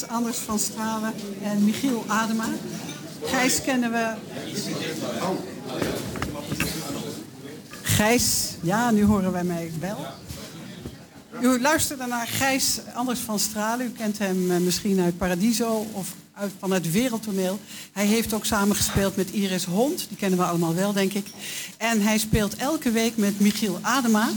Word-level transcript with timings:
Anders 0.00 0.36
van 0.36 0.58
Stralen 0.58 1.12
en 1.42 1.64
Michiel 1.64 2.04
Adema. 2.06 2.48
Gijs 3.24 3.62
kennen 3.62 3.90
we. 3.92 4.14
Gijs, 7.82 8.54
ja, 8.60 8.90
nu 8.90 9.04
horen 9.04 9.32
wij 9.32 9.44
mij 9.44 9.72
wel. 9.80 10.06
U 11.40 11.60
luisterde 11.60 12.06
naar 12.06 12.26
Gijs 12.26 12.80
Anders 12.94 13.20
van 13.20 13.38
Stralen. 13.38 13.86
U 13.86 13.90
kent 13.90 14.18
hem 14.18 14.50
eh, 14.50 14.58
misschien 14.58 15.00
uit 15.00 15.18
Paradiso 15.18 15.86
of 15.92 16.14
uit, 16.32 16.52
van 16.58 16.70
het 16.70 16.92
Wereldtoneel. 16.92 17.58
Hij 17.92 18.06
heeft 18.06 18.32
ook 18.32 18.44
samengespeeld 18.44 19.16
met 19.16 19.30
Iris 19.30 19.64
Hond. 19.64 20.08
Die 20.08 20.16
kennen 20.16 20.38
we 20.38 20.44
allemaal 20.44 20.74
wel, 20.74 20.92
denk 20.92 21.12
ik. 21.12 21.26
En 21.76 22.00
hij 22.00 22.18
speelt 22.18 22.56
elke 22.56 22.90
week 22.90 23.16
met 23.16 23.40
Michiel 23.40 23.78
Adema. 23.82 24.28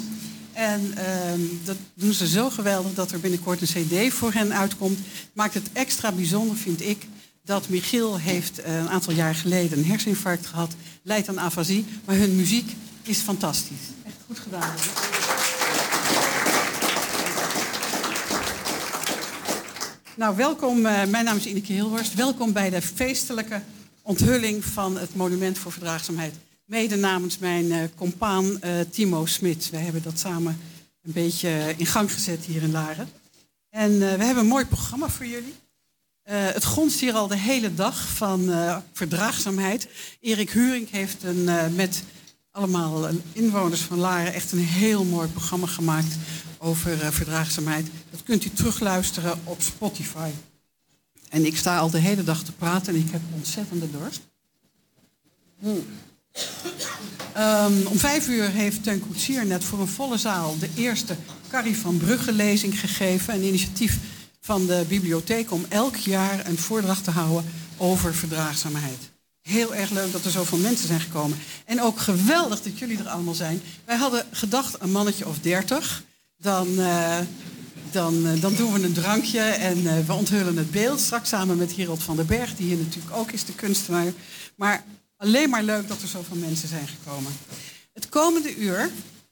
En 0.56 0.94
ehm, 0.98 1.40
dat 1.64 1.76
doen 1.94 2.14
ze 2.14 2.28
zo 2.28 2.50
geweldig 2.50 2.94
dat 2.94 3.12
er 3.12 3.20
binnenkort 3.20 3.62
een 3.62 3.68
cd 3.68 4.14
voor 4.14 4.34
hen 4.34 4.54
uitkomt. 4.54 5.00
Maakt 5.36 5.54
het 5.54 5.70
extra 5.74 6.12
bijzonder, 6.12 6.58
vind 6.58 6.82
ik, 6.82 7.08
dat 7.44 7.70
Michiel 7.70 8.20
heeft 8.20 8.60
uh, 8.60 8.78
een 8.78 8.90
aantal 8.90 9.14
jaar 9.14 9.36
geleden 9.36 9.78
een 9.78 9.86
herseninfarct 9.86 10.46
gehad. 10.46 10.74
Leidt 11.02 11.28
aan 11.30 11.40
afasie, 11.40 11.86
maar 12.06 12.16
hun 12.16 12.36
muziek 12.36 12.76
is 13.04 13.20
fantastisch. 13.20 13.78
Echt 14.06 14.16
goed 14.26 14.40
gedaan. 14.40 14.76
Nou, 20.16 20.36
welkom. 20.36 20.78
Uh, 20.78 21.06
mijn 21.06 21.26
naam 21.26 21.38
is 21.38 21.46
Ineke 21.46 21.74
Hilhorst. 21.74 22.14
Welkom 22.14 22.54
bij 22.54 22.70
de 22.70 22.82
feestelijke 22.82 23.62
onthulling 24.02 24.66
van 24.66 24.98
het 24.98 25.16
Monument 25.16 25.58
voor 25.58 25.72
Verdraagzaamheid. 25.72 26.34
Mede 26.66 26.96
namens 26.96 27.38
mijn 27.38 27.66
uh, 27.66 27.84
compaan 27.96 28.60
Timo 28.90 29.26
Smit. 29.26 29.70
Wij 29.70 29.82
hebben 29.82 30.04
dat 30.04 30.20
samen 30.20 30.60
een 31.04 31.14
beetje 31.14 31.74
in 31.78 31.86
gang 31.86 32.14
gezet 32.14 32.46
hier 32.46 32.62
in 32.62 32.72
Laren. 32.72 33.24
En 33.76 33.92
uh, 33.92 34.00
we 34.00 34.24
hebben 34.24 34.38
een 34.38 34.48
mooi 34.50 34.66
programma 34.66 35.10
voor 35.10 35.26
jullie. 35.26 35.54
het 36.24 36.66
gonst 36.66 37.00
hier 37.00 37.14
al 37.14 37.28
de 37.28 37.38
hele 37.38 37.74
dag 37.74 38.08
van 38.08 38.50
verdraagzaamheid. 38.94 39.88
Erik 40.20 40.52
Huring 40.52 40.90
heeft 40.90 41.24
een, 41.24 41.76
met 41.76 42.04
allemaal 42.52 43.08
inwoners 43.32 43.82
van 43.82 43.98
Laren 43.98 44.34
echt 44.34 44.52
een 44.52 44.60
heel 44.60 45.04
mooi 45.04 45.28
programma 45.28 45.68
gemaakt 45.68 46.16
over 46.58 47.14
verdraagzaamheid. 47.14 47.88
Dat 48.12 48.24
kunt 48.24 48.46
u 48.46 48.50
terugluisteren 48.50 49.40
op 49.44 49.62
Spotify. 49.62 50.30
En 51.30 51.46
ik 51.46 51.58
sta 51.58 51.78
al 51.78 51.90
de 51.90 52.00
hele 52.00 52.24
dag 52.24 52.44
te 52.44 52.52
praten 52.52 52.94
en 52.94 53.00
ik 53.00 53.12
heb 53.12 53.22
ontzettende 53.34 53.92
dorst. 53.92 54.22
Hmm. 55.60 55.86
Um, 57.38 57.88
om 57.88 58.00
vijf 58.00 58.28
uur 58.28 58.50
heeft 58.50 58.84
Teun 58.84 59.00
Koetsier 59.00 59.46
net 59.46 59.64
voor 59.64 59.80
een 59.80 59.88
volle 59.88 60.18
zaal 60.18 60.58
de 60.60 60.70
eerste 60.76 61.16
Carrie 61.50 61.78
van 61.78 61.98
Brugge 61.98 62.32
lezing 62.32 62.80
gegeven. 62.80 63.34
Een 63.34 63.44
initiatief 63.44 63.98
van 64.42 64.66
de 64.66 64.86
bibliotheek 64.88 65.52
om 65.52 65.66
elk 65.70 65.96
jaar 65.96 66.48
een 66.48 66.58
voordracht 66.58 67.04
te 67.04 67.12
houden 67.12 67.46
over 67.78 68.16
verdraagzaamheid. 68.16 68.98
Heel 69.42 69.76
erg 69.76 69.90
leuk 69.90 70.12
dat 70.12 70.26
er 70.26 70.32
zoveel 70.32 70.58
mensen 70.58 70.88
zijn 70.88 71.00
gekomen. 71.00 71.38
En 71.66 71.82
ook 71.82 72.00
geweldig 72.00 72.62
dat 72.62 72.80
jullie 72.80 72.98
er 72.98 73.08
allemaal 73.08 73.34
zijn. 73.34 73.62
Wij 73.86 73.98
hadden 73.98 74.26
gedacht 74.32 74.76
een 74.80 74.92
mannetje 74.92 75.28
of 75.28 75.40
dertig. 75.40 76.04
Dan, 76.38 76.68
uh, 76.68 77.18
dan, 77.92 78.26
uh, 78.26 78.42
dan 78.42 78.56
doen 78.56 78.74
we 78.74 78.84
een 78.84 78.94
drankje 78.94 79.40
en 79.42 79.78
uh, 79.78 79.94
we 80.06 80.14
onthullen 80.14 80.58
het 80.58 80.72
beeld. 80.72 81.00
Straks 81.00 81.30
samen 81.30 81.58
met 81.58 81.74
Gerold 81.74 82.04
van 82.04 82.16
den 82.16 82.26
Berg, 82.26 82.56
die 82.56 82.66
hier 82.68 82.78
natuurlijk 82.78 83.16
ook 83.16 83.32
is, 83.32 83.46
de 83.46 83.54
kunstenaar. 83.54 84.12
Maar 84.56 84.84
alleen 85.26 85.50
maar 85.50 85.64
leuk 85.64 85.88
dat 85.88 86.02
er 86.02 86.08
zoveel 86.08 86.36
mensen 86.38 86.68
zijn 86.68 86.88
gekomen. 86.88 87.32
Het 87.94 88.10
komende 88.10 88.56
uur, 88.56 88.90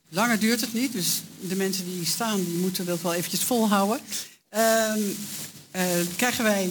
langer 0.10 0.40
duurt 0.40 0.62
het 0.62 0.74
niet, 0.74 0.92
dus 0.92 1.22
de 1.40 1.56
mensen 1.56 1.86
die 1.86 2.06
staan, 2.06 2.44
die 2.44 2.58
moeten 2.58 2.86
dat 2.86 3.02
wel 3.02 3.14
eventjes 3.14 3.44
volhouden. 3.44 4.00
Uh, 4.56 4.94
krijgen 6.16 6.44
wij, 6.44 6.70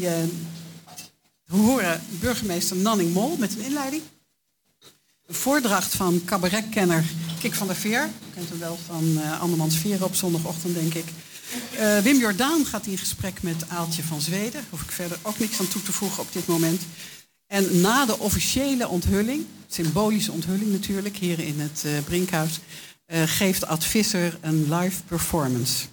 we 1.45 1.57
horen 1.57 2.03
burgemeester 2.09 2.77
Nanning 2.77 3.13
Mol 3.13 3.37
met 3.37 3.53
een 3.53 3.65
inleiding. 3.65 4.03
Een 5.27 5.35
voordracht 5.35 5.95
van 5.95 6.23
cabaretkenner 6.25 7.05
Kik 7.41 7.55
van 7.55 7.67
der 7.67 7.77
Veer. 7.77 8.05
U 8.05 8.35
kent 8.35 8.49
hem 8.49 8.59
wel 8.59 8.79
van 8.87 9.05
uh, 9.05 9.41
Andermans 9.41 9.77
Veer 9.77 10.05
op 10.05 10.15
zondagochtend, 10.15 10.75
denk 10.75 10.95
ik. 10.95 11.05
Wim 12.03 12.19
Jordaan 12.19 12.67
gaat 12.67 12.87
in 12.87 12.99
gesprek 12.99 13.43
met 13.43 13.69
Aaltje 13.69 14.03
van 14.03 14.21
Zweden. 14.21 14.65
Hoef 14.71 14.83
ik 14.83 14.91
verder 14.91 15.19
ook 15.23 15.39
niks 15.39 15.61
aan 15.61 15.69
toe 15.69 15.83
te 15.83 15.93
voegen 15.93 16.23
op 16.23 16.33
dit 16.33 16.47
moment. 16.47 16.83
En 17.53 17.81
na 17.81 18.07
de 18.07 18.19
officiële 18.19 18.89
onthulling, 18.89 19.45
symbolische 19.67 20.33
onthulling 20.33 20.73
natuurlijk, 20.73 21.17
hier 21.17 21.39
in 21.39 21.61
het 21.61 21.83
uh, 21.87 21.93
Brinkhuis, 22.05 22.61
uh, 23.07 23.23
geeft 23.25 23.67
Ad 23.67 23.85
Visser 23.85 24.39
een 24.41 24.75
live 24.75 25.03
performance. 25.03 25.85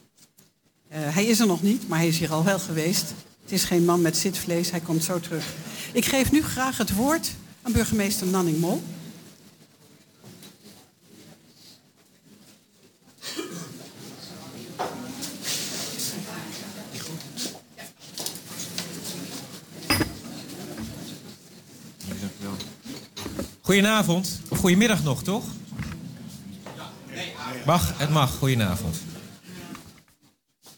Uh, 0.91 0.97
hij 0.99 1.25
is 1.25 1.39
er 1.39 1.47
nog 1.47 1.61
niet, 1.61 1.87
maar 1.87 1.97
hij 1.97 2.07
is 2.07 2.17
hier 2.17 2.31
al 2.31 2.43
wel 2.43 2.59
geweest. 2.59 3.13
Het 3.41 3.51
is 3.51 3.63
geen 3.63 3.85
man 3.85 4.01
met 4.01 4.17
zitvlees, 4.17 4.71
hij 4.71 4.79
komt 4.79 5.03
zo 5.03 5.19
terug. 5.19 5.45
Ik 5.91 6.05
geef 6.05 6.31
nu 6.31 6.41
graag 6.41 6.77
het 6.77 6.95
woord 6.95 7.31
aan 7.61 7.71
burgemeester 7.71 8.27
Nanning 8.27 8.59
Mol. 8.59 8.83
Goedenavond, 23.69 24.41
of 24.47 24.59
goedemiddag 24.59 25.03
nog, 25.03 25.23
toch? 25.23 25.43
Mag, 27.65 27.97
het 27.97 28.09
mag. 28.09 28.31
Goedenavond. 28.31 28.97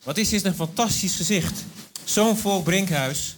Wat 0.03 0.17
is 0.17 0.29
dit 0.29 0.45
een 0.45 0.53
fantastisch 0.53 1.15
gezicht. 1.15 1.63
Zo'n 2.03 2.37
vol 2.37 2.61
Brinkhuis 2.61 3.37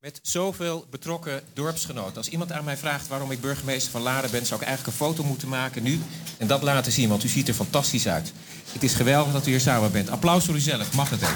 met 0.00 0.18
zoveel 0.22 0.86
betrokken 0.90 1.42
dorpsgenoten. 1.52 2.16
Als 2.16 2.28
iemand 2.28 2.52
aan 2.52 2.64
mij 2.64 2.76
vraagt 2.76 3.08
waarom 3.08 3.30
ik 3.30 3.40
burgemeester 3.40 3.90
van 3.90 4.02
Laren 4.02 4.30
ben... 4.30 4.46
zou 4.46 4.60
ik 4.60 4.66
eigenlijk 4.66 4.98
een 4.98 5.06
foto 5.06 5.24
moeten 5.24 5.48
maken 5.48 5.82
nu 5.82 6.00
en 6.38 6.46
dat 6.46 6.62
laten 6.62 6.92
zien. 6.92 7.08
Want 7.08 7.24
u 7.24 7.28
ziet 7.28 7.48
er 7.48 7.54
fantastisch 7.54 8.08
uit. 8.08 8.32
Het 8.72 8.82
is 8.82 8.94
geweldig 8.94 9.32
dat 9.32 9.46
u 9.46 9.50
hier 9.50 9.60
samen 9.60 9.92
bent. 9.92 10.10
Applaus 10.10 10.44
voor 10.44 10.54
uzelf. 10.54 10.94
Mag 10.94 11.10
het 11.10 11.22
even. 11.22 11.34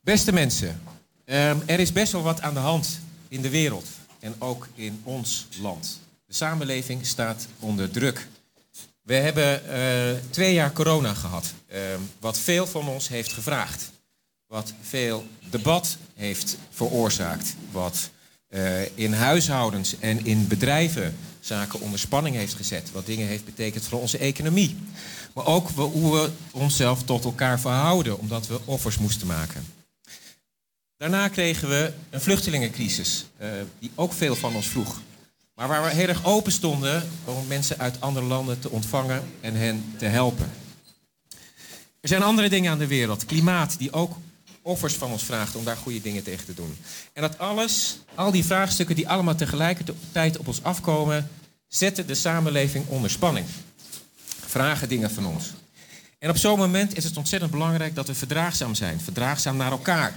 Beste 0.00 0.32
mensen, 0.32 0.80
Um, 1.30 1.62
er 1.66 1.80
is 1.80 1.92
best 1.92 2.12
wel 2.12 2.22
wat 2.22 2.40
aan 2.40 2.54
de 2.54 2.60
hand 2.60 3.00
in 3.28 3.42
de 3.42 3.50
wereld 3.50 3.86
en 4.20 4.34
ook 4.38 4.68
in 4.74 5.00
ons 5.04 5.46
land. 5.60 6.00
De 6.26 6.34
samenleving 6.34 7.06
staat 7.06 7.46
onder 7.58 7.90
druk. 7.90 8.28
We 9.02 9.14
hebben 9.14 9.62
uh, 9.66 10.20
twee 10.30 10.54
jaar 10.54 10.72
corona 10.72 11.14
gehad, 11.14 11.54
um, 11.74 12.10
wat 12.20 12.38
veel 12.38 12.66
van 12.66 12.88
ons 12.88 13.08
heeft 13.08 13.32
gevraagd. 13.32 13.90
Wat 14.46 14.72
veel 14.82 15.26
debat 15.50 15.96
heeft 16.14 16.56
veroorzaakt. 16.70 17.54
Wat 17.70 18.10
uh, 18.48 18.96
in 18.96 19.12
huishoudens 19.12 19.98
en 19.98 20.24
in 20.24 20.46
bedrijven 20.46 21.16
zaken 21.40 21.80
onder 21.80 21.98
spanning 21.98 22.36
heeft 22.36 22.54
gezet. 22.54 22.92
Wat 22.92 23.06
dingen 23.06 23.26
heeft 23.26 23.44
betekend 23.44 23.84
voor 23.84 24.00
onze 24.00 24.18
economie. 24.18 24.76
Maar 25.34 25.46
ook 25.46 25.68
hoe 25.68 26.14
we 26.14 26.30
onszelf 26.50 27.02
tot 27.02 27.24
elkaar 27.24 27.60
verhouden, 27.60 28.18
omdat 28.18 28.46
we 28.46 28.60
offers 28.64 28.98
moesten 28.98 29.26
maken. 29.26 29.77
Daarna 30.98 31.28
kregen 31.28 31.68
we 31.68 31.92
een 32.10 32.20
vluchtelingencrisis, 32.20 33.24
uh, 33.40 33.48
die 33.78 33.90
ook 33.94 34.12
veel 34.12 34.36
van 34.36 34.54
ons 34.54 34.68
vroeg. 34.68 35.00
Maar 35.54 35.68
waar 35.68 35.82
we 35.82 35.94
heel 35.94 36.08
erg 36.08 36.24
open 36.24 36.52
stonden 36.52 37.08
om 37.24 37.46
mensen 37.46 37.78
uit 37.78 38.00
andere 38.00 38.26
landen 38.26 38.60
te 38.60 38.70
ontvangen 38.70 39.22
en 39.40 39.54
hen 39.54 39.94
te 39.98 40.04
helpen. 40.04 40.50
Er 42.00 42.08
zijn 42.08 42.22
andere 42.22 42.48
dingen 42.48 42.70
aan 42.70 42.78
de 42.78 42.86
wereld. 42.86 43.24
Klimaat, 43.24 43.78
die 43.78 43.92
ook 43.92 44.16
offers 44.62 44.94
van 44.94 45.10
ons 45.10 45.22
vraagt 45.22 45.54
om 45.54 45.64
daar 45.64 45.76
goede 45.76 46.00
dingen 46.00 46.22
tegen 46.22 46.44
te 46.44 46.54
doen. 46.54 46.76
En 47.12 47.22
dat 47.22 47.38
alles, 47.38 47.98
al 48.14 48.30
die 48.30 48.44
vraagstukken 48.44 48.96
die 48.96 49.08
allemaal 49.08 49.34
tegelijkertijd 49.34 50.38
op 50.38 50.48
ons 50.48 50.62
afkomen, 50.62 51.30
zetten 51.68 52.06
de 52.06 52.14
samenleving 52.14 52.86
onder 52.88 53.10
spanning. 53.10 53.46
Vragen 54.46 54.88
dingen 54.88 55.10
van 55.10 55.26
ons. 55.26 55.52
En 56.18 56.30
op 56.30 56.36
zo'n 56.36 56.58
moment 56.58 56.96
is 56.96 57.04
het 57.04 57.16
ontzettend 57.16 57.50
belangrijk 57.50 57.94
dat 57.94 58.06
we 58.06 58.14
verdraagzaam 58.14 58.74
zijn. 58.74 59.00
Verdraagzaam 59.00 59.56
naar 59.56 59.70
elkaar 59.70 60.16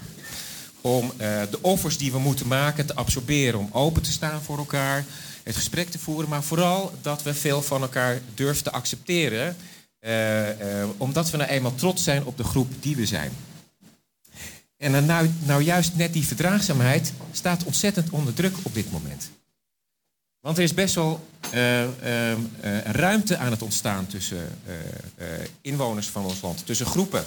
om 0.82 1.06
uh, 1.06 1.42
de 1.50 1.62
offers 1.62 1.98
die 1.98 2.12
we 2.12 2.20
moeten 2.20 2.48
maken 2.48 2.86
te 2.86 2.96
absorberen, 2.96 3.60
om 3.60 3.70
open 3.72 4.02
te 4.02 4.12
staan 4.12 4.42
voor 4.42 4.58
elkaar, 4.58 5.06
het 5.44 5.56
gesprek 5.56 5.90
te 5.90 6.00
voeren, 6.00 6.30
maar 6.30 6.44
vooral 6.44 6.94
dat 7.02 7.24
we 7.24 7.34
veel 7.34 7.62
van 7.62 7.82
elkaar 7.82 8.22
durven 8.34 8.64
te 8.64 8.72
accepteren, 8.72 9.56
uh, 10.00 10.50
uh, 10.50 10.56
omdat 10.98 11.30
we 11.30 11.38
nou 11.38 11.50
eenmaal 11.50 11.76
trots 11.76 12.04
zijn 12.04 12.26
op 12.26 12.38
de 12.38 12.44
groep 12.44 12.72
die 12.80 12.96
we 12.96 13.06
zijn. 13.06 13.32
En 14.78 15.06
nou, 15.06 15.30
nou 15.46 15.62
juist 15.62 15.96
net 15.96 16.14
die 16.14 16.28
verdraagzaamheid 16.28 17.14
staat 17.32 17.64
ontzettend 17.64 18.10
onder 18.10 18.34
druk 18.34 18.56
op 18.62 18.74
dit 18.74 18.92
moment. 18.92 19.30
Want 20.40 20.58
er 20.58 20.64
is 20.64 20.74
best 20.74 20.96
wel 20.96 21.28
ruimte 22.84 23.38
aan 23.38 23.52
het 23.52 23.62
ontstaan 23.62 24.08
tussen 24.08 24.48
inwoners 25.62 26.08
van 26.08 26.26
ons 26.26 26.42
land, 26.42 26.66
tussen 26.66 26.86
groepen. 26.86 27.24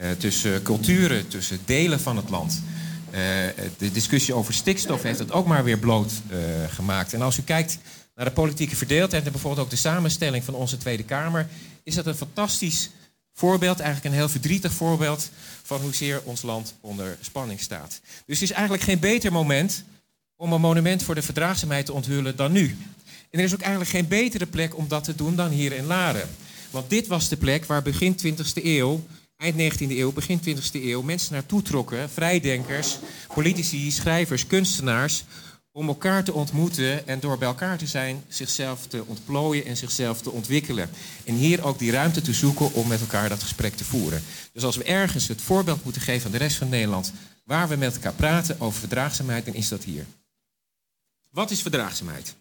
Uh, 0.00 0.10
tussen 0.10 0.62
culturen, 0.62 1.28
tussen 1.28 1.58
delen 1.64 2.00
van 2.00 2.16
het 2.16 2.30
land. 2.30 2.62
Uh, 3.10 3.18
de 3.78 3.92
discussie 3.92 4.34
over 4.34 4.54
stikstof 4.54 5.02
heeft 5.02 5.18
het 5.18 5.32
ook 5.32 5.46
maar 5.46 5.64
weer 5.64 5.78
bloot 5.78 6.12
uh, 6.30 6.38
gemaakt. 6.68 7.12
En 7.12 7.22
als 7.22 7.38
u 7.38 7.42
kijkt 7.42 7.78
naar 8.14 8.24
de 8.24 8.30
politieke 8.30 8.76
verdeeldheid 8.76 9.24
en 9.26 9.32
bijvoorbeeld 9.32 9.64
ook 9.64 9.70
de 9.70 9.76
samenstelling 9.76 10.44
van 10.44 10.54
onze 10.54 10.78
Tweede 10.78 11.02
Kamer, 11.02 11.48
is 11.82 11.94
dat 11.94 12.06
een 12.06 12.14
fantastisch 12.14 12.90
voorbeeld, 13.34 13.80
eigenlijk 13.80 14.14
een 14.14 14.20
heel 14.20 14.28
verdrietig 14.28 14.72
voorbeeld 14.72 15.30
van 15.62 15.80
hoezeer 15.80 16.20
ons 16.24 16.42
land 16.42 16.74
onder 16.80 17.16
spanning 17.20 17.60
staat. 17.60 18.00
Dus 18.26 18.40
het 18.40 18.50
is 18.50 18.56
eigenlijk 18.56 18.82
geen 18.82 18.98
beter 18.98 19.32
moment 19.32 19.84
om 20.36 20.52
een 20.52 20.60
monument 20.60 21.02
voor 21.02 21.14
de 21.14 21.22
verdraagzaamheid 21.22 21.86
te 21.86 21.92
onthullen 21.92 22.36
dan 22.36 22.52
nu. 22.52 22.76
En 23.30 23.38
er 23.38 23.44
is 23.44 23.54
ook 23.54 23.60
eigenlijk 23.60 23.90
geen 23.90 24.08
betere 24.08 24.46
plek 24.46 24.76
om 24.76 24.88
dat 24.88 25.04
te 25.04 25.14
doen 25.14 25.36
dan 25.36 25.50
hier 25.50 25.72
in 25.72 25.86
Laren. 25.86 26.28
Want 26.70 26.90
dit 26.90 27.06
was 27.06 27.28
de 27.28 27.36
plek 27.36 27.64
waar 27.64 27.82
begin 27.82 28.16
20e 28.26 28.64
eeuw 28.64 29.06
eind 29.40 29.74
19e 29.74 29.90
eeuw, 29.90 30.12
begin 30.12 30.40
20e 30.40 30.72
eeuw 30.72 31.02
mensen 31.02 31.32
naartoe 31.32 31.62
trokken, 31.62 32.10
vrijdenkers, 32.10 32.98
politici, 33.34 33.90
schrijvers, 33.90 34.46
kunstenaars, 34.46 35.24
om 35.72 35.88
elkaar 35.88 36.24
te 36.24 36.32
ontmoeten 36.32 37.06
en 37.06 37.20
door 37.20 37.38
bij 37.38 37.48
elkaar 37.48 37.78
te 37.78 37.86
zijn 37.86 38.24
zichzelf 38.28 38.86
te 38.86 39.04
ontplooien 39.06 39.64
en 39.64 39.76
zichzelf 39.76 40.20
te 40.20 40.30
ontwikkelen. 40.30 40.90
En 41.24 41.34
hier 41.34 41.64
ook 41.64 41.78
die 41.78 41.90
ruimte 41.90 42.20
te 42.20 42.32
zoeken 42.32 42.72
om 42.72 42.88
met 42.88 43.00
elkaar 43.00 43.28
dat 43.28 43.42
gesprek 43.42 43.76
te 43.76 43.84
voeren. 43.84 44.22
Dus 44.52 44.62
als 44.62 44.76
we 44.76 44.84
ergens 44.84 45.28
het 45.28 45.40
voorbeeld 45.40 45.84
moeten 45.84 46.02
geven 46.02 46.26
aan 46.26 46.32
de 46.32 46.38
rest 46.38 46.56
van 46.56 46.68
Nederland 46.68 47.12
waar 47.44 47.68
we 47.68 47.76
met 47.76 47.94
elkaar 47.94 48.14
praten 48.14 48.60
over 48.60 48.78
verdraagzaamheid, 48.78 49.44
dan 49.44 49.54
is 49.54 49.68
dat 49.68 49.84
hier. 49.84 50.06
Wat 51.30 51.50
is 51.50 51.62
verdraagzaamheid? 51.62 52.34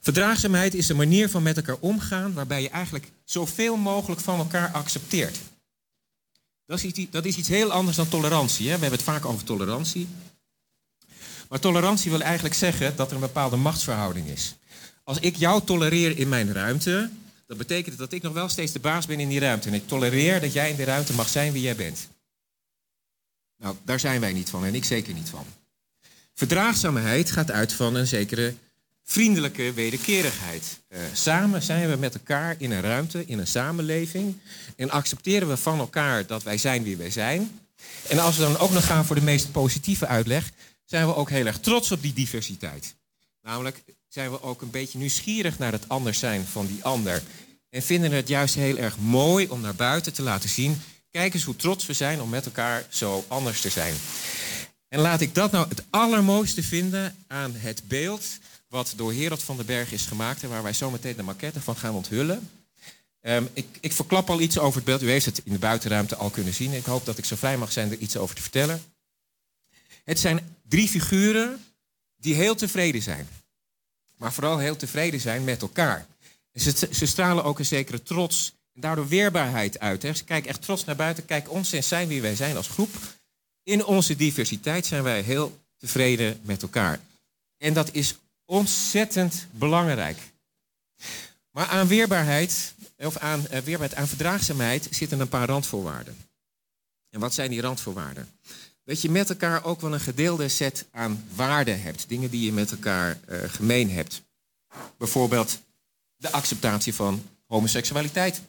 Verdraagzaamheid 0.00 0.74
is 0.74 0.88
een 0.88 0.96
manier 0.96 1.28
van 1.28 1.42
met 1.42 1.56
elkaar 1.56 1.76
omgaan 1.80 2.32
waarbij 2.32 2.62
je 2.62 2.70
eigenlijk 2.70 3.10
zoveel 3.24 3.76
mogelijk 3.76 4.20
van 4.20 4.38
elkaar 4.38 4.70
accepteert. 4.70 5.38
Dat 6.66 6.78
is, 6.78 6.84
iets, 6.84 7.10
dat 7.10 7.24
is 7.24 7.36
iets 7.36 7.48
heel 7.48 7.72
anders 7.72 7.96
dan 7.96 8.08
tolerantie. 8.08 8.68
Hè? 8.68 8.74
We 8.74 8.80
hebben 8.80 8.98
het 8.98 9.08
vaak 9.08 9.24
over 9.24 9.44
tolerantie. 9.44 10.08
Maar 11.48 11.58
tolerantie 11.58 12.10
wil 12.10 12.20
eigenlijk 12.20 12.54
zeggen 12.54 12.96
dat 12.96 13.08
er 13.08 13.14
een 13.14 13.20
bepaalde 13.20 13.56
machtsverhouding 13.56 14.26
is. 14.26 14.54
Als 15.04 15.18
ik 15.18 15.36
jou 15.36 15.64
tolereer 15.64 16.18
in 16.18 16.28
mijn 16.28 16.52
ruimte, 16.52 17.10
dan 17.46 17.56
betekent 17.56 17.98
dat 17.98 18.12
ik 18.12 18.22
nog 18.22 18.32
wel 18.32 18.48
steeds 18.48 18.72
de 18.72 18.78
baas 18.78 19.06
ben 19.06 19.20
in 19.20 19.28
die 19.28 19.40
ruimte. 19.40 19.68
En 19.68 19.74
ik 19.74 19.88
tolereer 19.88 20.40
dat 20.40 20.52
jij 20.52 20.70
in 20.70 20.76
de 20.76 20.84
ruimte 20.84 21.12
mag 21.12 21.28
zijn 21.28 21.52
wie 21.52 21.62
jij 21.62 21.76
bent. 21.76 22.08
Nou, 23.58 23.76
daar 23.84 24.00
zijn 24.00 24.20
wij 24.20 24.32
niet 24.32 24.50
van 24.50 24.64
en 24.64 24.74
ik 24.74 24.84
zeker 24.84 25.14
niet 25.14 25.28
van. 25.28 25.44
Verdraagzaamheid 26.34 27.30
gaat 27.30 27.50
uit 27.50 27.72
van 27.72 27.94
een 27.94 28.06
zekere 28.06 28.54
vriendelijke 29.08 29.72
wederkerigheid. 29.72 30.80
Uh, 30.88 30.98
samen 31.12 31.62
zijn 31.62 31.90
we 31.90 31.96
met 31.96 32.14
elkaar 32.14 32.54
in 32.58 32.70
een 32.70 32.80
ruimte, 32.80 33.24
in 33.26 33.38
een 33.38 33.46
samenleving. 33.46 34.36
En 34.76 34.90
accepteren 34.90 35.48
we 35.48 35.56
van 35.56 35.78
elkaar 35.78 36.26
dat 36.26 36.42
wij 36.42 36.58
zijn 36.58 36.82
wie 36.82 36.96
wij 36.96 37.10
zijn. 37.10 37.60
En 38.08 38.18
als 38.18 38.36
we 38.36 38.42
dan 38.42 38.58
ook 38.58 38.70
nog 38.70 38.86
gaan 38.86 39.04
voor 39.04 39.16
de 39.16 39.22
meest 39.22 39.52
positieve 39.52 40.06
uitleg, 40.06 40.50
zijn 40.84 41.06
we 41.06 41.14
ook 41.14 41.30
heel 41.30 41.46
erg 41.46 41.58
trots 41.58 41.92
op 41.92 42.02
die 42.02 42.12
diversiteit. 42.12 42.94
Namelijk 43.42 43.82
zijn 44.08 44.30
we 44.30 44.42
ook 44.42 44.62
een 44.62 44.70
beetje 44.70 44.98
nieuwsgierig 44.98 45.58
naar 45.58 45.72
het 45.72 45.88
anders 45.88 46.18
zijn 46.18 46.46
van 46.46 46.66
die 46.66 46.84
ander. 46.84 47.22
En 47.70 47.82
vinden 47.82 48.12
het 48.12 48.28
juist 48.28 48.54
heel 48.54 48.76
erg 48.76 48.98
mooi 48.98 49.48
om 49.48 49.60
naar 49.60 49.74
buiten 49.74 50.12
te 50.12 50.22
laten 50.22 50.48
zien. 50.48 50.82
Kijk 51.10 51.34
eens 51.34 51.44
hoe 51.44 51.56
trots 51.56 51.86
we 51.86 51.92
zijn 51.92 52.20
om 52.20 52.28
met 52.28 52.44
elkaar 52.44 52.86
zo 52.88 53.24
anders 53.28 53.60
te 53.60 53.68
zijn. 53.68 53.94
En 54.88 55.00
laat 55.00 55.20
ik 55.20 55.34
dat 55.34 55.52
nou 55.52 55.68
het 55.68 55.84
allermooiste 55.90 56.62
vinden 56.62 57.16
aan 57.26 57.54
het 57.54 57.82
beeld 57.88 58.24
wat 58.68 58.92
door 58.96 59.12
Herald 59.12 59.42
van 59.42 59.56
den 59.56 59.66
Berg 59.66 59.92
is 59.92 60.06
gemaakt 60.06 60.42
en 60.42 60.48
waar 60.48 60.62
wij 60.62 60.72
zometeen 60.72 61.16
de 61.16 61.22
maquette 61.22 61.60
van 61.60 61.76
gaan 61.76 61.94
onthullen. 61.94 62.50
Um, 63.20 63.48
ik, 63.52 63.66
ik, 63.80 63.92
verklap 63.92 64.30
al 64.30 64.40
iets 64.40 64.58
over 64.58 64.76
het 64.76 64.84
beeld. 64.84 65.02
U 65.02 65.10
heeft 65.10 65.26
het 65.26 65.40
in 65.44 65.52
de 65.52 65.58
buitenruimte 65.58 66.16
al 66.16 66.30
kunnen 66.30 66.54
zien. 66.54 66.72
Ik 66.72 66.84
hoop 66.84 67.04
dat 67.04 67.18
ik 67.18 67.24
zo 67.24 67.36
vrij 67.36 67.58
mag 67.58 67.72
zijn 67.72 67.90
er 67.90 67.98
iets 67.98 68.16
over 68.16 68.36
te 68.36 68.42
vertellen. 68.42 68.82
Het 70.04 70.18
zijn 70.18 70.56
drie 70.68 70.88
figuren 70.88 71.64
die 72.16 72.34
heel 72.34 72.54
tevreden 72.54 73.02
zijn. 73.02 73.28
Maar 74.16 74.32
vooral 74.32 74.58
heel 74.58 74.76
tevreden 74.76 75.20
zijn 75.20 75.44
met 75.44 75.62
elkaar. 75.62 76.06
Ze, 76.54 76.88
ze, 76.92 77.06
stralen 77.06 77.44
ook 77.44 77.58
een 77.58 77.66
zekere 77.66 78.02
trots 78.02 78.52
en 78.72 78.80
daardoor 78.80 79.08
weerbaarheid 79.08 79.78
uit. 79.78 80.02
Hè. 80.02 80.14
Ze 80.14 80.24
kijken 80.24 80.50
echt 80.50 80.62
trots 80.62 80.84
naar 80.84 80.96
buiten. 80.96 81.24
Kijk 81.24 81.50
ons 81.50 81.72
en 81.72 81.84
zijn 81.84 82.08
wie 82.08 82.22
wij 82.22 82.36
zijn 82.36 82.56
als 82.56 82.68
groep. 82.68 82.94
In 83.62 83.84
onze 83.84 84.16
diversiteit 84.16 84.86
zijn 84.86 85.02
wij 85.02 85.20
heel 85.20 85.58
tevreden 85.78 86.40
met 86.42 86.62
elkaar. 86.62 87.00
En 87.58 87.72
dat 87.72 87.88
is 87.92 88.14
ontzettend 88.46 89.46
belangrijk. 89.50 90.18
Maar 91.50 91.66
aan 91.66 91.86
weerbaarheid, 91.86 92.74
of 92.96 93.16
aan 93.16 93.40
uh, 93.40 93.46
weerbaarheid, 93.46 93.94
aan 93.94 94.08
verdraagzaamheid 94.08 94.88
zitten 94.90 95.20
een 95.20 95.28
paar 95.28 95.46
randvoorwaarden. 95.46 96.16
En 97.10 97.20
wat 97.20 97.34
zijn 97.34 97.50
die 97.50 97.60
randvoorwaarden? 97.60 98.28
dat 98.86 99.00
je 99.00 99.10
met 99.10 99.30
elkaar 99.30 99.64
ook 99.64 99.80
wel 99.80 99.92
een 99.92 100.00
gedeelde 100.00 100.48
set 100.48 100.86
aan 100.90 101.24
waarden 101.34 101.82
hebt. 101.82 102.08
Dingen 102.08 102.30
die 102.30 102.44
je 102.44 102.52
met 102.52 102.70
elkaar 102.70 103.18
uh, 103.28 103.38
gemeen 103.46 103.90
hebt. 103.90 104.22
Bijvoorbeeld 104.98 105.60
de 106.16 106.32
acceptatie 106.32 106.94
van 106.94 107.22
homoseksualiteit 107.46 108.40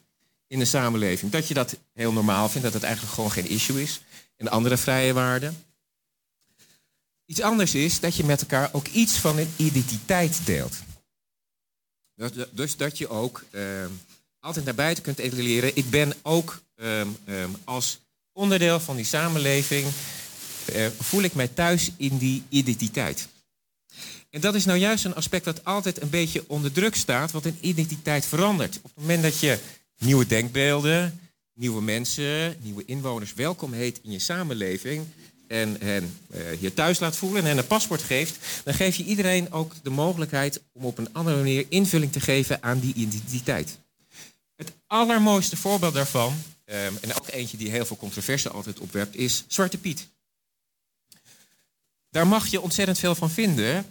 in 0.48 0.60
de 0.60 0.66
samenleving. 0.66 1.32
Dat 1.32 1.48
je 1.48 1.54
dat 1.54 1.77
heel 1.94 2.12
normaal 2.12 2.50
vindt, 2.50 2.63
dat 2.63 2.74
het 2.74 2.84
eigenlijk 2.84 3.13
gewoon 3.13 3.32
geen 3.32 3.48
issue 3.48 3.82
is. 3.82 4.01
En 4.36 4.48
andere 4.48 4.77
vrije 4.77 5.13
waarden. 5.13 5.66
Iets 7.28 7.42
anders 7.42 7.76
is 7.76 8.00
dat 8.00 8.16
je 8.16 8.24
met 8.24 8.42
elkaar 8.42 8.70
ook 8.72 8.88
iets 8.88 9.18
van 9.18 9.38
een 9.38 9.54
identiteit 9.56 10.46
deelt. 10.46 10.76
Dus 12.52 12.78
dat 12.78 12.98
je 12.98 13.08
ook 13.08 13.44
uh, 13.52 13.86
altijd 14.40 14.66
naar 14.66 14.76
buiten 14.76 15.04
kunt 15.04 15.20
etaleren. 15.20 15.76
Ik 15.76 15.90
ben 15.90 16.14
ook 16.22 16.62
um, 16.76 17.18
um, 17.28 17.56
als 17.64 18.00
onderdeel 18.34 18.80
van 18.80 18.96
die 18.96 19.06
samenleving, 19.06 19.88
uh, 20.76 20.88
voel 21.00 21.22
ik 21.22 21.34
mij 21.34 21.48
thuis 21.48 21.92
in 21.98 22.18
die 22.18 22.44
identiteit. 22.50 23.28
En 24.30 24.42
dat 24.42 24.56
is 24.56 24.66
nou 24.66 24.78
juist 24.78 25.06
een 25.06 25.16
aspect 25.16 25.46
dat 25.46 25.66
altijd 25.66 26.02
een 26.02 26.10
beetje 26.10 26.44
onder 26.48 26.72
druk 26.72 26.96
staat, 26.96 27.32
want 27.32 27.46
een 27.46 27.58
identiteit 27.62 28.26
verandert. 28.26 28.78
Op 28.78 28.84
het 28.84 28.96
moment 28.96 29.24
dat 29.24 29.40
je 29.40 29.60
nieuwe 29.98 30.28
denkbeelden, 30.28 31.20
nieuwe 31.54 31.82
mensen, 31.82 32.58
nieuwe 32.62 32.86
inwoners 32.86 33.34
welkom 33.34 33.74
heet 33.74 34.00
in 34.04 34.12
je 34.12 34.20
samenleving 34.20 35.08
en 35.48 35.77
hen 35.80 36.18
uh, 36.30 36.62
je 36.62 36.74
thuis 36.74 37.00
laat 37.00 37.16
voelen 37.16 37.46
en 37.46 37.58
een 37.58 37.68
paspoort 37.68 38.01
geeft, 38.01 38.38
dan 38.63 38.74
geef 38.74 38.96
je 38.96 39.04
iedereen 39.04 39.51
ook 39.51 39.74
de 39.84 39.89
mogelijkheid 39.89 40.62
om 40.72 40.86
op 40.86 40.98
een 40.98 41.13
andere 41.13 41.38
manier 41.38 41.66
invulling 41.70 42.12
te 42.12 42.20
geven 42.20 42.63
aan 42.63 42.80
die 42.80 42.94
identiteit. 42.94 43.77
Het 44.56 44.72
allermooiste 44.88 45.58
voorbeeld 45.58 45.94
daarvan, 45.94 46.34
um, 46.66 46.98
en 47.01 47.16
ook 47.16 47.27
eentje 47.27 47.58
die 47.58 47.70
heel 47.70 47.86
veel 47.86 47.98
controverse 47.98 48.50
altijd 48.50 48.80
opwerpt, 48.80 49.16
is 49.16 49.44
Zwarte 49.48 49.77
Piet. 49.77 50.08
Daar 52.10 52.27
mag 52.27 52.48
je 52.48 52.62
ontzettend 52.62 53.00
veel 53.00 53.16
van 53.16 53.30
vinden, 53.30 53.86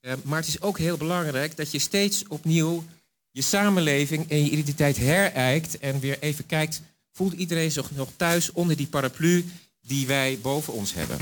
uh, 0.00 0.12
maar 0.22 0.38
het 0.38 0.48
is 0.48 0.60
ook 0.60 0.78
heel 0.78 0.96
belangrijk 0.96 1.56
dat 1.56 1.70
je 1.70 1.78
steeds 1.78 2.24
opnieuw 2.28 2.84
je 3.30 3.42
samenleving 3.42 4.30
en 4.30 4.44
je 4.44 4.50
identiteit 4.50 4.96
herijkt 4.96 5.78
en 5.78 6.00
weer 6.00 6.18
even 6.20 6.46
kijkt, 6.46 6.80
voelt 7.12 7.32
iedereen 7.32 7.70
zich 7.70 7.90
nog 7.90 8.08
thuis 8.16 8.52
onder 8.52 8.76
die 8.76 8.86
paraplu 8.86 9.44
die 9.86 10.06
wij 10.06 10.38
boven 10.42 10.72
ons 10.72 10.94
hebben. 10.94 11.18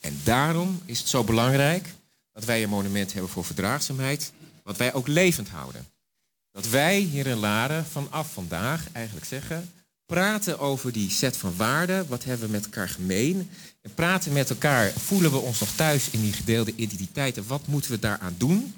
En 0.00 0.20
daarom 0.24 0.80
is 0.84 0.98
het 0.98 1.08
zo 1.08 1.24
belangrijk 1.24 1.94
dat 2.32 2.44
wij 2.44 2.62
een 2.62 2.68
monument 2.68 3.12
hebben 3.12 3.30
voor 3.30 3.44
verdraagzaamheid, 3.44 4.32
wat 4.62 4.76
wij 4.76 4.94
ook 4.94 5.06
levend 5.06 5.48
houden. 5.48 5.86
Dat 6.50 6.68
wij 6.68 6.98
hier 6.98 7.26
in 7.26 7.36
Laren 7.36 7.86
vanaf 7.86 8.32
vandaag 8.32 8.92
eigenlijk 8.92 9.26
zeggen, 9.26 9.72
praten 10.06 10.58
over 10.58 10.92
die 10.92 11.10
set 11.10 11.36
van 11.36 11.56
waarden, 11.56 12.08
wat 12.08 12.24
hebben 12.24 12.46
we 12.46 12.52
met 12.52 12.64
elkaar 12.64 12.88
gemeen, 12.88 13.50
en 13.80 13.94
praten 13.94 14.32
met 14.32 14.50
elkaar, 14.50 14.92
voelen 14.92 15.30
we 15.30 15.38
ons 15.38 15.60
nog 15.60 15.70
thuis 15.70 16.10
in 16.10 16.20
die 16.20 16.32
gedeelde 16.32 16.74
identiteiten, 16.74 17.46
wat 17.46 17.66
moeten 17.66 17.90
we 17.90 17.98
daaraan 17.98 18.34
doen, 18.38 18.74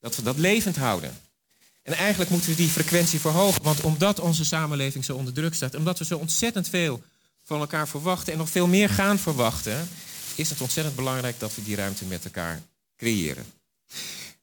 dat 0.00 0.16
we 0.16 0.22
dat 0.22 0.38
levend 0.38 0.76
houden. 0.76 1.16
En 1.82 1.92
eigenlijk 1.92 2.30
moeten 2.30 2.50
we 2.50 2.56
die 2.56 2.68
frequentie 2.68 3.20
verhogen, 3.20 3.62
want 3.62 3.80
omdat 3.80 4.20
onze 4.20 4.44
samenleving 4.44 5.04
zo 5.04 5.16
onder 5.16 5.32
druk 5.32 5.54
staat, 5.54 5.74
omdat 5.74 5.98
we 5.98 6.04
zo 6.04 6.18
ontzettend 6.18 6.68
veel 6.68 7.02
van 7.46 7.60
elkaar 7.60 7.88
verwachten 7.88 8.32
en 8.32 8.38
nog 8.38 8.50
veel 8.50 8.66
meer 8.66 8.88
gaan 8.88 9.18
verwachten, 9.18 9.88
is 10.34 10.50
het 10.50 10.60
ontzettend 10.60 10.96
belangrijk 10.96 11.38
dat 11.38 11.54
we 11.54 11.64
die 11.64 11.76
ruimte 11.76 12.04
met 12.04 12.24
elkaar 12.24 12.60
creëren. 12.96 13.44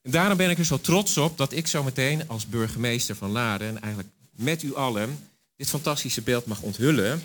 En 0.02 0.10
daarom 0.10 0.36
ben 0.36 0.50
ik 0.50 0.58
er 0.58 0.64
zo 0.64 0.80
trots 0.80 1.16
op 1.16 1.38
dat 1.38 1.52
ik 1.52 1.66
zo 1.66 1.82
meteen 1.82 2.28
als 2.28 2.46
burgemeester 2.46 3.16
van 3.16 3.30
Laren 3.30 3.68
en 3.68 3.80
eigenlijk 3.80 4.12
met 4.30 4.62
u 4.62 4.74
allen 4.74 5.28
dit 5.56 5.68
fantastische 5.68 6.22
beeld 6.22 6.46
mag 6.46 6.60
onthullen. 6.60 7.22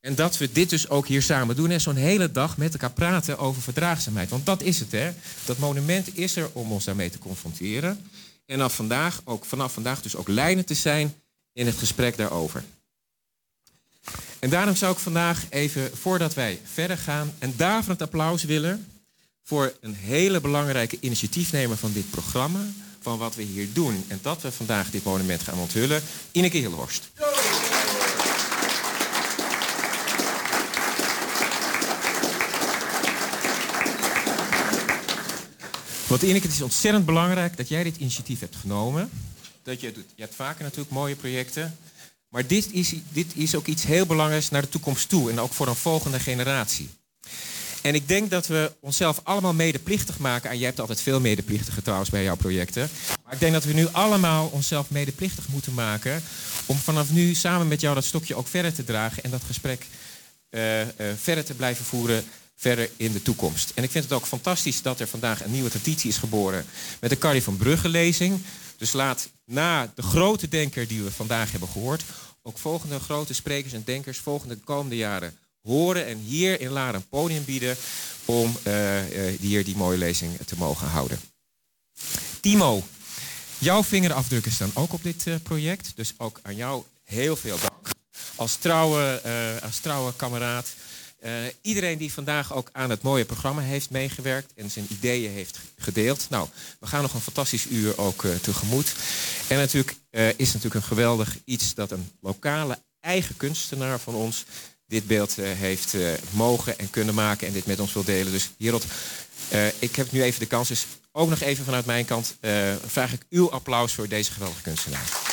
En 0.00 0.14
dat 0.14 0.38
we 0.38 0.52
dit 0.52 0.70
dus 0.70 0.88
ook 0.88 1.06
hier 1.06 1.22
samen 1.22 1.56
doen 1.56 1.70
en 1.70 1.80
zo'n 1.80 1.96
hele 1.96 2.32
dag 2.32 2.56
met 2.56 2.72
elkaar 2.72 2.92
praten 2.92 3.38
over 3.38 3.62
verdraagzaamheid. 3.62 4.30
Want 4.30 4.46
dat 4.46 4.62
is 4.62 4.78
het, 4.80 4.92
hè? 4.92 5.12
Dat 5.44 5.58
monument 5.58 6.18
is 6.18 6.36
er 6.36 6.50
om 6.52 6.72
ons 6.72 6.84
daarmee 6.84 7.10
te 7.10 7.18
confronteren. 7.18 8.10
En 8.46 8.70
vandaag, 8.70 9.20
ook 9.24 9.44
vanaf 9.44 9.72
vandaag 9.72 10.02
dus 10.02 10.16
ook 10.16 10.28
lijnen 10.28 10.64
te 10.64 10.74
zijn 10.74 11.14
in 11.52 11.66
het 11.66 11.76
gesprek 11.76 12.16
daarover. 12.16 12.64
En 14.38 14.50
daarom 14.50 14.76
zou 14.76 14.92
ik 14.92 14.98
vandaag 14.98 15.44
even, 15.48 15.96
voordat 15.96 16.34
wij 16.34 16.60
verder 16.72 16.98
gaan, 16.98 17.34
een 17.38 17.54
daverend 17.56 18.02
applaus 18.02 18.42
willen 18.42 18.86
voor 19.42 19.72
een 19.80 19.94
hele 19.94 20.40
belangrijke 20.40 20.96
initiatiefnemer 21.00 21.76
van 21.76 21.92
dit 21.92 22.10
programma, 22.10 22.66
van 23.00 23.18
wat 23.18 23.34
we 23.34 23.42
hier 23.42 23.72
doen 23.72 24.04
en 24.08 24.18
dat 24.22 24.42
we 24.42 24.52
vandaag 24.52 24.90
dit 24.90 25.04
monument 25.04 25.42
gaan 25.42 25.58
onthullen, 25.58 26.02
Ineke 26.30 26.56
Hilhorst. 26.56 27.10
Want 36.06 36.24
Ineke, 36.24 36.46
het 36.46 36.54
is 36.54 36.62
ontzettend 36.62 37.06
belangrijk 37.06 37.56
dat 37.56 37.68
jij 37.68 37.82
dit 37.82 37.96
initiatief 37.96 38.40
hebt 38.40 38.56
genomen. 38.56 39.10
Dat 39.62 39.80
je 39.80 39.92
doet. 39.92 40.04
Je 40.14 40.22
hebt 40.22 40.34
vaker 40.34 40.62
natuurlijk 40.62 40.90
mooie 40.90 41.16
projecten. 41.16 41.76
Maar 42.32 42.46
dit 42.46 42.72
is, 42.72 42.94
dit 43.08 43.32
is 43.34 43.54
ook 43.54 43.66
iets 43.66 43.84
heel 43.84 44.06
belangrijks 44.06 44.50
naar 44.50 44.62
de 44.62 44.68
toekomst 44.68 45.08
toe. 45.08 45.30
En 45.30 45.40
ook 45.40 45.52
voor 45.52 45.66
een 45.66 45.74
volgende 45.74 46.20
generatie. 46.20 46.88
En 47.82 47.94
ik 47.94 48.08
denk 48.08 48.30
dat 48.30 48.46
we 48.46 48.72
onszelf 48.80 49.20
allemaal 49.22 49.52
medeplichtig 49.52 50.18
maken. 50.18 50.50
En 50.50 50.56
jij 50.56 50.66
hebt 50.66 50.80
altijd 50.80 51.00
veel 51.00 51.20
medeplichtigen 51.20 51.82
trouwens 51.82 52.10
bij 52.10 52.22
jouw 52.22 52.36
projecten. 52.36 52.90
Maar 53.24 53.32
ik 53.32 53.40
denk 53.40 53.52
dat 53.52 53.64
we 53.64 53.72
nu 53.72 53.86
allemaal 53.86 54.48
onszelf 54.48 54.90
medeplichtig 54.90 55.48
moeten 55.48 55.74
maken. 55.74 56.22
Om 56.66 56.76
vanaf 56.76 57.10
nu 57.10 57.34
samen 57.34 57.68
met 57.68 57.80
jou 57.80 57.94
dat 57.94 58.04
stokje 58.04 58.34
ook 58.34 58.48
verder 58.48 58.74
te 58.74 58.84
dragen. 58.84 59.22
En 59.22 59.30
dat 59.30 59.42
gesprek 59.46 59.86
uh, 60.50 60.80
uh, 60.80 60.86
verder 61.16 61.44
te 61.44 61.54
blijven 61.54 61.84
voeren 61.84 62.24
verder 62.56 62.90
in 62.96 63.12
de 63.12 63.22
toekomst. 63.22 63.72
En 63.74 63.82
ik 63.82 63.90
vind 63.90 64.04
het 64.04 64.12
ook 64.12 64.26
fantastisch 64.26 64.82
dat 64.82 65.00
er 65.00 65.06
vandaag 65.06 65.44
een 65.44 65.50
nieuwe 65.50 65.70
traditie 65.70 66.10
is 66.10 66.16
geboren 66.16 66.64
met 67.00 67.10
de 67.10 67.18
Carrie 67.18 67.42
van 67.42 67.56
Brugge 67.56 67.88
lezing. 67.88 68.40
Dus 68.82 68.92
laat 68.92 69.28
na 69.44 69.92
de 69.94 70.02
grote 70.02 70.48
denker 70.48 70.86
die 70.86 71.02
we 71.02 71.10
vandaag 71.10 71.50
hebben 71.50 71.68
gehoord, 71.68 72.02
ook 72.42 72.58
volgende 72.58 73.00
grote 73.00 73.34
sprekers 73.34 73.72
en 73.72 73.82
denkers 73.84 74.18
volgende 74.18 74.56
komende 74.56 74.96
jaren 74.96 75.38
horen 75.60 76.06
en 76.06 76.18
hier 76.18 76.60
in 76.60 76.70
Laren 76.70 76.94
een 76.94 77.08
podium 77.08 77.44
bieden 77.44 77.76
om 78.24 78.56
uh, 78.66 79.32
uh, 79.32 79.38
hier 79.40 79.64
die 79.64 79.76
mooie 79.76 79.98
lezing 79.98 80.38
te 80.44 80.56
mogen 80.58 80.88
houden. 80.88 81.20
Timo, 82.40 82.84
jouw 83.58 83.84
vingerafdrukken 83.84 84.52
staan 84.52 84.70
ook 84.74 84.92
op 84.92 85.02
dit 85.02 85.26
uh, 85.26 85.34
project, 85.42 85.92
dus 85.94 86.14
ook 86.16 86.40
aan 86.42 86.56
jou 86.56 86.84
heel 87.04 87.36
veel 87.36 87.58
dank. 87.58 87.88
Als 88.34 88.56
trouwe, 88.56 89.22
als 89.62 89.78
trouwe 89.78 90.12
kameraad 90.16 90.74
uh, 91.24 91.30
iedereen 91.60 91.98
die 91.98 92.12
vandaag 92.12 92.54
ook 92.54 92.68
aan 92.72 92.90
het 92.90 93.02
mooie 93.02 93.24
programma 93.24 93.62
heeft 93.62 93.90
meegewerkt 93.90 94.52
en 94.54 94.70
zijn 94.70 94.86
ideeën 94.88 95.30
heeft 95.30 95.58
gedeeld. 95.78 96.26
Nou, 96.30 96.48
we 96.80 96.86
gaan 96.86 97.02
nog 97.02 97.14
een 97.14 97.20
fantastisch 97.20 97.66
uur 97.66 97.98
ook 97.98 98.22
uh, 98.22 98.34
tegemoet. 98.34 98.94
En 99.48 99.56
natuurlijk 99.56 99.96
uh, 100.10 100.28
is 100.28 100.46
natuurlijk 100.46 100.74
een 100.74 100.82
geweldig 100.82 101.36
iets 101.44 101.74
dat 101.74 101.90
een 101.90 102.10
lokale 102.20 102.78
eigen 103.00 103.36
kunstenaar 103.36 103.98
van 103.98 104.14
ons 104.14 104.44
dit 104.86 105.06
beeld 105.06 105.34
heeft 105.36 105.96
mogen 106.30 106.78
en 106.78 106.90
kunnen 106.90 107.14
maken 107.14 107.46
en 107.46 107.52
dit 107.52 107.66
met 107.66 107.80
ons 107.80 107.92
wil 107.92 108.04
delen. 108.04 108.32
Dus 108.32 108.50
Hierot, 108.56 108.84
ik 109.78 109.96
heb 109.96 110.12
nu 110.12 110.22
even 110.22 110.40
de 110.40 110.46
kans. 110.46 110.68
Dus 110.68 110.86
ook 111.12 111.28
nog 111.28 111.40
even 111.40 111.64
vanuit 111.64 111.86
mijn 111.86 112.04
kant 112.04 112.36
vraag 112.86 113.12
ik 113.12 113.26
uw 113.30 113.50
applaus 113.50 113.92
voor 113.92 114.08
deze 114.08 114.32
geweldige 114.32 114.62
kunstenaar. 114.62 115.31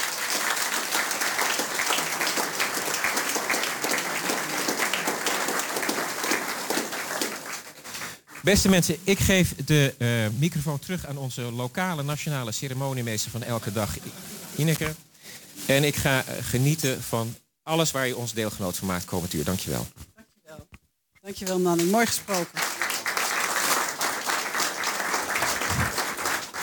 Beste 8.43 8.69
mensen, 8.69 8.98
ik 9.03 9.19
geef 9.19 9.55
de 9.65 9.96
uh, 9.98 10.39
microfoon 10.39 10.79
terug 10.79 11.05
aan 11.05 11.17
onze 11.17 11.41
lokale 11.41 12.03
nationale 12.03 12.51
ceremoniemeester 12.51 13.31
van 13.31 13.43
elke 13.43 13.72
dag, 13.72 13.98
Ineke. 14.55 14.93
En 15.65 15.84
ik 15.84 15.96
ga 15.96 16.17
uh, 16.17 16.34
genieten 16.41 17.03
van 17.03 17.36
alles 17.63 17.91
waar 17.91 18.08
je 18.08 18.17
ons 18.17 18.34
deelgenoot 18.34 18.77
van 18.77 18.88
maakt 18.88 19.05
komend 19.05 19.34
uur. 19.34 19.43
Dankjewel. 19.43 19.88
Dankjewel. 20.15 20.67
Dankjewel, 21.22 21.60
Nanning. 21.60 21.91
Mooi 21.91 22.05
gesproken. 22.05 22.60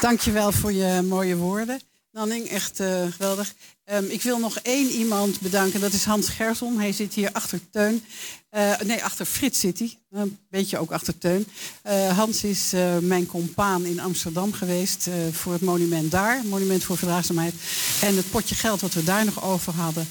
Dankjewel 0.00 0.52
voor 0.52 0.72
je 0.72 1.02
mooie 1.02 1.36
woorden. 1.36 1.80
Nanning, 2.16 2.48
echt 2.48 2.80
uh, 2.80 3.02
geweldig. 3.10 3.54
Um, 3.92 4.04
ik 4.08 4.22
wil 4.22 4.38
nog 4.38 4.58
één 4.58 4.90
iemand 4.90 5.40
bedanken. 5.40 5.80
Dat 5.80 5.92
is 5.92 6.04
Hans 6.04 6.28
Gerson. 6.28 6.78
Hij 6.78 6.92
zit 6.92 7.14
hier 7.14 7.32
achter 7.32 7.60
Teun. 7.70 8.04
Uh, 8.50 8.80
nee, 8.84 9.04
achter 9.04 9.26
Frits 9.26 9.60
zit 9.60 9.78
hij. 9.78 9.98
Een 10.10 10.38
beetje 10.50 10.78
ook 10.78 10.90
achter 10.90 11.18
Teun. 11.18 11.46
Uh, 11.86 12.16
Hans 12.18 12.44
is 12.44 12.72
mijn 13.00 13.26
compaan 13.26 13.84
in 13.84 14.00
Amsterdam 14.00 14.52
geweest 14.52 15.08
voor 15.32 15.52
het 15.52 15.62
monument 15.62 16.10
daar. 16.10 16.44
Monument 16.44 16.84
voor 16.84 16.96
Verdraagzaamheid. 16.96 17.54
En 18.00 18.16
het 18.16 18.30
potje 18.30 18.54
geld 18.54 18.80
wat 18.80 18.94
we 18.94 19.04
daar 19.04 19.24
nog 19.24 19.44
over 19.44 19.72
hadden... 19.72 20.08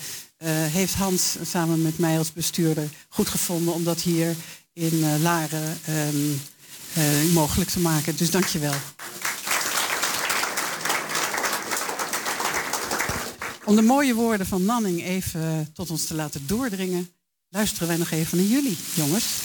heeft 0.72 0.94
Hans 0.94 1.36
samen 1.44 1.82
met 1.82 1.98
mij 1.98 2.18
als 2.18 2.34
bestuurder 2.34 2.90
goed 3.10 3.30
gevonden... 3.30 3.74
om 3.74 3.84
dat 3.84 4.02
hier 4.02 4.36
in 4.74 5.22
Laren 5.22 5.80
um, 5.90 6.42
mogelijk 7.34 7.70
te 7.70 7.80
maken. 7.80 8.16
Dus 8.16 8.32
dank 8.32 8.46
je 8.46 8.60
wel. 8.60 8.76
Om 13.66 13.76
de 13.76 13.82
mooie 13.82 14.14
woorden 14.14 14.46
van 14.46 14.66
Nanning 14.66 15.04
even 15.04 15.74
tot 15.74 15.90
ons 15.90 16.06
te 16.06 16.16
laten 16.16 16.48
doordringen, 16.48 17.10
luisteren 17.50 17.88
wij 17.88 17.98
nog 17.98 18.12
even 18.12 18.38
naar 18.38 18.48
jullie, 18.48 18.78
jongens. 18.96 19.45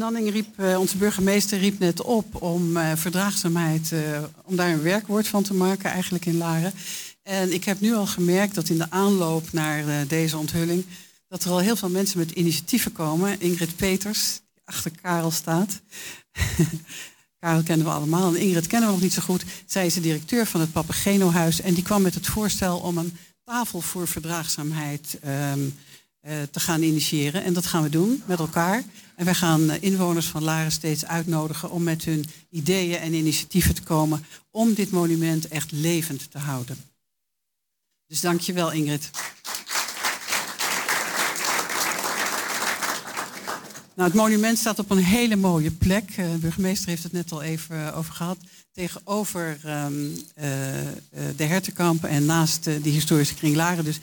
Nanning 0.00 0.30
riep, 0.30 0.60
uh, 0.60 0.78
onze 0.78 0.96
burgemeester 0.96 1.58
riep 1.58 1.78
net 1.78 2.02
op 2.02 2.42
om 2.42 2.76
uh, 2.76 2.92
verdraagzaamheid, 2.94 3.90
uh, 3.90 4.00
om 4.44 4.56
daar 4.56 4.68
een 4.68 4.82
werkwoord 4.82 5.28
van 5.28 5.42
te 5.42 5.54
maken, 5.54 5.90
eigenlijk 5.90 6.26
in 6.26 6.36
Laren. 6.36 6.72
En 7.22 7.52
ik 7.52 7.64
heb 7.64 7.80
nu 7.80 7.94
al 7.94 8.06
gemerkt 8.06 8.54
dat 8.54 8.68
in 8.68 8.78
de 8.78 8.90
aanloop 8.90 9.52
naar 9.52 10.06
deze 10.06 10.38
onthulling, 10.38 10.84
dat 11.28 11.44
er 11.44 11.50
al 11.50 11.58
heel 11.58 11.76
veel 11.76 11.88
mensen 11.88 12.18
met 12.18 12.30
initiatieven 12.30 12.92
komen. 12.92 13.40
Ingrid 13.40 13.76
Peters, 13.76 14.40
die 14.54 14.62
achter 14.64 14.90
Karel 15.02 15.30
staat. 15.30 15.80
Karel 17.40 17.62
kennen 17.62 17.86
we 17.86 17.92
allemaal 17.92 18.34
en 18.34 18.40
Ingrid 18.40 18.66
kennen 18.66 18.88
we 18.88 18.94
nog 18.94 19.04
niet 19.04 19.12
zo 19.12 19.22
goed. 19.22 19.44
Zij 19.66 19.86
is 19.86 19.94
de 19.94 20.00
directeur 20.00 20.46
van 20.46 20.60
het 20.60 20.72
Papageno-huis 20.72 21.60
en 21.60 21.74
die 21.74 21.84
kwam 21.84 22.02
met 22.02 22.14
het 22.14 22.26
voorstel 22.26 22.78
om 22.78 22.98
een 22.98 23.16
tafel 23.44 23.80
voor 23.80 24.08
verdraagzaamheid 24.08 25.18
uh, 25.24 25.52
te 26.50 26.60
gaan 26.60 26.82
initiëren. 26.82 27.44
En 27.44 27.52
dat 27.52 27.66
gaan 27.66 27.82
we 27.82 27.88
doen 27.88 28.22
met 28.26 28.38
elkaar. 28.38 28.84
En 29.20 29.26
wij 29.26 29.34
gaan 29.34 29.70
uh, 29.70 29.82
inwoners 29.82 30.26
van 30.26 30.42
Laren 30.42 30.72
steeds 30.72 31.04
uitnodigen 31.04 31.70
om 31.70 31.82
met 31.82 32.04
hun 32.04 32.26
ideeën 32.50 32.98
en 32.98 33.12
initiatieven 33.12 33.74
te 33.74 33.82
komen 33.82 34.24
om 34.50 34.74
dit 34.74 34.90
monument 34.90 35.48
echt 35.48 35.72
levend 35.72 36.30
te 36.30 36.38
houden. 36.38 36.76
Dus 38.06 38.20
dank 38.20 38.40
je 38.40 38.52
wel, 38.52 38.72
Ingrid. 38.72 39.10
Nou, 43.94 44.08
het 44.08 44.14
monument 44.14 44.58
staat 44.58 44.78
op 44.78 44.90
een 44.90 45.04
hele 45.04 45.36
mooie 45.36 45.70
plek. 45.70 46.10
Uh, 46.10 46.16
de 46.16 46.38
burgemeester 46.38 46.88
heeft 46.88 47.02
het 47.02 47.12
net 47.12 47.32
al 47.32 47.42
even 47.42 47.94
over 47.94 48.12
gehad. 48.12 48.38
Tegenover 48.72 49.60
um, 49.66 50.14
de 51.36 51.44
hertenkampen 51.44 52.08
en 52.08 52.24
naast 52.24 52.64
de 52.64 52.90
historische 52.90 53.34
kring 53.34 53.56
Laren. 53.56 53.84
Dus 53.84 53.98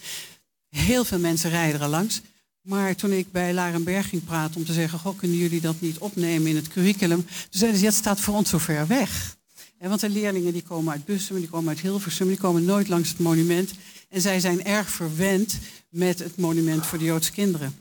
Heel 0.78 1.06
veel 1.06 1.20
mensen 1.20 1.50
rijden 1.50 1.82
er 1.82 1.88
langs. 1.88 2.22
Maar 2.62 2.96
toen 2.96 3.12
ik 3.12 3.32
bij 3.32 3.54
Larenberg 3.54 4.10
ging 4.10 4.24
praten 4.24 4.56
om 4.56 4.66
te 4.66 4.74
zeggen... 4.74 5.00
Goh, 5.00 5.18
kunnen 5.18 5.38
jullie 5.38 5.62
dat 5.62 5.82
niet 5.82 5.98
opnemen 5.98 6.48
in 6.48 6.56
het 6.56 6.68
curriculum? 6.68 7.26
Toen 7.26 7.48
zeiden 7.50 7.80
ze, 7.80 7.86
het 7.86 7.96
staat 7.96 8.20
voor 8.20 8.34
ons 8.34 8.50
zo 8.50 8.58
ver 8.58 8.88
weg. 8.88 9.38
En 9.78 9.90
want 9.90 10.02
de 10.02 10.10
leerlingen 10.10 10.54
die 10.54 10.62
komen 10.62 10.94
uit 10.94 11.06
Bussum, 11.06 11.40
die 11.40 11.50
komen 11.50 11.70
uit 11.70 11.80
Hilversum... 11.80 12.28
die 12.28 12.38
komen 12.38 12.66
nooit 12.66 12.88
langs 12.88 13.10
het 13.10 13.20
monument. 13.20 13.72
En 14.10 14.22
zij 14.22 14.40
zijn 14.40 14.64
erg 14.64 14.90
verwend 14.90 15.58
met 15.90 16.20
het 16.20 16.38
monument 16.38 16.86
voor 16.86 16.98
de 16.98 17.06
Joodse 17.06 17.32
kinderen. 17.32 17.76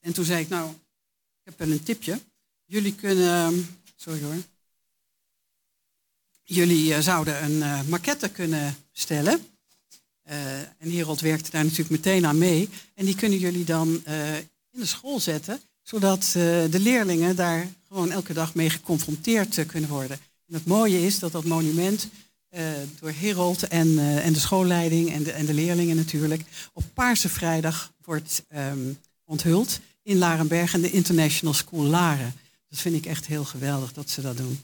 En 0.00 0.12
toen 0.12 0.24
zei 0.24 0.40
ik, 0.40 0.48
nou, 0.48 0.70
ik 0.70 1.44
heb 1.44 1.58
wel 1.58 1.70
een 1.70 1.82
tipje. 1.82 2.20
Jullie 2.64 2.94
kunnen... 2.94 3.68
Sorry 3.96 4.22
hoor. 4.22 4.34
Jullie 6.42 6.88
uh, 6.88 6.98
zouden 6.98 7.44
een 7.44 7.56
uh, 7.56 7.82
maquette 7.82 8.28
kunnen 8.28 8.76
stellen... 8.92 9.46
Uh, 10.30 10.58
en 10.58 10.92
Herold 10.92 11.20
werkte 11.20 11.50
daar 11.50 11.62
natuurlijk 11.62 11.90
meteen 11.90 12.26
aan 12.26 12.38
mee. 12.38 12.68
En 12.94 13.04
die 13.04 13.14
kunnen 13.14 13.38
jullie 13.38 13.64
dan 13.64 14.02
uh, 14.08 14.36
in 14.36 14.80
de 14.80 14.86
school 14.86 15.20
zetten, 15.20 15.60
zodat 15.82 16.24
uh, 16.26 16.32
de 16.70 16.78
leerlingen 16.80 17.36
daar 17.36 17.68
gewoon 17.88 18.10
elke 18.10 18.32
dag 18.32 18.54
mee 18.54 18.70
geconfronteerd 18.70 19.66
kunnen 19.66 19.90
worden. 19.90 20.18
En 20.46 20.54
het 20.54 20.66
mooie 20.66 21.06
is 21.06 21.18
dat 21.18 21.32
dat 21.32 21.44
monument 21.44 22.08
door 23.00 23.12
Herold 23.12 23.68
en, 23.68 23.98
en 23.98 24.32
de 24.32 24.38
schoolleiding 24.38 25.12
en 25.12 25.22
de, 25.22 25.32
en 25.32 25.46
de 25.46 25.54
leerlingen 25.54 25.96
natuurlijk 25.96 26.42
op 26.72 26.84
Paarse 26.94 27.28
Vrijdag 27.28 27.92
wordt 28.04 28.42
um, 28.56 28.98
onthuld 29.24 29.80
in 30.02 30.18
Larenberg 30.18 30.74
en 30.74 30.80
de 30.80 30.90
International 30.90 31.54
School 31.54 31.84
Laren. 31.84 32.34
Dat 32.68 32.78
vind 32.78 32.94
ik 32.94 33.06
echt 33.06 33.26
heel 33.26 33.44
geweldig 33.44 33.92
dat 33.92 34.10
ze 34.10 34.20
dat 34.20 34.36
doen. 34.36 34.60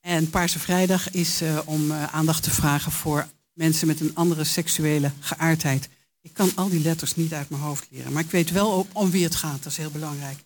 En 0.00 0.30
Paarse 0.30 0.58
Vrijdag 0.58 1.10
is 1.10 1.40
om 1.64 1.92
aandacht 1.92 2.42
te 2.42 2.50
vragen 2.50 2.92
voor 2.92 3.28
mensen 3.58 3.86
met 3.86 4.00
een 4.00 4.14
andere 4.14 4.44
seksuele 4.44 5.10
geaardheid. 5.20 5.88
Ik 6.20 6.32
kan 6.32 6.52
al 6.54 6.68
die 6.68 6.80
letters 6.80 7.16
niet 7.16 7.32
uit 7.32 7.50
mijn 7.50 7.62
hoofd 7.62 7.86
leren, 7.90 8.12
maar 8.12 8.22
ik 8.22 8.30
weet 8.30 8.50
wel 8.50 8.86
om 8.92 9.10
wie 9.10 9.24
het 9.24 9.34
gaat. 9.34 9.62
Dat 9.62 9.72
is 9.72 9.78
heel 9.78 9.90
belangrijk. 9.90 10.38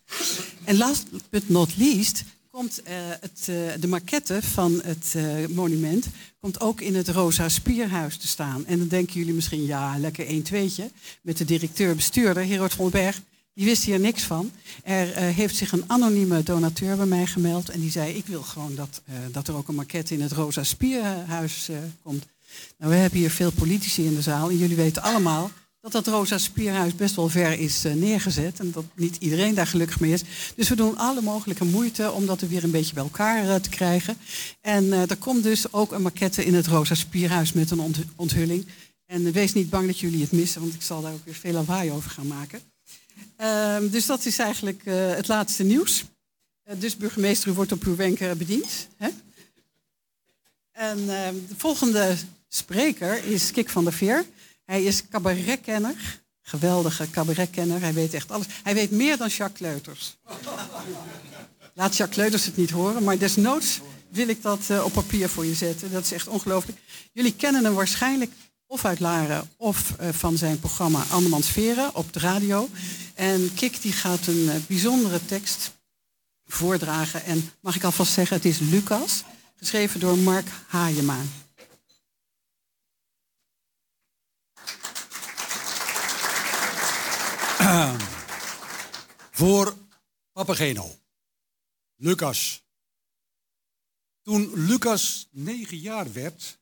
En 0.64 0.76
last 0.76 1.06
but 1.30 1.48
not 1.48 1.76
least 1.76 2.24
komt 2.50 2.80
uh, 2.80 2.94
het, 3.20 3.46
uh, 3.50 3.56
de 3.80 3.88
maquette 3.88 4.42
van 4.42 4.80
het 4.84 5.12
uh, 5.16 5.46
monument 5.46 6.06
komt 6.40 6.60
ook 6.60 6.80
in 6.80 6.94
het 6.94 7.08
Rosa 7.08 7.48
Spierhuis 7.48 8.16
te 8.16 8.28
staan. 8.28 8.66
En 8.66 8.78
dan 8.78 8.88
denken 8.88 9.14
jullie 9.14 9.34
misschien, 9.34 9.66
ja, 9.66 9.98
lekker 9.98 10.26
1 10.26 10.42
tweetje 10.42 10.90
met 11.22 11.36
de 11.36 11.44
directeur-bestuurder, 11.44 12.46
Herold 12.46 12.72
van 12.72 12.90
Berg. 12.90 13.20
Die 13.54 13.64
wist 13.64 13.84
hier 13.84 14.00
niks 14.00 14.22
van. 14.22 14.50
Er 14.82 15.06
heeft 15.16 15.56
zich 15.56 15.72
een 15.72 15.84
anonieme 15.86 16.42
donateur 16.42 16.96
bij 16.96 17.06
mij 17.06 17.26
gemeld 17.26 17.68
en 17.68 17.80
die 17.80 17.90
zei, 17.90 18.12
ik 18.12 18.26
wil 18.26 18.42
gewoon 18.42 18.74
dat, 18.74 19.02
dat 19.30 19.48
er 19.48 19.54
ook 19.54 19.68
een 19.68 19.74
maquette 19.74 20.14
in 20.14 20.20
het 20.20 20.32
Rosa 20.32 20.64
Spierhuis 20.64 21.68
komt. 22.02 22.24
Nou, 22.78 22.92
we 22.92 22.98
hebben 22.98 23.18
hier 23.18 23.30
veel 23.30 23.50
politici 23.50 24.04
in 24.04 24.14
de 24.14 24.22
zaal 24.22 24.50
en 24.50 24.58
jullie 24.58 24.76
weten 24.76 25.02
allemaal 25.02 25.50
dat 25.82 25.92
dat 25.92 26.06
Rosa 26.06 26.38
Spierhuis 26.38 26.94
best 26.94 27.14
wel 27.14 27.28
ver 27.28 27.58
is 27.58 27.84
uh, 27.84 27.92
neergezet 27.92 28.58
en 28.58 28.70
dat 28.70 28.84
niet 28.94 29.16
iedereen 29.16 29.54
daar 29.54 29.66
gelukkig 29.66 30.00
mee 30.00 30.12
is. 30.12 30.22
Dus 30.54 30.68
we 30.68 30.76
doen 30.76 30.96
alle 30.96 31.22
mogelijke 31.22 31.64
moeite 31.64 32.12
om 32.12 32.26
dat 32.26 32.40
er 32.40 32.48
weer 32.48 32.64
een 32.64 32.70
beetje 32.70 32.94
bij 32.94 33.02
elkaar 33.02 33.44
uh, 33.44 33.54
te 33.54 33.68
krijgen. 33.68 34.16
En 34.60 34.84
uh, 34.84 35.10
er 35.10 35.16
komt 35.16 35.42
dus 35.42 35.72
ook 35.72 35.92
een 35.92 36.02
maquette 36.02 36.44
in 36.44 36.54
het 36.54 36.66
Rosa 36.66 36.94
Spierhuis 36.94 37.52
met 37.52 37.70
een 37.70 37.80
ont 37.80 37.98
onthulling. 38.16 38.66
En 39.06 39.32
wees 39.32 39.52
niet 39.52 39.70
bang 39.70 39.86
dat 39.86 39.98
jullie 39.98 40.20
het 40.20 40.32
missen, 40.32 40.60
want 40.60 40.74
ik 40.74 40.82
zal 40.82 41.02
daar 41.02 41.12
ook 41.12 41.24
weer 41.24 41.34
veel 41.34 41.52
lawaai 41.52 41.90
over 41.90 42.10
gaan 42.10 42.26
maken. 42.26 42.60
Ehm, 43.36 43.88
dus 43.88 44.06
dat 44.06 44.26
is 44.26 44.38
eigenlijk 44.38 44.82
het 45.16 45.28
laatste 45.28 45.62
nieuws. 45.62 46.04
dus 46.78 46.96
burgemeester, 46.96 47.48
u 47.48 47.52
wordt 47.52 47.72
op 47.72 47.84
uw 47.84 47.96
wenken 47.96 48.38
bediend. 48.38 48.88
Hè? 48.96 49.08
En 50.72 50.98
ehm, 50.98 51.34
de 51.48 51.54
volgende 51.56 52.16
spreker 52.54 53.24
is 53.24 53.50
Kik 53.50 53.68
van 53.68 53.84
der 53.84 53.92
Veer. 53.92 54.24
Hij 54.64 54.82
is 54.82 55.08
cabaretkenner. 55.08 56.20
Geweldige 56.42 57.10
cabaretkenner. 57.10 57.80
Hij 57.80 57.94
weet 57.94 58.14
echt 58.14 58.30
alles. 58.30 58.46
Hij 58.62 58.74
weet 58.74 58.90
meer 58.90 59.16
dan 59.16 59.28
Jacques 59.28 59.60
Leuters. 59.60 60.16
Laat 61.74 61.96
Jacques 61.96 62.18
Leuters 62.18 62.44
het 62.44 62.56
niet 62.56 62.70
horen, 62.70 63.02
maar 63.02 63.18
desnoods 63.18 63.80
wil 64.08 64.28
ik 64.28 64.42
dat 64.42 64.60
uh, 64.70 64.84
op 64.84 64.92
papier 64.92 65.28
voor 65.28 65.46
je 65.46 65.54
zetten. 65.54 65.92
Dat 65.92 66.04
is 66.04 66.12
echt 66.12 66.28
ongelooflijk. 66.28 66.78
Jullie 67.12 67.34
kennen 67.34 67.64
hem 67.64 67.74
waarschijnlijk 67.74 68.32
of 68.66 68.84
uit 68.84 69.00
Laren 69.00 69.50
of 69.56 69.92
uh, 70.00 70.08
van 70.12 70.36
zijn 70.36 70.58
programma 70.60 71.04
Andermans 71.10 71.48
Veren 71.48 71.94
op 71.94 72.12
de 72.12 72.18
radio. 72.18 72.68
En 73.14 73.54
Kik 73.54 73.82
die 73.82 73.92
gaat 73.92 74.26
een 74.26 74.44
uh, 74.44 74.54
bijzondere 74.66 75.24
tekst 75.24 75.72
voordragen. 76.46 77.24
En 77.24 77.50
mag 77.60 77.76
ik 77.76 77.84
alvast 77.84 78.12
zeggen, 78.12 78.36
het 78.36 78.44
is 78.44 78.58
Lucas, 78.58 79.24
geschreven 79.56 80.00
door 80.00 80.18
Mark 80.18 80.46
Haajema. 80.66 81.16
Voor 89.30 89.76
Papageno. 90.32 90.90
Lucas. 91.96 92.62
Toen 94.22 94.52
Lucas 94.54 95.28
negen 95.30 95.76
jaar 95.76 96.12
werd, 96.12 96.58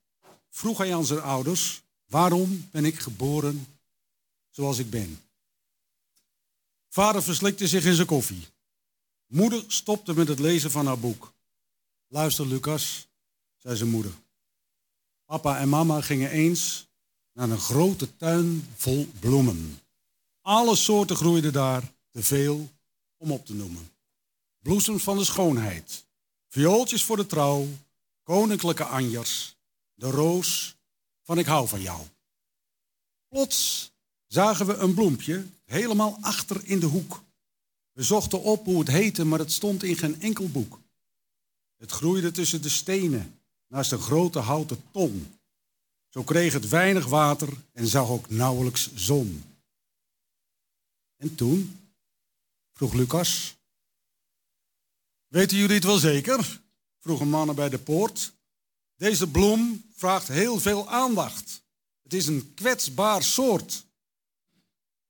vroeg 0.48 0.78
hij 0.78 0.94
aan 0.94 1.04
zijn 1.04 1.20
ouders: 1.20 1.82
Waarom 2.06 2.68
ben 2.70 2.84
ik 2.84 2.98
geboren 2.98 3.66
zoals 4.50 4.78
ik 4.78 4.90
ben? 4.90 5.20
Vader 6.88 7.22
verslikte 7.22 7.68
zich 7.68 7.84
in 7.84 7.94
zijn 7.94 8.06
koffie. 8.06 8.46
Moeder 9.26 9.64
stopte 9.66 10.14
met 10.14 10.28
het 10.28 10.38
lezen 10.38 10.70
van 10.70 10.86
haar 10.86 10.98
boek. 10.98 11.32
Luister, 12.06 12.46
Lucas, 12.46 13.08
zei 13.56 13.76
zijn 13.76 13.90
moeder. 13.90 14.12
Papa 15.24 15.58
en 15.58 15.68
mama 15.68 16.00
gingen 16.00 16.30
eens 16.30 16.86
naar 17.32 17.50
een 17.50 17.58
grote 17.58 18.16
tuin 18.16 18.68
vol 18.76 19.10
bloemen. 19.20 19.80
Alle 20.50 20.76
soorten 20.76 21.16
groeiden 21.16 21.52
daar, 21.52 21.92
te 22.10 22.22
veel 22.22 22.70
om 23.16 23.32
op 23.32 23.46
te 23.46 23.54
noemen. 23.54 23.90
Bloesems 24.58 25.02
van 25.02 25.18
de 25.18 25.24
schoonheid, 25.24 26.04
viooltjes 26.48 27.04
voor 27.04 27.16
de 27.16 27.26
trouw, 27.26 27.66
koninklijke 28.22 28.84
anjers, 28.84 29.56
de 29.94 30.10
roos 30.10 30.76
van 31.22 31.38
ik 31.38 31.46
hou 31.46 31.68
van 31.68 31.80
jou. 31.80 32.00
Plots 33.28 33.90
zagen 34.26 34.66
we 34.66 34.74
een 34.74 34.94
bloempje 34.94 35.46
helemaal 35.64 36.18
achter 36.20 36.60
in 36.64 36.80
de 36.80 36.86
hoek. 36.86 37.22
We 37.92 38.02
zochten 38.02 38.42
op 38.42 38.64
hoe 38.64 38.78
het 38.78 38.88
heette, 38.88 39.24
maar 39.24 39.38
het 39.38 39.52
stond 39.52 39.82
in 39.82 39.96
geen 39.96 40.20
enkel 40.20 40.48
boek. 40.48 40.80
Het 41.76 41.90
groeide 41.90 42.30
tussen 42.30 42.62
de 42.62 42.68
stenen 42.68 43.40
naast 43.66 43.92
een 43.92 43.98
grote 43.98 44.38
houten 44.38 44.82
ton. 44.90 45.34
Zo 46.08 46.22
kreeg 46.22 46.52
het 46.52 46.68
weinig 46.68 47.06
water 47.06 47.48
en 47.72 47.86
zag 47.86 48.08
ook 48.08 48.30
nauwelijks 48.30 48.94
zon. 48.94 49.49
En 51.20 51.34
toen? 51.34 51.78
vroeg 52.72 52.92
Lucas. 52.92 53.56
Weten 55.26 55.56
jullie 55.56 55.74
het 55.74 55.84
wel 55.84 55.98
zeker? 55.98 56.60
vroegen 56.98 57.28
mannen 57.28 57.54
bij 57.54 57.68
de 57.68 57.78
poort. 57.78 58.32
Deze 58.96 59.30
bloem 59.30 59.84
vraagt 59.94 60.28
heel 60.28 60.60
veel 60.60 60.88
aandacht. 60.88 61.62
Het 62.02 62.14
is 62.14 62.26
een 62.26 62.54
kwetsbaar 62.54 63.22
soort. 63.22 63.86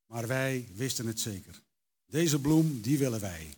Maar 0.07 0.27
wij 0.27 0.68
wisten 0.75 1.07
het 1.07 1.20
zeker. 1.20 1.62
Deze 2.07 2.40
bloem, 2.40 2.81
die 2.81 2.99
willen 2.99 3.20
wij. 3.20 3.55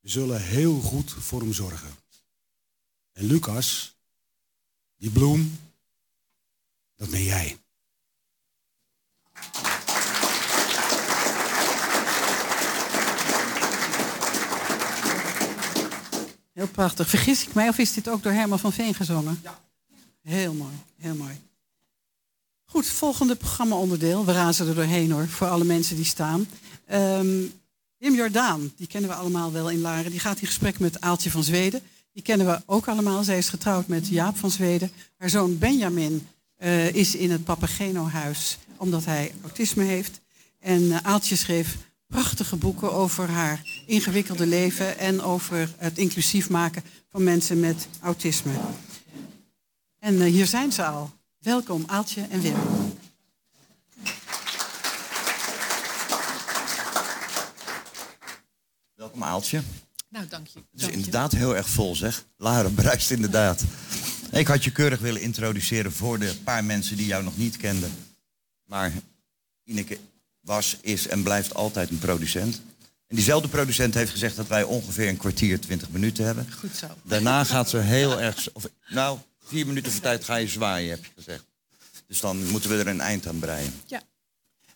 We 0.00 0.08
zullen 0.08 0.42
heel 0.42 0.80
goed 0.80 1.12
voor 1.12 1.40
hem 1.40 1.52
zorgen. 1.52 1.94
En 3.12 3.24
Lucas, 3.24 3.96
die 4.96 5.10
bloem, 5.10 5.58
dat 6.94 7.10
ben 7.10 7.22
jij. 7.22 7.58
Heel 16.54 16.68
prachtig. 16.68 17.08
Vergis 17.08 17.46
ik 17.46 17.54
mij 17.54 17.68
of 17.68 17.78
is 17.78 17.92
dit 17.92 18.08
ook 18.08 18.22
door 18.22 18.32
Herman 18.32 18.58
van 18.58 18.72
Veen 18.72 18.94
gezongen? 18.94 19.40
Ja. 19.42 19.60
Heel 20.22 20.52
mooi, 20.52 20.74
heel 20.96 21.14
mooi. 21.14 21.40
Goed, 22.64 22.86
volgende 22.86 23.34
programma-onderdeel. 23.34 24.24
We 24.24 24.32
razen 24.32 24.68
er 24.68 24.74
doorheen 24.74 25.10
hoor, 25.10 25.28
voor 25.28 25.48
alle 25.48 25.64
mensen 25.64 25.96
die 25.96 26.04
staan. 26.04 26.46
Um, 26.92 27.52
Wim 27.98 28.14
Jordaan, 28.14 28.72
die 28.76 28.86
kennen 28.86 29.10
we 29.10 29.16
allemaal 29.16 29.52
wel 29.52 29.70
in 29.70 29.80
Laren. 29.80 30.10
Die 30.10 30.20
gaat 30.20 30.40
in 30.40 30.46
gesprek 30.46 30.78
met 30.78 31.00
Aaltje 31.00 31.30
van 31.30 31.44
Zweden. 31.44 31.82
Die 32.12 32.22
kennen 32.22 32.46
we 32.46 32.62
ook 32.66 32.88
allemaal. 32.88 33.24
Zij 33.24 33.38
is 33.38 33.48
getrouwd 33.48 33.86
met 33.86 34.08
Jaap 34.08 34.36
van 34.36 34.50
Zweden. 34.50 34.90
Haar 35.18 35.30
zoon 35.30 35.58
Benjamin 35.58 36.26
uh, 36.58 36.94
is 36.94 37.14
in 37.14 37.30
het 37.30 37.44
Papageno-huis 37.44 38.58
omdat 38.76 39.04
hij 39.04 39.32
autisme 39.42 39.84
heeft. 39.84 40.20
En 40.60 40.82
uh, 40.82 40.96
Aaltje 41.02 41.36
schreef 41.36 41.76
prachtige 42.14 42.56
boeken 42.56 42.92
over 42.92 43.30
haar 43.30 43.62
ingewikkelde 43.86 44.46
leven 44.46 44.98
en 44.98 45.22
over 45.22 45.74
het 45.76 45.98
inclusief 45.98 46.50
maken 46.50 46.82
van 47.10 47.22
mensen 47.22 47.60
met 47.60 47.88
autisme. 48.00 48.52
En 49.98 50.14
uh, 50.14 50.24
hier 50.24 50.46
zijn 50.46 50.72
ze 50.72 50.84
al. 50.84 51.10
Welkom 51.38 51.84
Aaltje 51.86 52.26
en 52.30 52.40
Wim. 52.40 52.56
Welkom 58.94 59.24
Aaltje. 59.24 59.62
Nou, 60.08 60.26
dank 60.26 60.46
je. 60.46 60.58
Het 60.70 60.82
is 60.82 60.88
inderdaad 60.88 61.32
heel 61.32 61.56
erg 61.56 61.68
vol, 61.68 61.94
zeg. 61.94 62.24
Laren 62.36 62.74
bruist 62.74 63.10
inderdaad. 63.10 63.64
Ik 64.30 64.46
had 64.46 64.64
je 64.64 64.72
keurig 64.72 65.00
willen 65.00 65.22
introduceren 65.22 65.92
voor 65.92 66.18
de 66.18 66.34
paar 66.44 66.64
mensen 66.64 66.96
die 66.96 67.06
jou 67.06 67.24
nog 67.24 67.36
niet 67.36 67.56
kenden. 67.56 67.92
Maar 68.64 68.92
Ineke 69.64 69.98
was, 70.44 70.76
is 70.80 71.06
en 71.06 71.22
blijft 71.22 71.54
altijd 71.54 71.90
een 71.90 71.98
producent. 71.98 72.60
En 73.06 73.16
diezelfde 73.16 73.48
producent 73.48 73.94
heeft 73.94 74.10
gezegd 74.10 74.36
dat 74.36 74.46
wij 74.46 74.62
ongeveer 74.62 75.08
een 75.08 75.16
kwartier, 75.16 75.60
twintig 75.60 75.90
minuten 75.90 76.24
hebben. 76.24 76.52
Goed 76.58 76.76
zo. 76.76 76.86
Daarna 77.02 77.44
gaat 77.54 77.70
ze 77.70 77.78
heel 77.78 78.20
erg... 78.20 78.48
Of, 78.52 78.68
nou, 78.88 79.18
vier 79.44 79.66
minuten 79.66 79.92
voor 79.92 80.00
tijd 80.00 80.24
ga 80.24 80.36
je 80.36 80.48
zwaaien, 80.48 80.90
heb 80.90 81.04
je 81.04 81.10
gezegd. 81.14 81.44
Dus 82.06 82.20
dan 82.20 82.50
moeten 82.50 82.70
we 82.70 82.76
er 82.76 82.86
een 82.86 83.00
eind 83.00 83.26
aan 83.26 83.38
breien. 83.38 83.74
Ja. 83.86 84.02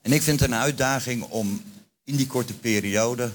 En 0.03 0.13
ik 0.13 0.23
vind 0.23 0.41
het 0.41 0.49
een 0.49 0.57
uitdaging 0.57 1.23
om 1.23 1.63
in 2.05 2.17
die 2.17 2.27
korte 2.27 2.55
periode... 2.55 3.25
in 3.25 3.33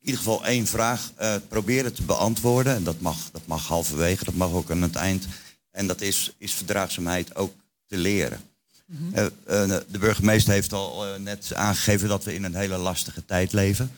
ieder 0.00 0.18
geval 0.18 0.44
één 0.44 0.66
vraag 0.66 1.12
uh, 1.20 1.34
proberen 1.48 1.94
te 1.94 2.02
beantwoorden. 2.02 2.74
En 2.74 2.84
dat 2.84 3.00
mag, 3.00 3.30
dat 3.30 3.46
mag 3.46 3.66
halverwege, 3.66 4.24
dat 4.24 4.34
mag 4.34 4.52
ook 4.52 4.70
aan 4.70 4.82
het 4.82 4.96
eind. 4.96 5.26
En 5.70 5.86
dat 5.86 6.00
is, 6.00 6.32
is 6.38 6.54
verdraagzaamheid 6.54 7.34
ook 7.34 7.54
te 7.86 7.96
leren. 7.96 8.40
Mm 8.86 8.96
-hmm. 8.96 9.30
uh, 9.48 9.68
uh, 9.68 9.76
de 9.88 9.98
burgemeester 9.98 10.52
heeft 10.52 10.72
al 10.72 11.04
net 11.18 11.54
aangegeven 11.54 12.08
dat 12.08 12.24
we 12.24 12.34
in 12.34 12.44
een 12.44 12.54
hele 12.54 12.76
lastige 12.76 13.24
tijd 13.24 13.52
leven. 13.52 13.92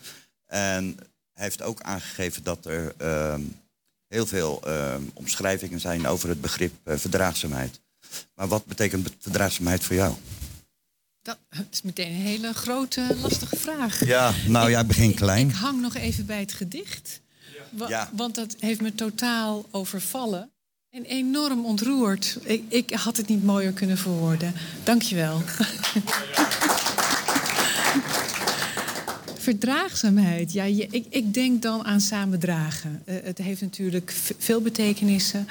En 0.46 0.96
hij 1.33 1.44
heeft 1.44 1.62
ook 1.62 1.81
aangegeven 1.81 2.42
dat 2.42 2.66
er 2.66 2.94
ehm, 2.96 3.40
heel 4.07 4.27
veel 4.27 4.61
ehm, 4.64 5.03
omschrijvingen 5.14 5.81
zijn 5.81 6.07
over 6.07 6.29
het 6.29 6.40
begrip 6.40 6.72
verdraagzaamheid. 6.85 7.81
Maar 8.35 8.48
wat 8.48 8.66
betekent 8.66 9.11
verdraagzaamheid 9.18 9.85
voor 9.85 9.96
jou? 9.96 10.14
Dat 11.22 11.38
is 11.70 11.83
meteen 11.83 12.07
een 12.07 12.20
hele 12.20 12.53
grote, 12.53 13.16
lastige 13.20 13.57
vraag. 13.57 14.05
Ja, 14.05 14.33
nou 14.46 14.70
ja, 14.70 14.81
ik 14.81 14.87
begin 14.87 15.14
klein. 15.14 15.48
Ik, 15.48 15.55
ik 15.55 15.61
hang 15.61 15.81
nog 15.81 15.94
even 15.94 16.27
bij 16.27 16.40
het 16.40 16.53
gedicht. 16.53 17.20
Ja. 17.77 17.88
Ja. 17.88 18.11
Want 18.12 18.35
dat 18.35 18.57
heeft 18.59 18.81
me 18.81 18.94
totaal 18.94 19.66
overvallen. 19.70 20.51
En 20.90 21.05
enorm 21.05 21.64
ontroerd. 21.64 22.38
Ik, 22.44 22.62
ik 22.68 22.90
had 22.90 23.16
het 23.16 23.29
niet 23.29 23.44
mooier 23.44 23.72
kunnen 23.72 23.98
verwoorden. 23.98 24.55
Dank 24.85 25.03
je 25.03 25.14
wel. 25.14 25.40
Verdraagzaamheid. 29.38 30.53
Ja, 30.53 30.64
je, 30.64 30.87
ik, 30.90 31.07
ik, 31.09 31.35
denk 31.35 31.62
dan 31.62 31.85
aan 31.85 32.01
samen 32.01 32.38
dragen. 32.38 33.03
Uh, 33.05 33.14
het 33.22 33.38
heeft 33.38 33.61
natuurlijk 33.61 34.14
veel 34.38 34.61
betekenissen. 34.61 35.48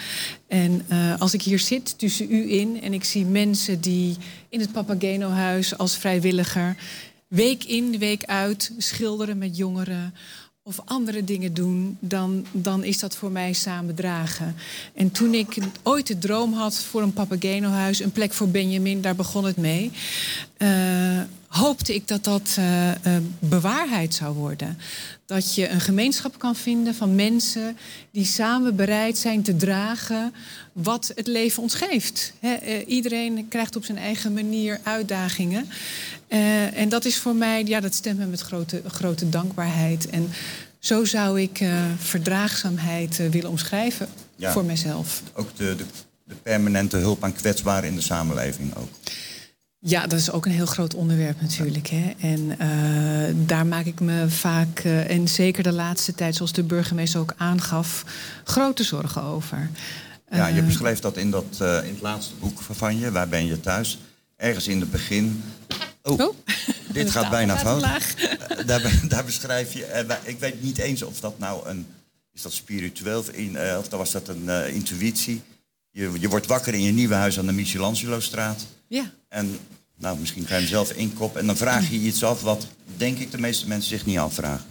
En 0.47 0.85
uh, 0.91 1.21
als 1.21 1.33
ik 1.33 1.41
hier 1.41 1.59
zit 1.59 1.97
tussen 1.97 2.31
u 2.31 2.51
in 2.51 2.81
en 2.81 2.93
ik 2.93 3.03
zie 3.03 3.25
mensen 3.25 3.81
die 3.81 4.15
in 4.49 4.59
het 4.59 4.71
Papageno-huis 4.71 5.77
als 5.77 5.97
vrijwilliger 5.97 6.75
week 7.27 7.63
in, 7.63 7.97
week 7.99 8.23
uit 8.25 8.71
schilderen 8.77 9.37
met 9.37 9.57
jongeren 9.57 10.13
of 10.67 10.79
andere 10.85 11.23
dingen 11.23 11.53
doen, 11.53 11.97
dan, 11.99 12.45
dan 12.51 12.83
is 12.83 12.99
dat 12.99 13.15
voor 13.15 13.31
mij 13.31 13.53
samen 13.53 13.95
dragen. 13.95 14.55
En 14.93 15.11
toen 15.11 15.33
ik 15.33 15.57
ooit 15.83 16.07
de 16.07 16.17
droom 16.17 16.53
had 16.53 16.75
voor 16.83 17.01
een 17.01 17.13
Papageno-huis, 17.13 17.99
een 17.99 18.11
plek 18.11 18.33
voor 18.33 18.49
Benjamin, 18.49 19.01
daar 19.01 19.15
begon 19.15 19.45
het 19.45 19.57
mee. 19.57 19.91
Uh, 20.57 21.21
hoopte 21.47 21.93
ik 21.95 22.07
dat 22.07 22.23
dat 22.23 22.55
uh, 22.59 22.87
uh, 22.87 22.93
bewaarheid 23.39 24.13
zou 24.13 24.35
worden. 24.35 24.77
Dat 25.27 25.55
je 25.55 25.69
een 25.69 25.81
gemeenschap 25.81 26.39
kan 26.39 26.55
vinden 26.55 26.95
van 26.95 27.15
mensen 27.15 27.77
die 28.11 28.25
samen 28.25 28.75
bereid 28.75 29.17
zijn 29.17 29.41
te 29.41 29.55
dragen 29.55 30.33
wat 30.73 31.11
het 31.15 31.27
leven 31.27 31.63
ons 31.63 31.75
geeft. 31.75 32.33
He, 32.39 32.83
iedereen 32.85 33.47
krijgt 33.47 33.75
op 33.75 33.85
zijn 33.85 33.97
eigen 33.97 34.33
manier 34.33 34.79
uitdagingen. 34.83 35.69
Uh, 36.29 36.77
en 36.77 36.89
dat 36.89 37.05
is 37.05 37.17
voor 37.17 37.35
mij, 37.35 37.63
ja, 37.65 37.79
dat 37.79 37.93
stemt 37.93 38.19
me 38.19 38.25
met 38.25 38.41
grote, 38.41 38.81
grote 38.87 39.29
dankbaarheid. 39.29 40.09
En 40.09 40.29
zo 40.79 41.05
zou 41.05 41.41
ik 41.41 41.59
uh, 41.59 41.83
verdraagzaamheid 41.97 43.19
uh, 43.19 43.29
willen 43.29 43.49
omschrijven 43.49 44.07
ja, 44.35 44.51
voor 44.51 44.65
mezelf. 44.65 45.21
Ook 45.33 45.49
de, 45.57 45.75
de, 45.75 45.85
de, 46.23 46.35
permanente 46.35 46.97
hulp 46.97 47.23
aan 47.23 47.33
kwetsbaren 47.33 47.89
in 47.89 47.95
de 47.95 48.01
samenleving 48.01 48.75
ook. 48.75 48.89
Ja, 49.79 50.07
dat 50.07 50.19
is 50.19 50.31
ook 50.31 50.45
een 50.45 50.51
heel 50.51 50.65
groot 50.65 50.93
onderwerp 50.93 51.41
natuurlijk. 51.41 51.87
Hè? 51.87 52.13
En 52.19 52.57
daar 53.45 53.65
maak 53.65 53.85
ik 53.85 53.99
me 53.99 54.29
vaak, 54.29 54.79
en 54.79 55.27
zeker 55.27 55.63
de 55.63 55.71
laatste 55.71 56.13
tijd, 56.15 56.35
zoals 56.35 56.51
de 56.51 56.63
burgemeester 56.63 57.19
ook 57.19 57.33
aangaf, 57.37 58.03
grote 58.43 58.83
zorgen 58.83 59.21
over. 59.21 59.69
Ja, 60.31 60.47
je 60.47 60.63
beschrijft 60.63 61.01
dat 61.01 61.17
in, 61.17 61.31
dat, 61.31 61.57
in 61.59 61.93
het 61.93 62.01
laatste 62.01 62.33
boek 62.39 62.61
van 62.61 62.99
je, 62.99 63.11
Waar 63.11 63.27
ben 63.27 63.45
je 63.45 63.59
thuis? 63.59 63.99
Ergens 64.35 64.67
in 64.67 64.79
het 64.79 64.91
begin 64.91 65.43
Oh, 66.07 66.19
oh. 66.19 66.35
dit 66.91 67.11
gaat 67.11 67.29
bijna 67.37 67.57
fout. 67.57 67.81
daar, 68.65 69.01
daar, 69.07 69.25
beschrijf 69.25 69.73
je, 69.73 70.05
ik 70.23 70.39
weet 70.39 70.61
niet 70.61 70.77
eens 70.77 71.01
of 71.01 71.19
dat 71.19 71.39
nou 71.39 71.69
een, 71.69 71.87
is 72.33 72.41
dat 72.41 72.53
spiritueel 72.53 73.19
of, 73.19 73.29
in, 73.29 73.57
of 73.77 73.89
was 73.89 74.11
dat 74.11 74.27
een 74.27 74.73
intuïtie. 74.73 75.41
Je, 75.97 76.11
je 76.19 76.29
wordt 76.29 76.45
wakker 76.45 76.73
in 76.73 76.81
je 76.81 76.91
nieuwe 76.91 77.13
huis 77.13 77.39
aan 77.39 77.45
de 77.45 77.51
Michelangelo-straat. 77.51 78.65
Ja. 78.87 79.11
En 79.29 79.59
nou, 79.95 80.19
misschien 80.19 80.45
ga 80.45 80.53
je 80.53 80.59
hem 80.59 80.69
zelf 80.69 80.91
inkop 80.91 81.37
en 81.37 81.45
dan 81.45 81.57
vraag 81.57 81.89
je 81.89 81.95
iets 81.95 82.23
af 82.23 82.41
wat, 82.41 82.67
denk 82.97 83.17
ik, 83.17 83.31
de 83.31 83.37
meeste 83.37 83.67
mensen 83.67 83.89
zich 83.89 84.05
niet 84.05 84.17
afvragen. 84.17 84.65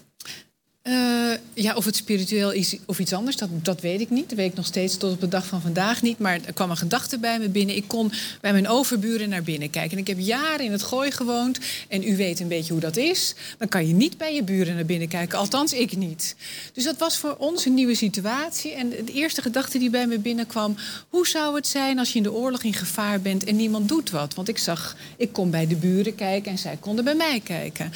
Uh, 0.88 1.33
ja, 1.55 1.75
of 1.75 1.85
het 1.85 1.96
spiritueel 1.96 2.53
is 2.53 2.77
of 2.85 2.99
iets 2.99 3.12
anders, 3.12 3.37
dat, 3.37 3.49
dat 3.62 3.81
weet 3.81 4.01
ik 4.01 4.11
niet. 4.11 4.29
Dat 4.29 4.38
weet 4.38 4.51
ik 4.51 4.57
nog 4.57 4.66
steeds 4.66 4.96
tot 4.96 5.12
op 5.12 5.20
de 5.20 5.29
dag 5.29 5.46
van 5.46 5.61
vandaag 5.61 6.03
niet. 6.03 6.18
Maar 6.18 6.40
er 6.46 6.53
kwam 6.53 6.70
een 6.70 6.77
gedachte 6.77 7.18
bij 7.18 7.38
me 7.38 7.49
binnen. 7.49 7.77
Ik 7.77 7.88
kon 7.88 8.12
bij 8.40 8.53
mijn 8.53 8.68
overburen 8.68 9.29
naar 9.29 9.42
binnen 9.42 9.70
kijken. 9.70 9.92
En 9.92 9.99
ik 9.99 10.07
heb 10.07 10.18
jaren 10.18 10.64
in 10.64 10.72
het 10.72 10.83
gooi 10.83 11.11
gewoond. 11.11 11.59
En 11.88 12.09
u 12.09 12.16
weet 12.16 12.40
een 12.40 12.49
beetje 12.49 12.72
hoe 12.72 12.81
dat 12.81 12.96
is. 12.96 13.35
Dan 13.59 13.68
kan 13.68 13.87
je 13.87 13.94
niet 13.94 14.18
bij 14.18 14.35
je 14.35 14.42
buren 14.42 14.75
naar 14.75 14.85
binnen 14.85 15.09
kijken. 15.09 15.38
Althans, 15.38 15.72
ik 15.72 15.96
niet. 15.96 16.37
Dus 16.72 16.85
dat 16.85 16.99
was 16.99 17.18
voor 17.18 17.37
ons 17.38 17.64
een 17.64 17.75
nieuwe 17.75 17.94
situatie. 17.94 18.72
En 18.72 18.88
de 18.88 19.12
eerste 19.12 19.42
gedachte 19.42 19.79
die 19.79 19.90
bij 19.90 20.07
me 20.07 20.18
binnenkwam... 20.18 20.77
hoe 21.09 21.27
zou 21.27 21.55
het 21.55 21.66
zijn 21.66 21.99
als 21.99 22.11
je 22.11 22.16
in 22.16 22.22
de 22.22 22.33
oorlog 22.33 22.62
in 22.62 22.75
gevaar 22.75 23.20
bent 23.20 23.44
en 23.44 23.57
niemand 23.57 23.88
doet 23.88 24.11
wat? 24.11 24.35
Want 24.35 24.49
ik 24.49 24.59
zag, 24.59 24.96
ik 25.16 25.33
kon 25.33 25.51
bij 25.51 25.66
de 25.66 25.77
buren 25.77 26.14
kijken 26.14 26.51
en 26.51 26.59
zij 26.59 26.77
konden 26.81 27.05
bij 27.05 27.14
mij 27.14 27.40
kijken. 27.44 27.92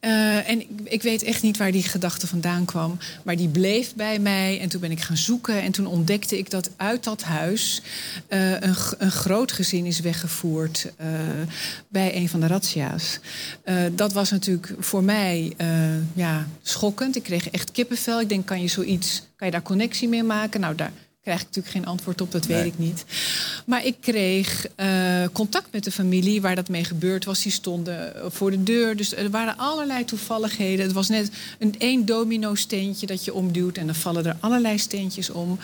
Uh, 0.00 0.48
en 0.48 0.60
ik, 0.60 0.68
ik 0.84 1.02
weet 1.02 1.22
echt 1.22 1.42
niet 1.42 1.56
waar 1.56 1.72
die 1.72 1.82
gedachte 1.82 2.17
vandaan 2.26 2.64
kwam. 2.64 2.98
Maar 3.24 3.36
die 3.36 3.48
bleef 3.48 3.94
bij 3.94 4.18
mij 4.18 4.60
en 4.60 4.68
toen 4.68 4.80
ben 4.80 4.90
ik 4.90 5.00
gaan 5.00 5.16
zoeken. 5.16 5.62
En 5.62 5.72
toen 5.72 5.86
ontdekte 5.86 6.38
ik 6.38 6.50
dat 6.50 6.70
uit 6.76 7.04
dat 7.04 7.22
huis 7.22 7.82
uh, 8.28 8.50
een, 8.50 8.74
een, 8.98 9.10
groot 9.10 9.52
gezin 9.52 9.86
is 9.86 10.00
weggevoerd 10.00 10.92
uh, 11.00 11.06
bij 11.88 12.16
een 12.16 12.28
van 12.28 12.40
de 12.40 12.46
razzia's. 12.46 13.20
Uh, 13.64 13.82
dat 13.92 14.12
was 14.12 14.30
natuurlijk 14.30 14.74
voor 14.78 15.02
mij 15.04 15.52
ja, 16.14 16.46
schokkend. 16.62 17.16
Ik 17.16 17.22
kreeg 17.22 17.50
echt 17.50 17.72
kippenvel. 17.72 18.20
Ik 18.20 18.28
denk, 18.28 18.46
kan 18.46 18.60
je 18.60 18.68
zoiets, 18.68 19.22
kan 19.36 19.46
je 19.46 19.52
daar 19.52 19.62
connectie 19.62 20.08
mee 20.08 20.22
maken? 20.22 20.60
Nou, 20.60 20.74
daar 20.74 20.92
krijg 21.28 21.40
ik 21.40 21.46
natuurlijk 21.46 21.74
geen 21.74 21.92
antwoord 21.92 22.20
op, 22.20 22.32
dat 22.32 22.46
weet 22.46 22.64
ik 22.64 22.78
niet. 22.78 23.04
Maar 23.66 23.84
ik 23.84 23.96
kreeg 24.00 24.66
uh, 24.76 25.24
contact 25.32 25.72
met 25.72 25.84
de 25.84 25.90
familie 25.90 26.40
waar 26.40 26.54
dat 26.54 26.68
mee 26.68 26.84
gebeurd 26.84 27.24
was. 27.24 27.42
Die 27.42 27.52
stonden 27.52 28.12
voor 28.26 28.50
de 28.50 28.62
deur. 28.62 28.96
Dus 28.96 29.14
er 29.14 29.30
waren 29.30 29.56
allerlei 29.56 30.04
toevalligheden. 30.04 30.84
Het 30.84 30.94
was 30.94 31.08
net 31.08 31.30
een 31.58 31.74
één 31.78 32.04
domino 32.04 32.54
steentje 32.54 33.06
dat 33.06 33.24
je 33.24 33.34
omduwt 33.34 33.78
en 33.78 33.86
dan 33.86 33.94
vallen 33.94 34.26
er 34.26 34.36
allerlei 34.40 34.78
steentjes 34.78 35.30
om. 35.30 35.58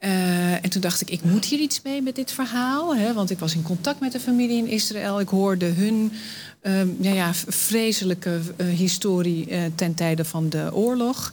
Uh, 0.00 0.52
en 0.52 0.70
toen 0.70 0.80
dacht 0.80 1.00
ik, 1.00 1.10
ik 1.10 1.22
moet 1.22 1.44
hier 1.44 1.58
iets 1.58 1.82
mee 1.82 2.02
met 2.02 2.14
dit 2.14 2.32
verhaal. 2.32 2.96
Hè, 2.96 3.12
want 3.12 3.30
ik 3.30 3.38
was 3.38 3.54
in 3.54 3.62
contact 3.62 4.00
met 4.00 4.12
de 4.12 4.20
familie 4.20 4.58
in 4.58 4.68
Israël. 4.68 5.20
Ik 5.20 5.28
hoorde 5.28 5.66
hun 5.66 6.12
uh, 6.62 7.00
ja, 7.00 7.12
ja, 7.12 7.34
vreselijke 7.34 8.40
uh, 8.56 8.68
historie 8.68 9.48
ten 9.74 9.94
tijde 9.94 10.24
van 10.24 10.48
de 10.48 10.70
oorlog. 10.72 11.32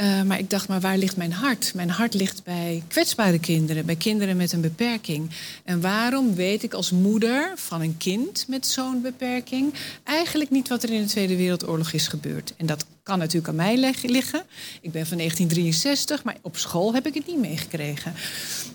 Uh, 0.00 0.22
maar 0.22 0.38
ik 0.38 0.50
dacht, 0.50 0.68
maar 0.68 0.80
waar 0.80 0.98
ligt 0.98 1.16
mijn 1.16 1.32
hart? 1.32 1.72
Mijn 1.74 1.90
hart 1.90 2.14
ligt 2.14 2.44
bij 2.44 2.82
kwetsbare 2.88 3.38
kinderen, 3.38 3.86
bij 3.86 3.96
kinderen 3.96 4.36
met 4.36 4.52
een 4.52 4.60
beperking. 4.60 5.30
En 5.64 5.80
waarom 5.80 6.34
weet 6.34 6.62
ik 6.62 6.74
als 6.74 6.90
moeder 6.90 7.52
van 7.54 7.80
een 7.80 7.96
kind 7.96 8.44
met 8.48 8.66
zo'n 8.66 9.02
beperking 9.02 9.74
eigenlijk 10.04 10.50
niet 10.50 10.68
wat 10.68 10.82
er 10.82 10.90
in 10.90 11.02
de 11.02 11.08
Tweede 11.08 11.36
Wereldoorlog 11.36 11.92
is 11.92 12.08
gebeurd? 12.08 12.54
En 12.56 12.66
dat 12.66 12.86
kan 13.02 13.18
natuurlijk 13.18 13.48
aan 13.48 13.54
mij 13.54 13.76
liggen. 14.02 14.42
Ik 14.80 14.92
ben 14.92 15.06
van 15.06 15.16
1963, 15.16 16.24
maar 16.24 16.36
op 16.42 16.56
school 16.56 16.94
heb 16.94 17.06
ik 17.06 17.14
het 17.14 17.26
niet 17.26 17.38
meegekregen. 17.38 18.14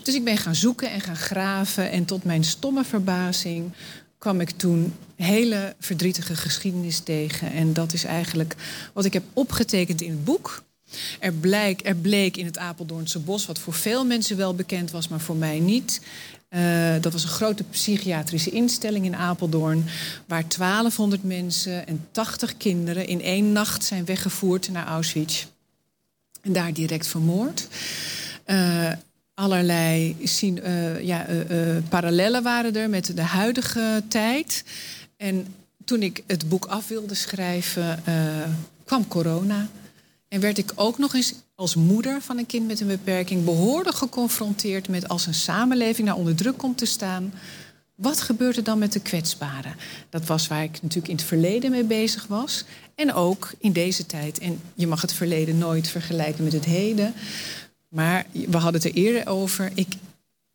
Dus 0.02 0.14
ik 0.14 0.24
ben 0.24 0.36
gaan 0.36 0.54
zoeken 0.54 0.90
en 0.90 1.00
gaan 1.00 1.16
graven. 1.16 1.90
En 1.90 2.04
tot 2.04 2.24
mijn 2.24 2.44
stomme 2.44 2.84
verbazing 2.84 3.72
kwam 4.18 4.40
ik 4.40 4.50
toen 4.50 4.94
hele 5.16 5.74
verdrietige 5.80 6.36
geschiedenis 6.36 6.98
tegen. 6.98 7.52
En 7.52 7.72
dat 7.72 7.92
is 7.92 8.04
eigenlijk 8.04 8.54
wat 8.92 9.04
ik 9.04 9.12
heb 9.12 9.22
opgetekend 9.32 10.00
in 10.00 10.10
het 10.10 10.24
boek. 10.24 10.62
Er, 11.18 11.32
er 11.82 11.96
bleek 11.96 12.36
in 12.36 12.44
het 12.44 12.58
Apeldoornse 12.58 13.18
bos, 13.18 13.46
wat 13.46 13.58
voor 13.58 13.72
veel 13.72 14.04
mensen 14.04 14.36
wel 14.36 14.54
bekend 14.54 14.90
was, 14.90 15.08
maar 15.08 15.20
voor 15.20 15.36
mij 15.36 15.58
niet. 15.58 16.00
Uh, 16.54 16.94
dat 17.00 17.12
was 17.12 17.22
een 17.22 17.28
grote 17.28 17.64
psychiatrische 17.64 18.50
instelling 18.50 19.04
in 19.04 19.16
Apeldoorn, 19.16 19.84
waar 20.26 20.44
1200 20.48 21.24
mensen 21.24 21.86
en 21.86 22.06
80 22.10 22.56
kinderen 22.56 23.06
in 23.06 23.22
één 23.22 23.52
nacht 23.52 23.84
zijn 23.84 24.04
weggevoerd 24.04 24.68
naar 24.68 24.86
Auschwitz. 24.86 25.46
En 26.40 26.52
daar 26.52 26.72
direct 26.72 27.06
vermoord. 27.06 27.68
Uh, 28.46 28.92
allerlei 29.34 30.16
uh, 30.42 31.02
ja, 31.02 31.26
parallellen 31.88 32.42
waren 32.42 32.76
er 32.76 32.88
met 32.88 33.16
de 33.16 33.22
huidige 33.22 34.02
tijd. 34.08 34.64
En 35.16 35.54
toen 35.84 36.02
ik 36.02 36.22
het 36.26 36.48
boek 36.48 36.64
af 36.64 36.88
wilde 36.88 37.14
schrijven, 37.14 38.02
kwam 38.84 39.08
corona. 39.08 39.68
En 40.34 40.40
werd 40.40 40.58
ik 40.58 40.72
ook 40.74 40.98
nog 40.98 41.14
eens 41.14 41.34
als 41.54 41.74
moeder 41.74 42.22
van 42.22 42.38
een 42.38 42.46
kind 42.46 42.66
met 42.66 42.80
een 42.80 42.86
beperking 42.86 43.44
behoorlijk 43.44 43.96
geconfronteerd 43.96 44.88
met 44.88 45.08
als 45.08 45.26
een 45.26 45.34
samenleving 45.34 46.06
naar 46.06 46.16
onder 46.16 46.34
druk 46.34 46.58
komt 46.58 46.78
te 46.78 46.84
staan. 46.84 47.32
Wat 47.94 48.20
gebeurt 48.20 48.56
er 48.56 48.64
dan 48.64 48.78
met 48.78 48.92
de 48.92 49.00
kwetsbaren? 49.00 49.76
Dat 50.10 50.26
was 50.26 50.46
waar 50.46 50.62
ik 50.62 50.82
natuurlijk 50.82 51.08
in 51.08 51.16
het 51.16 51.24
verleden 51.24 51.70
mee 51.70 51.84
bezig 51.84 52.26
was. 52.26 52.64
En 52.94 53.12
ook 53.12 53.52
in 53.58 53.72
deze 53.72 54.06
tijd. 54.06 54.38
En 54.38 54.60
je 54.74 54.86
mag 54.86 55.00
het 55.00 55.12
verleden 55.12 55.58
nooit 55.58 55.88
vergelijken 55.88 56.44
met 56.44 56.52
het 56.52 56.64
heden. 56.64 57.14
Maar 57.88 58.26
we 58.32 58.56
hadden 58.56 58.82
het 58.82 58.84
er 58.84 59.02
eerder 59.02 59.26
over. 59.26 59.70
Ik, 59.74 59.88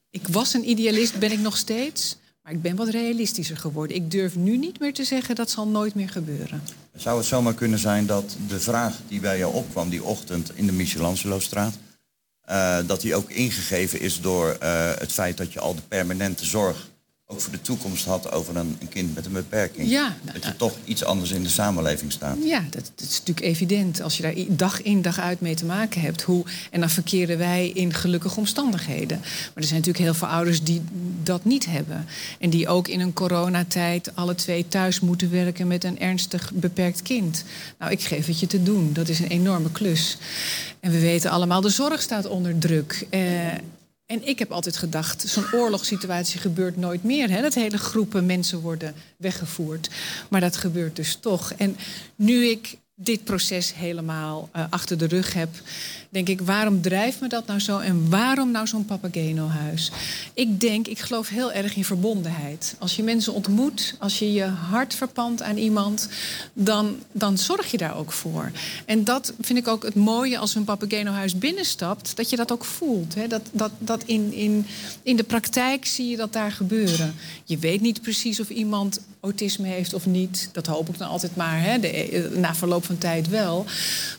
ik 0.09 0.27
was 0.27 0.53
een 0.53 0.69
idealist, 0.69 1.19
ben 1.19 1.31
ik 1.31 1.39
nog 1.39 1.57
steeds. 1.57 2.17
Maar 2.43 2.53
ik 2.53 2.61
ben 2.61 2.75
wat 2.75 2.89
realistischer 2.89 3.57
geworden. 3.57 3.95
Ik 3.95 4.11
durf 4.11 4.35
nu 4.35 4.57
niet 4.57 4.79
meer 4.79 4.93
te 4.93 5.03
zeggen 5.03 5.35
dat 5.35 5.49
zal 5.49 5.67
nooit 5.67 5.95
meer 5.95 6.09
gebeuren. 6.09 6.61
Zou 6.99 7.17
het 7.17 7.27
zomaar 7.27 7.53
kunnen 7.53 7.79
zijn 7.79 8.05
dat 8.05 8.35
de 8.47 8.59
vraag 8.59 8.95
die 9.07 9.19
bij 9.19 9.38
jou 9.38 9.53
opkwam 9.53 9.89
die 9.89 10.03
ochtend 10.03 10.51
in 10.55 10.65
de 10.65 10.71
Michelangelostraat... 10.71 11.73
Uh, 12.49 12.77
dat 12.85 13.01
die 13.01 13.15
ook 13.15 13.29
ingegeven 13.29 13.99
is 13.99 14.21
door 14.21 14.57
uh, 14.63 14.91
het 14.95 15.12
feit 15.12 15.38
dat 15.38 15.53
je 15.53 15.59
al 15.59 15.75
de 15.75 15.81
permanente 15.81 16.45
zorg 16.45 16.89
ook 17.31 17.41
voor 17.41 17.51
de 17.51 17.61
toekomst 17.61 18.05
had 18.05 18.31
over 18.31 18.55
een, 18.55 18.77
een 18.79 18.89
kind 18.89 19.15
met 19.15 19.25
een 19.25 19.31
beperking. 19.31 19.89
Ja, 19.89 20.15
dat 20.33 20.45
je 20.45 20.55
toch 20.55 20.75
iets 20.85 21.03
anders 21.03 21.31
in 21.31 21.43
de 21.43 21.49
samenleving 21.49 22.11
staat. 22.11 22.37
Ja, 22.43 22.63
dat, 22.69 22.91
dat, 22.95 23.09
is 23.09 23.17
natuurlijk 23.17 23.45
evident. 23.45 24.01
Als 24.01 24.17
je 24.17 24.23
daar 24.23 24.33
dag 24.47 24.81
in 24.81 25.01
dag 25.01 25.19
uit 25.19 25.41
mee 25.41 25.55
te 25.55 25.65
maken 25.65 26.01
hebt. 26.01 26.21
Hoe, 26.21 26.45
en 26.71 26.79
dan 26.79 26.89
verkeren 26.89 27.37
wij 27.37 27.69
in 27.69 27.93
gelukkige 27.93 28.39
omstandigheden. 28.39 29.17
Maar 29.19 29.53
er 29.53 29.63
zijn 29.63 29.79
natuurlijk 29.79 30.05
heel 30.05 30.13
veel 30.13 30.27
ouders 30.27 30.63
die 30.63 30.81
dat 31.23 31.45
niet 31.45 31.65
hebben. 31.65 32.05
En 32.39 32.49
die 32.49 32.67
ook 32.67 32.87
in 32.87 32.99
een 32.99 33.13
coronatijd 33.13 34.15
alle 34.15 34.35
twee 34.35 34.67
thuis 34.67 34.99
moeten 34.99 35.31
werken 35.31 35.67
met 35.67 35.83
een 35.83 35.99
ernstig 35.99 36.51
beperkt 36.53 37.01
kind. 37.01 37.43
Nou, 37.79 37.91
ik 37.91 38.01
geef 38.01 38.25
het 38.25 38.39
je 38.39 38.47
te 38.47 38.63
doen. 38.63 38.93
Dat 38.93 39.09
is 39.09 39.19
een 39.19 39.27
enorme 39.27 39.71
klus. 39.71 40.17
En 40.79 40.91
we 40.91 40.99
weten 40.99 41.31
allemaal, 41.31 41.61
de 41.61 41.69
zorg 41.69 42.01
staat 42.01 42.27
onder 42.27 42.57
druk. 42.57 43.05
Eh, 43.09 43.21
en 44.10 44.28
ik 44.28 44.39
heb 44.39 44.52
altijd 44.52 44.78
gedacht, 44.78 45.22
zo'n 45.22 45.54
oorlogssituatie 45.54 46.39
gebeurt 46.39 46.78
nooit 46.78 47.04
meer. 47.04 47.30
Hè? 47.30 47.41
Dat 47.41 47.54
hele 47.54 47.78
groepen 47.78 48.26
mensen 48.26 48.60
worden 48.60 48.93
weggevoerd. 49.17 49.89
Maar 50.30 50.41
dat 50.41 50.58
gebeurt 50.58 50.95
dus 50.95 51.15
toch. 51.15 51.54
En 51.58 51.78
nu 52.15 52.45
ik 52.45 52.78
dit 53.01 53.23
proces 53.23 53.73
helemaal 53.75 54.49
uh, 54.55 54.63
achter 54.69 54.97
de 54.97 55.05
rug 55.05 55.33
heb, 55.33 55.49
denk 56.09 56.29
ik, 56.29 56.41
waarom 56.41 56.81
drijft 56.81 57.21
me 57.21 57.27
dat 57.27 57.45
nou 57.45 57.59
zo 57.59 57.77
en 57.79 58.09
waarom 58.09 58.51
nou 58.51 58.67
zo'n 58.67 58.85
Papageno-huis? 58.85 59.91
Ik 60.33 60.59
denk, 60.59 60.88
ik 60.88 60.99
geloof 60.99 61.27
heel 61.29 61.51
erg 61.51 61.75
in 61.75 61.85
verbondenheid. 61.85 62.75
Als 62.79 62.95
je 62.95 63.03
mensen 63.03 63.33
ontmoet, 63.33 63.95
als 63.99 64.19
je 64.19 64.33
je 64.33 64.43
hart 64.43 64.95
verpand 64.95 65.41
aan 65.41 65.57
iemand, 65.57 66.09
dan, 66.53 66.95
dan 67.12 67.38
zorg 67.38 67.71
je 67.71 67.77
daar 67.77 67.97
ook 67.97 68.12
voor. 68.12 68.51
En 68.85 69.03
dat 69.03 69.33
vind 69.41 69.59
ik 69.59 69.67
ook 69.67 69.83
het 69.83 69.95
mooie 69.95 70.38
als 70.38 70.55
een 70.55 70.63
Papageno-huis 70.63 71.38
binnenstapt, 71.38 72.15
dat 72.15 72.29
je 72.29 72.35
dat 72.35 72.51
ook 72.51 72.65
voelt. 72.65 73.15
Hè? 73.15 73.27
Dat, 73.27 73.41
dat, 73.51 73.71
dat 73.77 74.03
in, 74.03 74.33
in, 74.33 74.65
in 75.03 75.15
de 75.15 75.23
praktijk 75.23 75.85
zie 75.85 76.09
je 76.09 76.17
dat 76.17 76.33
daar 76.33 76.51
gebeuren. 76.51 77.15
Je 77.43 77.57
weet 77.57 77.81
niet 77.81 78.01
precies 78.01 78.39
of 78.39 78.49
iemand 78.49 78.99
autisme 79.19 79.67
heeft 79.67 79.93
of 79.93 80.05
niet. 80.05 80.49
Dat 80.51 80.65
hoop 80.65 80.89
ik 80.89 80.97
dan 80.97 81.07
altijd 81.07 81.35
maar, 81.35 81.62
hè? 81.62 81.79
De, 81.79 82.31
na 82.35 82.55
verloop 82.55 82.85
van 82.89 82.97
tijd 82.97 83.30
wel. 83.30 83.65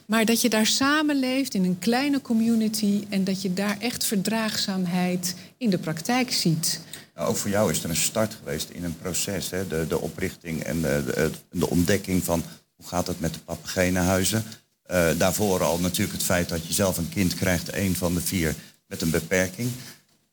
Maar 0.06 0.24
dat 0.24 0.40
je 0.40 0.48
daar 0.48 0.66
samenleeft 0.66 1.54
in 1.54 1.64
een 1.64 1.78
kleine 1.78 2.20
community 2.20 3.04
en 3.08 3.24
dat 3.24 3.42
je 3.42 3.54
daar 3.54 3.76
echt 3.80 4.04
verdraagzaamheid 4.04 5.34
in 5.58 5.70
de 5.70 5.78
praktijk 5.78 6.32
ziet. 6.32 6.80
Nou, 7.14 7.28
ook 7.28 7.36
voor 7.36 7.50
jou 7.50 7.70
is 7.70 7.82
er 7.82 7.90
een 7.90 7.96
start 7.96 8.34
geweest 8.34 8.68
in 8.68 8.84
een 8.84 8.98
proces. 8.98 9.50
Hè? 9.50 9.66
De, 9.66 9.86
de 9.88 10.00
oprichting 10.00 10.62
en 10.62 10.80
de, 10.80 11.02
de, 11.06 11.30
de 11.50 11.70
ontdekking 11.70 12.24
van 12.24 12.42
hoe 12.76 12.86
gaat 12.88 13.06
het 13.06 13.20
met 13.20 13.34
de 13.34 13.40
papagenenhuizen. 13.40 14.44
Uh, 14.90 15.08
daarvoor 15.18 15.62
al 15.62 15.78
natuurlijk 15.78 16.12
het 16.12 16.26
feit 16.26 16.48
dat 16.48 16.66
je 16.66 16.72
zelf 16.72 16.98
een 16.98 17.08
kind 17.08 17.34
krijgt, 17.34 17.74
een 17.74 17.96
van 17.96 18.14
de 18.14 18.20
vier 18.20 18.54
met 18.86 19.02
een 19.02 19.10
beperking. 19.10 19.70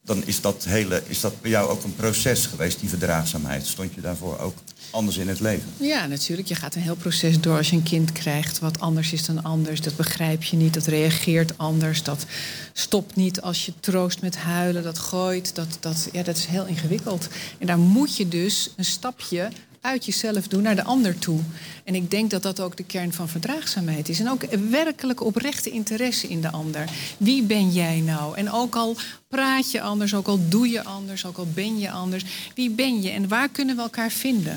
Dan 0.02 0.24
is 0.26 0.42
dat, 0.42 0.64
hele, 0.64 1.02
is 1.08 1.20
dat 1.20 1.42
bij 1.42 1.52
jou 1.52 1.70
ook 1.70 1.84
een 1.84 1.96
proces 1.96 2.46
geweest, 2.46 2.80
die 2.80 2.90
verdraagzaamheid. 2.90 3.68
Stond 3.68 3.94
je 3.94 4.02
daarvoor 4.02 4.40
ook 4.40 4.58
anders 4.90 5.18
in 5.18 5.28
het 5.28 5.40
leven. 5.40 5.70
Ja, 5.78 6.06
natuurlijk. 6.06 6.48
Je 6.48 6.56
gaat 6.56 6.76
een 6.76 6.82
heel 6.82 6.96
proces 6.96 7.40
door 7.40 7.58
als 7.58 7.70
je 7.70 7.76
een 7.76 7.84
kind 7.84 8.12
krijgt 8.12 8.60
wat 8.60 8.80
anders 8.80 9.14
is 9.14 9.26
dan 9.26 9.44
anders. 9.44 9.82
Dat 9.82 9.96
begrijp 9.96 10.44
je 10.44 10.58
niet, 10.58 10.74
dat 10.74 10.86
reageert 10.86 11.58
anders. 11.58 12.04
Dat 12.04 12.26
stopt 12.74 13.16
niet 13.16 13.42
als 13.42 13.66
je 13.66 13.74
troost 13.80 14.22
met 14.22 14.38
huilen, 14.38 14.84
dat 14.84 15.00
gooit. 15.00 15.56
Dat, 15.56 15.78
dat, 15.80 16.10
ja, 16.12 16.24
dat 16.24 16.38
is 16.38 16.46
heel 16.46 16.66
ingewikkeld. 16.66 17.28
En 17.58 17.68
daar 17.68 17.80
moet 17.80 18.18
je 18.18 18.28
dus 18.28 18.70
een 18.76 18.86
stapje 18.86 19.50
uit 19.88 20.06
jezelf 20.06 20.48
doen 20.48 20.62
naar 20.62 20.76
de 20.76 20.84
ander 20.84 21.20
toe. 21.20 21.40
En 21.84 21.96
ik 21.96 22.12
denk 22.12 22.30
dat 22.30 22.44
dat 22.44 22.60
ook 22.60 22.78
de 22.78 22.84
kern 22.84 23.14
van 23.14 23.30
verdraagzaamheid 23.30 24.10
is. 24.10 24.20
En 24.20 24.30
ook 24.30 24.46
werkelijk 24.70 25.24
oprechte 25.24 25.70
interesse 25.70 26.28
in 26.28 26.42
de 26.42 26.52
ander. 26.52 26.90
Wie 27.18 27.44
ben 27.44 27.72
jij 27.72 28.00
nou? 28.00 28.38
En 28.38 28.52
ook 28.52 28.76
al 28.76 28.96
praat 29.28 29.72
je 29.72 29.82
anders, 29.82 30.14
ook 30.14 30.28
al 30.28 30.40
doe 30.48 30.70
je 30.70 30.84
anders, 30.84 31.26
ook 31.26 31.38
al 31.38 31.48
ben 31.54 31.80
je 31.80 31.92
anders. 31.92 32.26
Wie 32.56 32.70
ben 32.70 33.02
je 33.02 33.10
en 33.10 33.28
waar 33.28 33.50
kunnen 33.50 33.76
we 33.76 33.82
elkaar 33.82 34.12
vinden? 34.12 34.56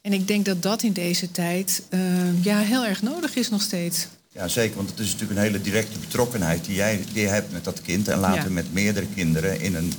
En 0.00 0.12
ik 0.12 0.28
denk 0.28 0.44
dat 0.44 0.62
dat 0.62 0.82
in 0.82 0.92
deze 0.92 1.30
tijd 1.30 1.82
uh, 1.90 2.44
ja, 2.44 2.58
heel 2.58 2.84
erg 2.84 3.02
nodig 3.02 3.34
is 3.36 3.50
nog 3.50 3.62
steeds. 3.62 4.06
Ja, 4.32 4.48
zeker, 4.48 4.76
want 4.76 4.90
het 4.90 4.98
is 4.98 5.12
natuurlijk 5.12 5.38
een 5.38 5.46
hele 5.46 5.60
directe 5.60 5.98
betrokkenheid 5.98 6.64
die 6.64 6.74
jij 6.74 7.04
die 7.12 7.26
hebt 7.26 7.52
met 7.52 7.64
dat 7.64 7.82
kind. 7.82 8.08
En 8.08 8.18
later 8.18 8.44
ja. 8.44 8.50
met 8.50 8.72
meerdere 8.72 9.06
kinderen 9.14 9.60
in 9.60 9.74
een, 9.74 9.92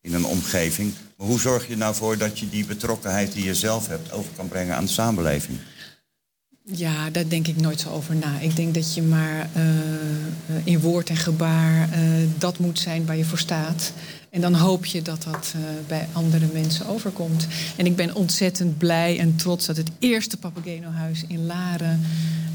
in 0.00 0.14
een 0.14 0.24
omgeving. 0.24 0.92
Hoe 1.20 1.40
zorg 1.40 1.68
je 1.68 1.76
nou 1.76 1.94
voor 1.94 2.18
dat 2.18 2.38
je 2.38 2.48
die 2.48 2.64
betrokkenheid 2.64 3.32
die 3.32 3.44
je 3.44 3.54
zelf 3.54 3.86
hebt 3.86 4.12
over 4.12 4.30
kan 4.36 4.48
brengen 4.48 4.76
aan 4.76 4.84
de 4.84 4.90
samenleving? 4.90 5.58
Ja, 6.64 7.10
daar 7.10 7.28
denk 7.28 7.46
ik 7.46 7.56
nooit 7.56 7.80
zo 7.80 7.88
over 7.88 8.14
na. 8.16 8.38
Ik 8.38 8.56
denk 8.56 8.74
dat 8.74 8.94
je 8.94 9.02
maar 9.02 9.50
uh, 9.56 10.66
in 10.66 10.80
woord 10.80 11.08
en 11.08 11.16
gebaar 11.16 11.88
uh, 11.88 12.28
dat 12.38 12.58
moet 12.58 12.78
zijn 12.78 13.06
waar 13.06 13.16
je 13.16 13.24
voor 13.24 13.38
staat. 13.38 13.92
En 14.30 14.40
dan 14.40 14.54
hoop 14.54 14.84
je 14.84 15.02
dat 15.02 15.22
dat 15.22 15.54
uh, 15.56 15.62
bij 15.88 16.08
andere 16.12 16.46
mensen 16.52 16.86
overkomt. 16.86 17.46
En 17.76 17.86
ik 17.86 17.96
ben 17.96 18.14
ontzettend 18.14 18.78
blij 18.78 19.18
en 19.18 19.36
trots 19.36 19.66
dat 19.66 19.76
het 19.76 19.90
eerste 19.98 20.36
Papageno-huis 20.36 21.24
in 21.28 21.46
Laren 21.46 22.00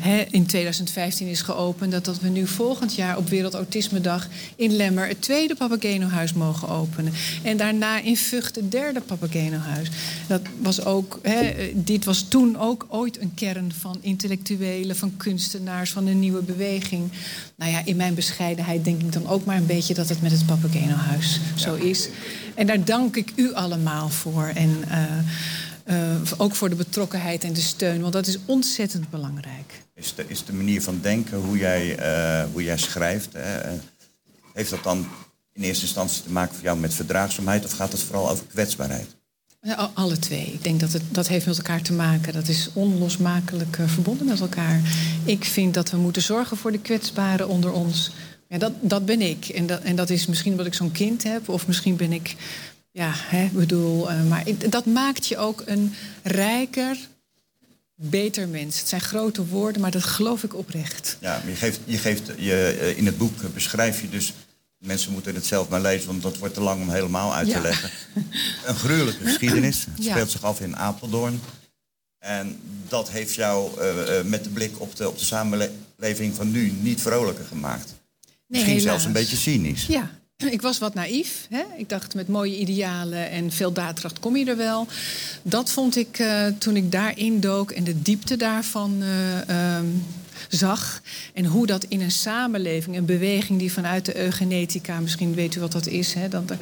hè, 0.05 0.25
in 0.29 0.45
2015 0.45 1.27
is 1.27 1.41
geopend. 1.41 1.91
Dat, 1.91 2.05
dat 2.05 2.19
we 2.19 2.29
nu 2.29 2.47
volgend 2.47 2.95
jaar 2.95 3.17
op 3.17 3.29
Wereld 3.29 3.53
Autismedag 3.53 4.27
in 4.55 4.75
Lemmer 4.75 5.07
het 5.07 5.21
tweede 5.21 5.55
Papageno-huis 5.55 6.33
mogen 6.33 6.69
openen. 6.69 7.13
En 7.43 7.57
daarna 7.57 8.01
in 8.01 8.17
Vught 8.17 8.55
het 8.55 8.71
derde 8.71 9.01
Papageno-huis. 9.01 9.89
Dat 10.27 10.41
was 10.61 10.85
ook, 10.85 11.19
hè, 11.21 11.71
dit 11.73 12.05
was 12.05 12.21
toen 12.27 12.57
ook 12.57 12.85
ooit 12.89 13.21
een 13.21 13.33
kern 13.33 13.73
van 13.79 13.97
intellectuelen, 14.01 14.95
van 14.95 15.17
kunstenaars, 15.17 15.91
van 15.91 16.07
een 16.07 16.19
nieuwe 16.19 16.41
beweging. 16.41 17.11
Nou 17.55 17.71
ja, 17.71 17.81
in 17.85 17.95
mijn 17.95 18.13
bescheidenheid 18.13 18.83
denk 18.83 19.01
ik 19.01 19.13
dan 19.13 19.27
ook 19.27 19.45
maar 19.45 19.57
een 19.57 19.65
beetje 19.65 19.93
dat 19.93 20.09
het 20.09 20.21
met 20.21 20.31
het 20.31 20.45
Papageno-huis 20.45 21.39
zo 21.65 21.75
is. 21.75 22.10
En 22.56 22.67
daar 22.67 22.84
dank 22.86 23.15
ik 23.15 23.32
u 23.36 23.54
allemaal 23.54 24.10
voor. 24.10 24.51
En 24.56 24.84
uh, 24.88 25.97
uh, 25.97 26.21
ook 26.38 26.56
voor 26.56 26.69
de 26.69 26.75
betrokkenheid 26.75 27.43
en 27.43 27.54
de 27.54 27.62
steun, 27.62 28.01
want 28.01 28.13
dat 28.13 28.28
is 28.28 28.38
ontzettend 28.45 29.10
belangrijk. 29.10 29.84
Is 29.93 30.15
de, 30.15 30.25
is 30.28 30.45
de 30.45 30.54
manier 30.54 30.82
van 30.82 30.99
denken, 31.01 31.38
hoe 31.38 31.58
jij, 31.58 31.99
uh, 31.99 32.51
hoe 32.51 32.63
jij 32.63 32.78
schrijft, 32.78 33.30
heeft 34.54 34.69
dat 34.69 34.84
dan 34.84 35.08
in 35.54 35.63
eerste 35.63 35.86
instantie 35.86 36.23
te 36.23 36.32
maken 36.32 36.56
voor 36.56 36.63
jou 36.63 36.78
met 36.78 36.93
verdraagzaamheid 36.93 37.65
of 37.65 37.71
gaat 37.71 37.91
het 37.91 38.01
vooral 38.01 38.30
over 38.30 38.45
kwetsbaarheid? 38.45 39.15
Ja, 39.62 39.91
alle 39.93 40.19
twee. 40.19 40.45
Ik 40.45 40.63
denk 40.63 40.80
dat 40.80 40.93
het, 40.93 41.01
dat 41.12 41.28
heeft 41.28 41.45
met 41.45 41.58
elkaar 41.58 41.82
te 41.82 41.93
maken. 41.93 42.34
Dat 42.34 42.47
is 42.47 42.69
onlosmakelijk 42.73 43.78
verbonden 43.86 44.25
met 44.25 44.39
elkaar. 44.39 44.82
Ik 45.23 45.45
vind 45.45 45.73
dat 45.73 45.89
we 45.89 45.97
moeten 45.97 46.21
zorgen 46.21 46.58
voor 46.58 46.71
de 46.71 46.80
kwetsbaren 46.80 47.47
onder 47.47 47.71
ons. 47.71 48.12
Ja, 48.47 48.58
dat, 48.58 48.71
dat 48.81 49.05
ben 49.05 49.21
ik. 49.21 49.47
En 49.47 49.67
dat, 49.67 49.81
en 49.81 49.95
dat 49.95 50.10
is 50.10 50.25
misschien 50.25 50.51
omdat 50.51 50.65
ik 50.65 50.73
zo'n 50.73 50.91
kind 50.91 51.23
heb, 51.23 51.49
of 51.49 51.67
misschien 51.67 51.95
ben 51.95 52.12
ik, 52.13 52.36
ja, 52.91 53.12
hè, 53.15 53.49
bedoel, 53.53 54.12
uh, 54.12 54.23
maar 54.27 54.47
ik, 54.47 54.71
dat 54.71 54.86
maakt 54.86 55.27
je 55.27 55.38
ook 55.38 55.63
een 55.65 55.93
rijker 56.23 56.97
beter 57.95 58.47
mens. 58.47 58.79
Het 58.79 58.88
zijn 58.88 59.01
grote 59.01 59.45
woorden, 59.47 59.81
maar 59.81 59.91
dat 59.91 60.03
geloof 60.03 60.43
ik 60.43 60.55
oprecht. 60.55 61.17
Ja, 61.21 61.38
maar 61.43 61.49
je 61.49 61.55
geeft, 61.55 61.79
je 61.86 61.97
geeft 61.97 62.31
je, 62.38 62.77
eh, 62.81 62.97
in 62.97 63.05
het 63.05 63.17
boek 63.17 63.41
eh, 63.41 63.49
beschrijf 63.53 64.01
je 64.01 64.10
dus... 64.10 64.34
Mensen 64.77 65.12
moeten 65.12 65.36
het 65.36 65.45
zelf 65.45 65.69
maar 65.69 65.81
lezen, 65.81 66.08
want 66.08 66.21
dat 66.21 66.38
wordt 66.38 66.53
te 66.53 66.62
lang 66.62 66.81
om 66.81 66.89
helemaal 66.89 67.34
uit 67.34 67.47
te 67.47 67.53
Ja. 67.55 67.62
leggen. 67.62 67.89
Een 68.65 68.75
gruwelijke 68.75 69.23
geschiedenis. 69.25 69.86
Het 69.95 70.03
Ja. 70.03 70.12
speelt 70.12 70.31
zich 70.31 70.43
af 70.43 70.60
in 70.62 70.75
Apeldoorn. 70.77 71.39
En 72.19 72.60
dat 72.88 73.10
heeft 73.10 73.34
jou 73.34 73.79
eh, 73.79 74.19
eh, 74.19 74.25
met 74.25 74.43
de 74.43 74.49
blik 74.49 74.81
op 74.81 74.95
de, 74.95 75.08
op 75.10 75.17
de 75.19 75.25
samenleving 75.25 76.36
van 76.36 76.51
nu 76.51 76.71
niet 76.71 77.01
vrolijker 77.01 77.45
gemaakt. 77.45 77.94
Misschien 78.47 78.73
helaas. 78.73 78.89
zelfs 78.89 79.05
een 79.05 79.12
beetje 79.12 79.36
cynisch. 79.36 79.86
Ja, 79.86 80.10
ik 80.38 80.62
was 80.62 80.77
wat 80.77 80.93
naïef. 80.93 81.47
Hè? 81.49 81.63
Ik 81.77 81.89
dacht 81.89 82.15
met 82.15 82.27
mooie 82.27 82.58
idealen 82.58 83.29
en 83.29 83.51
veel 83.51 83.71
daadkracht 83.71 84.19
kom 84.19 84.38
je 84.38 84.45
er 84.45 84.58
wel. 84.58 84.88
Dat 85.41 85.71
vond 85.71 85.95
ik 85.95 86.19
eh, 86.19 86.45
toen 86.58 86.75
ik 86.75 86.91
daarin 86.91 87.39
dook 87.39 87.71
en 87.71 87.84
de 87.84 88.01
diepte 88.01 88.36
daarvan 88.36 89.01
eh, 89.01 89.49
ehm, 89.49 89.86
zag. 90.49 91.01
En 91.34 91.45
hoe 91.45 91.65
dat 91.65 91.84
in 91.84 92.01
een 92.01 92.12
samenleving, 92.12 92.95
een 92.97 93.05
beweging 93.05 93.60
die 93.60 93.71
vanuit 93.71 94.05
de 94.05 94.17
eugenetica, 94.17 94.99
misschien 94.99 95.34
weet 95.34 95.55
u 95.55 95.60
wat 95.60 95.71
dat 95.71 95.88
is, 95.88 96.13
hè? 96.13 96.27
Dat, 96.27 96.49
er, 96.49 96.58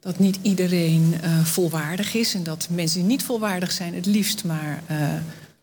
dat 0.00 0.18
niet 0.18 0.38
iedereen 0.42 1.14
eh, 1.22 1.44
volwaardig 1.44 2.14
is. 2.14 2.34
En 2.34 2.42
dat 2.42 2.68
mensen 2.70 2.98
die 2.98 3.08
niet 3.08 3.22
volwaardig 3.22 3.72
zijn, 3.72 3.94
het 3.94 4.06
liefst 4.06 4.44
maar 4.44 4.82
eh, 4.86 4.96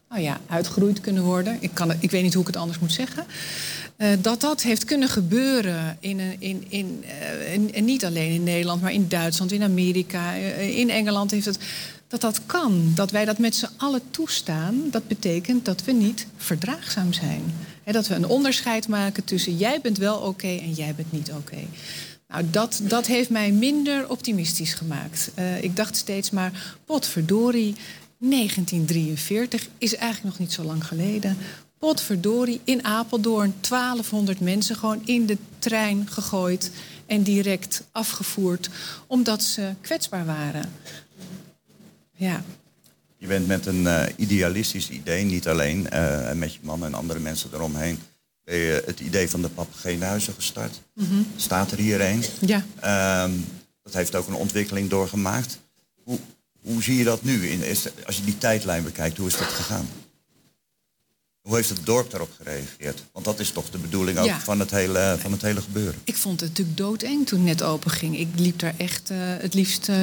nou 0.09 0.21
ja, 0.21 0.39
uitgeroeid 0.47 1.01
kunnen 1.01 1.23
worden. 1.23 1.57
Ik, 1.59 1.71
kan, 1.73 1.93
ik 1.99 2.11
weet 2.11 2.23
niet 2.23 2.33
hoe 2.33 2.41
ik 2.41 2.47
het 2.47 2.57
anders 2.57 2.79
moet 2.79 2.91
zeggen. 2.91 3.25
Eh, 3.97 4.09
dat 4.21 4.41
dat 4.41 4.61
heeft 4.61 4.85
kunnen 4.85 5.09
gebeuren 5.09 5.97
in, 5.99 6.19
in, 6.39 6.65
in, 6.69 7.03
eh, 7.73 7.81
niet 7.81 8.05
alleen 8.05 8.31
in 8.31 8.43
Nederland, 8.43 8.81
maar 8.81 8.93
in 8.93 9.07
Duitsland, 9.07 9.51
in 9.51 9.63
Amerika, 9.63 10.35
eh, 10.35 10.77
in 10.77 10.89
Engeland 10.89 11.31
heeft 11.31 11.45
het. 11.45 11.59
Dat 12.07 12.21
dat 12.21 12.41
kan, 12.45 12.91
dat 12.95 13.11
wij 13.11 13.25
dat 13.25 13.37
met 13.37 13.55
z'n 13.55 13.69
allen 13.77 14.01
toestaan, 14.11 14.81
dat 14.91 15.07
betekent 15.07 15.65
dat 15.65 15.83
we 15.83 15.91
niet 15.91 16.27
verdraagzaam 16.37 17.13
zijn. 17.13 17.41
Hè, 17.83 17.91
dat 17.91 18.07
we 18.07 18.15
een 18.15 18.27
onderscheid 18.27 18.87
maken 18.87 19.23
tussen 19.23 19.57
jij 19.57 19.81
bent 19.81 19.97
wel 19.97 20.17
oké 20.17 20.47
en 20.47 20.71
jij 20.71 20.95
bent 20.95 21.11
niet 21.11 21.31
oké. 21.31 21.57
Nou, 22.27 22.43
dat, 22.51 22.81
dat 22.83 23.07
heeft 23.07 23.29
mij 23.29 23.51
minder 23.51 24.09
optimistisch 24.09 24.73
gemaakt. 24.73 25.31
Ik 25.61 25.75
dacht 25.75 25.95
steeds 25.95 26.29
maar, 26.29 26.77
potverdorie, 26.85 27.75
1943 28.19 29.67
is 29.77 29.95
eigenlijk 29.95 30.23
nog 30.23 30.39
niet 30.39 30.53
zo 30.53 30.63
lang 30.63 30.85
geleden. 30.87 31.37
Potverdorie, 31.79 32.61
in 32.63 32.83
Apeldoorn 32.85 33.53
1200 33.61 34.39
mensen 34.39 34.75
gewoon 34.75 35.01
in 35.05 35.25
de 35.25 35.37
trein 35.59 36.07
gegooid 36.09 36.71
en 37.05 37.23
direct 37.23 37.83
afgevoerd 37.91 38.69
omdat 39.07 39.43
ze 39.43 39.73
kwetsbaar 39.81 40.25
waren. 40.25 40.73
Ja, 42.15 42.43
Je 43.17 43.27
bent 43.27 43.47
met 43.47 43.65
een 43.65 43.87
eh, 43.87 44.03
idealistisch 44.15 44.89
idee, 44.89 45.23
niet 45.23 45.47
alleen, 45.47 45.89
eh, 45.89 46.31
met 46.31 46.53
je 46.53 46.59
man 46.61 46.85
en 46.85 46.93
andere 46.93 47.19
mensen 47.19 47.49
eromheen, 47.53 47.99
ben 48.43 48.55
je 48.55 48.83
het 48.85 48.99
idee 48.99 49.29
van 49.29 49.41
de 49.41 49.49
papegeenhuizen 49.49 50.33
gestart. 50.33 50.81
Staat 51.35 51.71
er 51.71 51.77
hier 51.77 52.01
een. 52.01 52.23
ja. 52.39 52.65
Ehm, 52.79 53.31
dat 53.83 53.93
heeft 53.93 54.15
ook 54.15 54.27
een 54.27 54.33
ontwikkeling 54.33 54.89
doorgemaakt. 54.89 55.59
Hoe, 56.03 56.19
hoe 56.61 56.83
zie 56.83 56.97
je 56.97 57.03
dat 57.03 57.23
nu? 57.23 57.47
In, 57.47 57.63
is, 57.63 57.87
als 58.05 58.17
je 58.17 58.23
die 58.23 58.37
tijdlijn 58.37 58.83
bekijkt, 58.83 59.17
hoe 59.17 59.27
is 59.27 59.37
dat 59.37 59.47
gegaan? 59.47 59.87
Hoe 61.47 61.55
heeft 61.55 61.69
het 61.69 61.85
dorp 61.85 62.11
daarop 62.11 62.29
gereageerd? 62.37 63.03
Want 63.11 63.25
dat 63.25 63.39
is 63.39 63.49
toch 63.51 63.69
de 63.69 63.77
bedoeling 63.77 64.17
ook 64.17 64.25
Ja. 64.25 64.39
van, 64.39 64.59
het 64.59 64.71
hele, 64.71 65.15
van 65.19 65.31
het 65.31 65.41
hele 65.41 65.61
gebeuren. 65.61 65.99
Ik 66.03 66.15
vond 66.15 66.39
het 66.39 66.49
natuurlijk 66.49 66.77
doodeng 66.77 67.27
toen 67.27 67.39
het 67.39 67.47
net 67.47 67.63
open 67.63 67.91
ging. 67.91 68.19
Ik 68.19 68.27
liep 68.35 68.59
daar 68.59 68.73
echt 68.77 69.09
eh, 69.09 69.17
het 69.21 69.53
liefst 69.53 69.89
eh, 69.89 69.97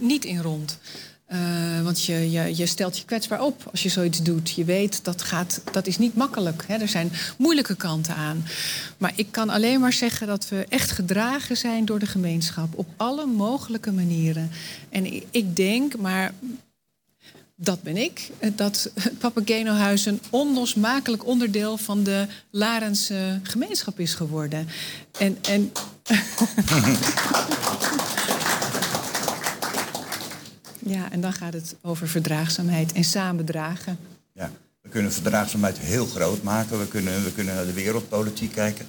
niet 0.00 0.24
in 0.24 0.40
rond. 0.40 0.78
Eh, 1.26 1.38
want 1.82 2.04
je, 2.04 2.30
je, 2.30 2.56
je 2.56 2.66
stelt 2.66 2.98
je 2.98 3.04
kwetsbaar 3.04 3.40
op 3.42 3.68
als 3.70 3.82
je 3.82 3.88
zoiets 3.88 4.22
doet. 4.22 4.50
Je 4.50 4.64
weet 4.64 5.04
dat 5.04 5.22
gaat, 5.22 5.60
dat 5.72 5.86
is 5.86 5.98
niet 5.98 6.14
makkelijk. 6.14 6.64
Hè? 6.66 6.74
Er 6.76 6.88
zijn 6.88 7.12
moeilijke 7.38 7.74
kanten 7.76 8.14
aan. 8.14 8.44
Maar 8.98 9.12
ik 9.16 9.26
kan 9.30 9.48
alleen 9.48 9.80
maar 9.80 9.92
zeggen 9.92 10.26
dat 10.26 10.48
we 10.48 10.66
echt 10.68 10.90
gedragen 10.90 11.56
zijn 11.56 11.84
door 11.84 11.98
de 11.98 12.06
gemeenschap. 12.06 12.68
Op 12.78 12.86
alle 12.96 13.26
mogelijke 13.26 13.92
manieren. 13.92 14.50
En 14.90 15.06
i- 15.06 15.26
ik 15.30 15.56
denk, 15.56 15.96
maar 15.96 16.32
dat 17.56 17.82
ben 17.82 17.96
ik, 17.96 18.30
eh, 18.38 18.50
dat 18.56 18.90
Papageno-huis 19.18 20.06
een 20.06 20.20
onlosmakelijk 20.30 21.26
onderdeel 21.26 21.76
van 21.76 22.02
de 22.02 22.26
Larense 22.50 23.40
gemeenschap 23.42 24.00
is 24.00 24.14
geworden. 24.14 24.68
En, 25.18 25.38
en 25.42 25.72
ja, 30.94 31.10
en 31.10 31.20
dan 31.20 31.32
gaat 31.32 31.52
het 31.52 31.76
over 31.82 32.08
verdraagzaamheid 32.08 32.92
en 32.92 33.04
samen 33.04 33.44
dragen. 33.44 33.98
Ja. 34.32 34.50
We 34.82 34.88
kunnen 34.92 35.12
verdraagzaamheid 35.12 35.78
heel 35.78 36.06
groot 36.06 36.42
maken. 36.42 36.78
We 36.78 36.88
kunnen, 36.88 37.24
we 37.24 37.32
kunnen 37.32 37.54
naar 37.54 37.66
de 37.66 37.72
wereldpolitiek 37.72 38.52
kijken. 38.52 38.86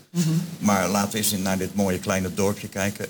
Maar 0.60 0.89
laten 0.89 1.12
we 1.12 1.18
eens 1.18 1.32
naar 1.32 1.58
dit 1.58 1.76
mooie 1.76 2.00
kleine 2.00 2.34
dorpje 2.34 2.70
kijken. 2.70 3.06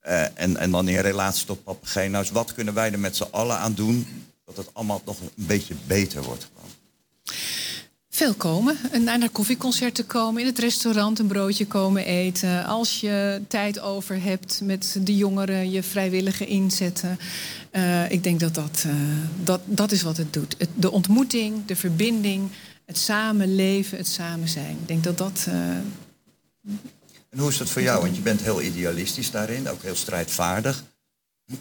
Eh, 0.00 0.22
en, 0.34 0.56
en 0.56 0.70
dan 0.70 0.88
in 0.88 0.98
relatie 0.98 1.46
tot 1.46 1.64
Papageno's. 1.64 2.30
Wat 2.30 2.54
kunnen 2.54 2.74
wij 2.74 2.92
er 2.92 2.98
met 2.98 3.16
z'n 3.16 3.26
allen 3.30 3.58
aan 3.58 3.74
doen... 3.74 4.06
dat 4.54 4.64
het 4.64 4.74
allemaal 4.74 5.02
nog 5.04 5.20
een 5.20 5.30
beetje 5.34 5.74
beter 5.86 6.22
wordt? 6.22 6.48
Gewoon? 6.54 6.70
Veel 8.12 8.34
komen. 8.34 8.76
En 8.92 9.04
naar 9.04 9.18
naar 9.18 9.30
koffieconcerten 9.30 10.06
komen, 10.06 10.40
in 10.40 10.46
het 10.46 10.58
restaurant 10.58 11.18
een 11.18 11.26
broodje 11.26 11.66
komen 11.66 12.04
eten. 12.04 12.64
Als 12.64 13.00
je 13.00 13.42
tijd 13.48 13.80
over 13.80 14.22
hebt 14.22 14.60
met 14.64 14.96
de 15.00 15.16
jongeren, 15.16 15.70
je 15.70 15.82
vrijwillige 15.82 16.46
inzetten. 16.46 17.18
Eh, 17.70 18.10
ik 18.10 18.22
denk 18.22 18.40
dat 18.40 18.54
dat, 18.54 18.84
eh, 18.86 18.92
dat 19.44 19.60
dat 19.64 19.92
is 19.92 20.02
wat 20.02 20.16
het 20.16 20.32
doet. 20.32 20.54
Het, 20.58 20.68
de 20.74 20.90
ontmoeting, 20.90 21.64
de 21.66 21.76
verbinding, 21.76 22.50
het 22.86 22.98
samenleven, 22.98 23.98
het 23.98 24.08
samen 24.08 24.48
zijn. 24.48 24.76
Ik 24.80 24.88
denk 24.88 25.04
dat 25.04 25.18
dat. 25.18 25.44
eh, 25.48 25.54
En 27.30 27.38
hoe 27.38 27.48
is 27.48 27.56
dat 27.58 27.68
voor 27.68 27.82
jou? 27.82 28.02
Want 28.02 28.16
je 28.16 28.22
bent 28.22 28.40
heel 28.42 28.62
idealistisch 28.62 29.30
daarin, 29.30 29.68
ook 29.68 29.82
heel 29.82 29.94
strijdvaardig. 29.96 30.84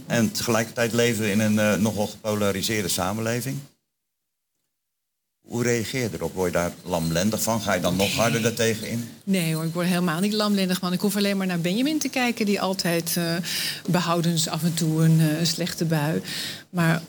En 0.06 0.32
tegelijkertijd 0.32 0.94
leven 0.94 1.24
we 1.24 1.32
in 1.32 1.40
een 1.40 1.60
eh, 1.60 1.76
nogal 1.76 2.08
gepolariseerde 2.08 2.88
samenleving. 2.88 3.58
Hoe 5.50 5.64
reageer 5.64 6.02
je 6.02 6.10
erop? 6.14 6.34
Word 6.34 6.52
je 6.52 6.58
daar 6.58 6.72
lamlendig 6.84 7.42
van? 7.42 7.62
Ga 7.62 7.74
je 7.74 7.82
dan 7.82 7.96
nog 7.96 8.16
harder 8.16 8.42
daartegen 8.42 8.90
in? 8.90 9.10
Nee 9.24 9.56
hoor, 9.56 9.64
ik 9.64 9.74
word 9.74 9.88
helemaal 9.88 10.20
niet 10.20 10.34
lamlendig 10.34 10.82
man. 10.82 10.94
Ik 10.94 11.00
hoef 11.00 11.16
alleen 11.16 11.38
maar 11.38 11.48
naar 11.48 11.60
Benjamin 11.60 12.00
te 12.00 12.10
kijken... 12.10 12.46
die 12.46 12.62
altijd 12.62 13.18
eh 13.18 13.36
behoudens 13.90 14.48
af 14.48 14.64
en 14.64 14.74
toe 14.74 15.04
een 15.04 15.20
eh, 15.20 15.46
slechte 15.46 15.86
bui... 15.86 16.22
maar 16.70 17.02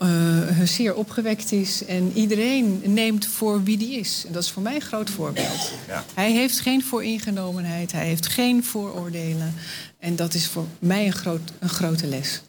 zeer 0.63 0.95
opgewekt 0.95 1.51
is. 1.51 1.85
En 1.85 2.11
iedereen 2.13 2.81
neemt 2.85 3.25
voor 3.25 3.63
wie 3.63 3.77
die 3.77 3.99
is. 3.99 4.23
En 4.27 4.33
dat 4.33 4.43
is 4.43 4.51
voor 4.51 4.61
mij 4.61 4.75
een 4.75 4.81
groot 4.81 5.09
voorbeeld. 5.09 5.71
Ja. 5.87 6.05
Hij 6.13 6.31
heeft 6.31 6.59
geen 6.59 6.83
vooringenomenheid, 6.83 7.91
hij 7.91 8.05
heeft 8.05 8.27
geen 8.27 8.63
vooroordelen. 8.63 9.53
En 9.99 10.15
dat 10.15 10.33
is 10.33 10.47
voor 10.47 10.65
mij 10.79 11.05
een, 11.05 11.13
groot, 11.13 11.51
een 11.59 11.69
grote 11.69 12.07
les. 12.07 12.41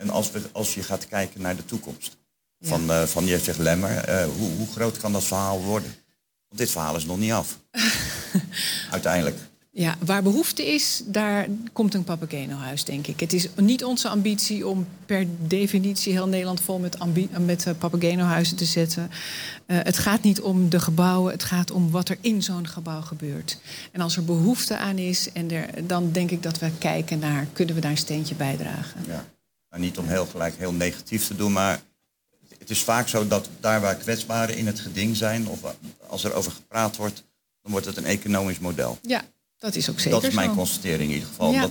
En 0.00 0.10
als, 0.10 0.30
we, 0.30 0.42
als 0.52 0.74
je 0.74 0.82
gaat 0.82 1.08
kijken 1.08 1.40
naar 1.40 1.56
de 1.56 1.64
toekomst 1.64 2.16
van, 2.60 2.90
eh 2.90 3.02
van 3.02 3.26
Jeff 3.26 3.58
Lemmer, 3.58 3.96
eh, 3.96 4.24
hoe, 4.24 4.50
hoe 4.50 4.66
groot 4.72 4.96
kan 4.96 5.12
dat 5.12 5.24
verhaal 5.24 5.62
worden? 5.62 5.94
Want 6.48 6.60
dit 6.60 6.70
verhaal 6.70 6.96
is 6.96 7.04
nog 7.04 7.18
niet 7.18 7.32
af. 7.32 7.58
Uiteindelijk. 8.90 9.36
Ja, 9.72 9.96
waar 10.04 10.22
behoefte 10.22 10.66
is, 10.66 11.02
daar 11.06 11.46
komt 11.72 11.94
een 11.94 12.04
Papageno-huis, 12.04 12.84
denk 12.84 13.06
ik. 13.06 13.20
Het 13.20 13.32
is 13.32 13.48
niet 13.56 13.84
onze 13.84 14.08
ambitie 14.08 14.66
om 14.66 14.86
per 15.06 15.26
definitie 15.38 16.12
heel 16.12 16.28
Nederland 16.28 16.60
vol 16.60 16.78
met, 16.78 16.98
met 17.46 17.66
uh, 17.66 17.74
Papageno-huizen 17.78 18.56
te 18.56 18.64
zetten. 18.64 19.10
Uh, 19.66 19.78
het 19.82 19.98
gaat 19.98 20.22
niet 20.22 20.40
om 20.40 20.68
de 20.68 20.80
gebouwen, 20.80 21.32
het 21.32 21.44
gaat 21.44 21.70
om 21.70 21.90
wat 21.90 22.08
er 22.08 22.18
in 22.20 22.42
zo'n 22.42 22.66
gebouw 22.66 23.00
gebeurt. 23.00 23.58
En 23.92 24.00
als 24.00 24.16
er 24.16 24.24
behoefte 24.24 24.76
aan 24.76 24.98
is, 24.98 25.32
en 25.32 25.50
er, 25.50 25.86
dan 25.86 26.12
denk 26.12 26.30
ik 26.30 26.42
dat 26.42 26.58
we 26.58 26.70
kijken 26.78 27.18
naar... 27.18 27.46
kunnen 27.52 27.74
we 27.74 27.80
daar 27.80 27.90
een 27.90 27.96
steentje 27.96 28.34
bijdragen? 28.34 29.04
Ja. 29.06 29.24
Nou, 29.70 29.82
niet 29.82 29.98
om 29.98 30.06
heel 30.06 30.26
gelijk 30.26 30.56
heel 30.56 30.72
negatief 30.72 31.26
te 31.26 31.36
doen, 31.36 31.52
maar 31.52 31.80
het 32.58 32.70
is 32.70 32.82
vaak 32.82 33.08
zo 33.08 33.26
dat 33.28 33.48
daar 33.60 33.80
waar 33.80 33.94
kwetsbaren 33.96 34.56
in 34.56 34.66
het 34.66 34.80
geding 34.80 35.16
zijn... 35.16 35.48
of 35.48 35.60
als 36.06 36.24
er 36.24 36.32
over 36.32 36.52
gepraat 36.52 36.96
wordt, 36.96 37.24
dan 37.62 37.72
wordt 37.72 37.86
het 37.86 37.96
een 37.96 38.04
economisch 38.04 38.58
model. 38.58 38.98
Ja, 39.02 39.22
dat 39.58 39.74
is 39.74 39.90
ook 39.90 39.98
zeker 39.98 40.20
Dat 40.20 40.24
is 40.24 40.34
mijn 40.34 40.48
zo. 40.48 40.54
constatering 40.54 41.08
in 41.08 41.14
ieder 41.14 41.28
geval. 41.28 41.52
Ja. 41.52 41.60
Dat, 41.60 41.70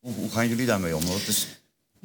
hoe, 0.00 0.14
hoe 0.14 0.30
gaan 0.30 0.48
jullie 0.48 0.66
daarmee 0.66 0.96
om? 0.96 1.06
Want 1.06 1.18
het 1.18 1.28
is, 1.28 1.46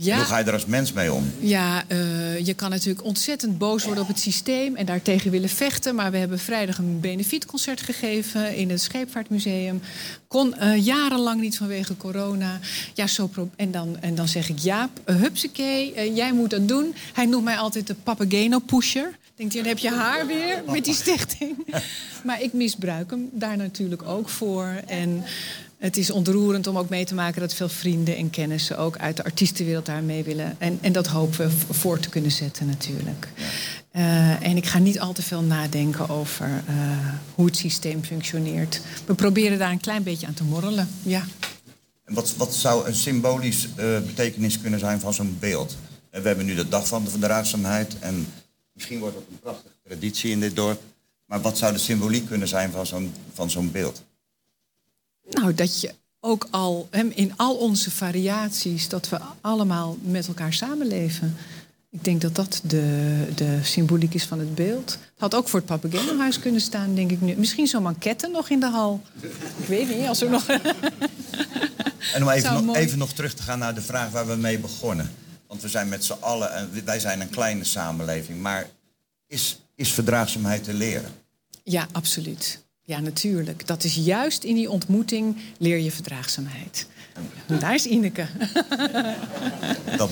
Ja. 0.02 0.16
Hoe 0.16 0.26
ga 0.26 0.38
je 0.38 0.44
er 0.44 0.54
als 0.54 0.66
mens 0.66 0.94
mee 0.94 1.14
om? 1.14 1.32
Ja, 1.40 1.84
uh, 1.88 2.46
je 2.46 2.54
kan 2.54 2.70
natuurlijk 2.70 3.06
ontzettend 3.06 3.58
boos 3.58 3.84
worden 3.84 4.04
op 4.04 4.10
het 4.10 4.20
systeem 4.20 4.76
en 4.76 4.86
daartegen 4.86 5.32
willen 5.32 5.50
vechten. 5.50 5.96
Maar 5.96 6.12
we 6.12 6.18
hebben 6.18 6.40
vrijdag 6.40 6.78
een 6.78 7.00
benefietconcert 7.00 7.82
gegeven 7.82 8.56
in 8.56 8.70
het 8.70 8.82
Scheepvaartmuseum. 8.82 9.82
Kon 10.28 10.56
uh, 10.62 10.86
jarenlang 10.86 11.42
niet 11.42 11.58
vanwege 11.58 11.98
corona. 11.98 12.60
Ja, 12.94 13.08
zo 13.08 13.30
en, 13.56 13.72
dan, 13.72 13.98
en 14.00 14.16
dan 14.16 14.28
zeg 14.28 14.50
ik 14.50 14.60
Jaap, 14.60 14.90
uh, 15.06 15.16
hupsakee, 15.16 16.14
jij 16.14 16.34
moet 16.34 16.50
dat 16.50 16.68
doen. 16.68 16.94
Hij 17.14 17.26
noemt 17.26 17.44
mij 17.44 17.58
altijd 17.58 17.88
de 17.88 17.96
Papageno-pusher. 18.04 19.18
Denkt 19.36 19.54
hij, 19.54 19.62
dan 19.62 19.72
heb 19.72 19.82
je 19.82 19.92
haar 19.92 20.28
weer 20.28 20.64
met 20.68 20.86
die 20.86 20.94
stichting. 20.94 21.58
maar 22.26 22.42
ik 22.42 22.54
misbruik 22.54 23.10
hem 23.10 23.30
daar 23.32 23.58
natuurlijk 23.58 24.04
ook 24.04 24.30
voor. 24.30 24.82
En 24.88 25.24
Het 25.80 25.98
is 25.98 26.12
ontroerend 26.12 26.68
om 26.68 26.78
ook 26.78 26.90
mee 26.90 27.06
te 27.06 27.14
maken 27.14 27.42
dat 27.42 27.54
veel 27.54 27.70
vrienden 27.70 28.18
en 28.18 28.30
kennissen 28.30 28.78
ook 28.78 28.98
uit 28.98 29.18
de 29.18 29.24
artiestenwereld 29.24 29.86
daar 29.86 30.04
mee 30.04 30.24
willen. 30.24 30.56
En, 30.58 30.78
en 30.82 30.92
dat 30.92 31.08
hopen 31.08 31.50
we 31.50 31.74
voor 31.74 32.00
te 32.00 32.10
kunnen 32.10 32.32
zetten 32.32 32.68
natuurlijk. 32.68 33.28
Eh, 33.92 34.46
en 34.46 34.58
ik 34.58 34.66
ga 34.66 34.80
niet 34.80 35.00
al 35.00 35.14
te 35.14 35.22
veel 35.22 35.42
nadenken 35.42 36.10
over 36.10 36.64
eh, 36.68 36.76
hoe 37.36 37.46
het 37.46 37.58
systeem 37.58 38.04
functioneert. 38.04 38.82
We 39.06 39.14
proberen 39.14 39.60
daar 39.60 39.72
een 39.72 39.80
klein 39.80 40.04
beetje 40.04 40.28
aan 40.28 40.34
te 40.34 40.44
morrelen. 40.44 40.90
Ja. 41.02 41.24
En 42.06 42.14
wat, 42.14 42.36
wat 42.36 42.54
zou 42.54 42.88
een 42.88 42.96
symbolisch 42.96 43.68
eh, 43.76 44.00
betekenis 44.00 44.62
kunnen 44.62 44.80
zijn 44.80 45.00
van 45.00 45.14
zo'n 45.14 45.38
beeld? 45.40 45.78
We 46.12 46.28
hebben 46.28 46.46
nu 46.46 46.56
de 46.56 46.70
dag 46.70 46.88
van 46.88 47.04
de 47.04 47.10
verdraagzaamheid 47.10 48.00
en 48.00 48.28
misschien 48.74 49.00
wordt 49.00 49.16
dat 49.16 49.24
een 49.32 49.40
prachtige 49.40 49.76
traditie 49.84 50.32
in 50.32 50.40
dit 50.40 50.56
dorp. 50.56 50.82
Maar 51.26 51.42
wat 51.42 51.58
zou 51.58 51.74
de 51.74 51.80
symboliek 51.80 52.28
kunnen 52.28 52.48
zijn 52.48 52.72
van 52.72 52.86
zo'n, 52.86 53.14
van 53.34 53.50
zo'n 53.50 53.72
beeld? 53.72 54.04
Nou, 55.30 55.54
dat 55.54 55.82
je 55.82 55.94
ook 56.20 56.48
al 56.52 56.90
in 57.14 57.34
al 57.38 57.56
onze 57.56 57.92
variaties, 57.92 58.90
dat 58.90 59.10
we 59.10 59.20
allemaal 59.42 59.98
met 60.02 60.28
elkaar 60.28 60.54
samenleven. 60.54 61.38
Ik 61.92 62.04
denk 62.04 62.22
dat 62.22 62.36
dat 62.36 62.62
de, 62.64 63.28
de 63.36 63.60
symboliek 63.64 64.14
is 64.14 64.24
van 64.24 64.40
het 64.40 64.56
beeld. 64.56 64.92
Het 64.92 65.20
had 65.20 65.36
ook 65.36 65.48
voor 65.48 65.60
het 65.60 65.68
Papageno-huis 65.68 66.40
kunnen 66.40 66.62
staan, 66.62 66.96
denk 66.96 67.12
ik 67.12 67.22
nu. 67.22 67.36
Misschien 67.36 67.68
zo'n 67.68 67.84
manquette 67.84 68.28
nog 68.28 68.50
in 68.50 68.60
de 68.60 68.70
hal. 68.70 69.02
Ik 69.58 69.68
weet 69.68 69.98
niet, 69.98 70.08
als 70.08 70.22
er 70.22 70.30
nog... 70.30 70.46
En 72.14 72.24
om 72.24 72.30
even 72.30 72.66
nog, 72.66 72.76
even 72.76 72.98
nog 72.98 73.14
terug 73.14 73.34
te 73.34 73.44
gaan 73.44 73.60
naar 73.60 73.76
de 73.76 73.82
vraag 73.82 74.10
waar 74.10 74.28
we 74.28 74.36
mee 74.36 74.60
begonnen. 74.60 75.12
Want 75.48 75.62
we 75.62 75.70
zijn 75.70 75.90
met 75.90 76.06
z'n 76.06 76.16
allen, 76.20 76.54
en 76.54 76.86
wij 76.86 77.00
zijn 77.00 77.22
een 77.22 77.30
kleine 77.30 77.64
samenleving. 77.64 78.42
Maar 78.42 78.70
is, 79.28 79.60
is 79.76 79.92
verdraagzaamheid 79.92 80.64
te 80.64 80.74
leren? 80.74 81.12
Ja, 81.64 81.88
absoluut. 81.92 82.64
Ja, 82.90 83.00
natuurlijk. 83.00 83.68
Dat 83.68 83.84
is 83.84 83.96
juist 83.96 84.44
in 84.44 84.56
die 84.56 84.70
ontmoeting 84.70 85.38
leer 85.58 85.78
je 85.80 85.92
verdraagzaamheid. 85.92 86.88
En 87.48 87.60
daar 87.60 87.74
is 87.74 87.86
Ineke. 87.86 88.26
Dat, 89.98 90.10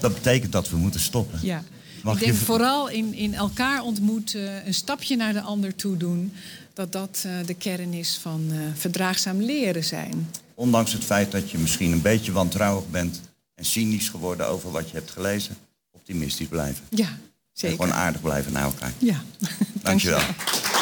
dat 0.00 0.14
betekent 0.14 0.52
dat 0.52 0.70
we 0.70 0.76
moeten 0.76 1.00
stoppen. 1.00 1.38
Ja. 1.42 1.62
Mag 2.02 2.14
ik 2.14 2.20
je 2.20 2.26
denk 2.26 2.36
ver- 2.38 2.46
vooral 2.46 2.88
in, 2.88 3.14
in 3.14 3.34
elkaar 3.34 3.82
ontmoeten, 3.82 4.66
een 4.66 4.74
stapje 4.74 5.16
naar 5.16 5.32
de 5.32 5.40
ander 5.40 5.74
toe 5.74 5.96
doen... 5.96 6.32
dat 6.72 6.92
dat 6.92 7.22
eh, 7.26 7.46
de 7.46 7.54
kern 7.54 7.92
is 7.92 8.18
van 8.22 8.46
eh, 8.50 8.58
verdraagzaam 8.74 9.40
leren 9.42 9.84
zijn. 9.84 10.30
Ondanks 10.54 10.92
het 10.92 11.04
feit 11.04 11.30
dat 11.32 11.50
je 11.50 11.58
misschien 11.58 11.92
een 11.92 12.02
beetje 12.02 12.32
wantrouwig 12.32 12.90
bent 12.90 13.20
en 13.54 13.64
cynisch 13.64 14.08
geworden 14.08 14.48
over 14.48 14.70
wat 14.70 14.90
je 14.90 14.96
hebt 14.96 15.10
gelezen, 15.10 15.56
optimistisch 15.90 16.46
blijven. 16.48 16.84
Ja, 16.90 17.06
En 17.08 17.20
zeker. 17.52 17.76
gewoon 17.76 17.92
aardig 17.94 18.20
blijven 18.20 18.52
naar 18.52 18.64
elkaar. 18.64 18.92
Ja, 18.98 19.22
Dankjewel. 19.82 20.18
Geweldig, 20.18 20.73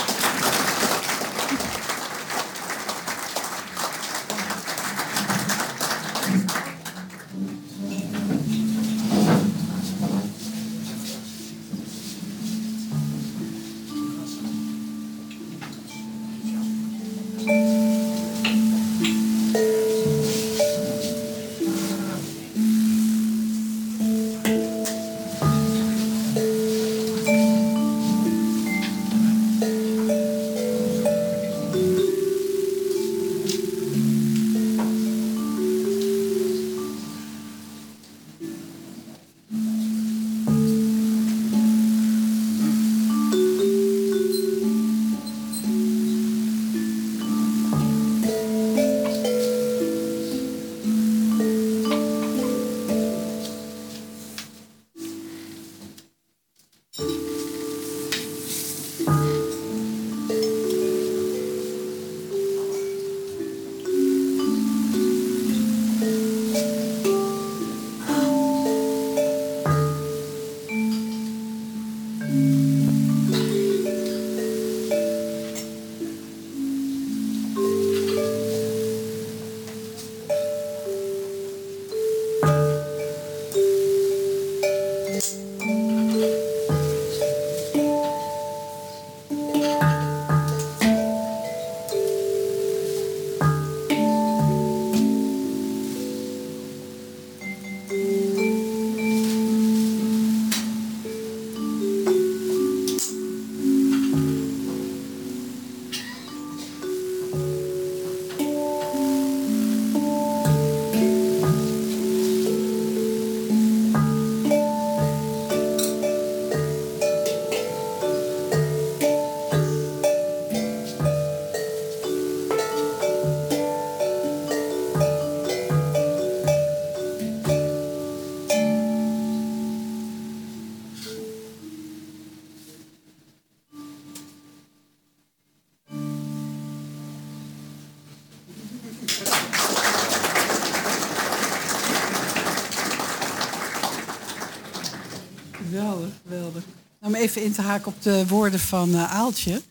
even 147.23 147.43
in 147.43 147.53
te 147.53 147.62
haken 147.62 147.87
op 147.87 148.03
de 148.03 148.27
woorden 148.27 148.61
van 148.61 148.95
eh, 148.95 149.14
Aaltje. 149.14 149.62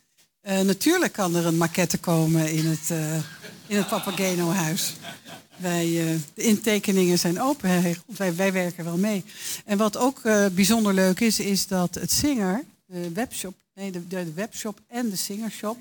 Eh, 0.42 0.60
natuurlijk 0.60 1.14
kan 1.14 1.36
er 1.36 1.46
een 1.46 1.58
maquette 1.58 1.98
komen 1.98 2.52
in 2.52 2.66
het, 2.66 2.92
eh 2.92 3.16
in 3.68 3.78
het 3.78 3.88
Papageno-huis. 3.88 4.94
Wij, 5.58 5.86
de 6.34 6.44
intekeningen 6.44 7.20
zijn 7.20 7.42
open. 7.42 7.96
Wij, 8.06 8.36
wij 8.36 8.54
werken 8.54 8.84
wel 8.84 8.98
mee. 8.98 9.24
En 9.66 9.78
wat 9.78 9.98
ook 9.98 10.22
bijzonder 10.54 10.94
leuk 10.94 11.20
is, 11.20 11.40
is 11.40 11.68
dat 11.68 11.96
het 11.96 12.12
Singer, 12.12 12.64
de 12.86 13.12
webshop, 13.12 13.54
nee, 13.76 13.92
de, 13.92 14.08
de 14.08 14.34
webshop 14.34 14.80
en 14.88 15.10
de 15.10 15.16
Singershop, 15.16 15.78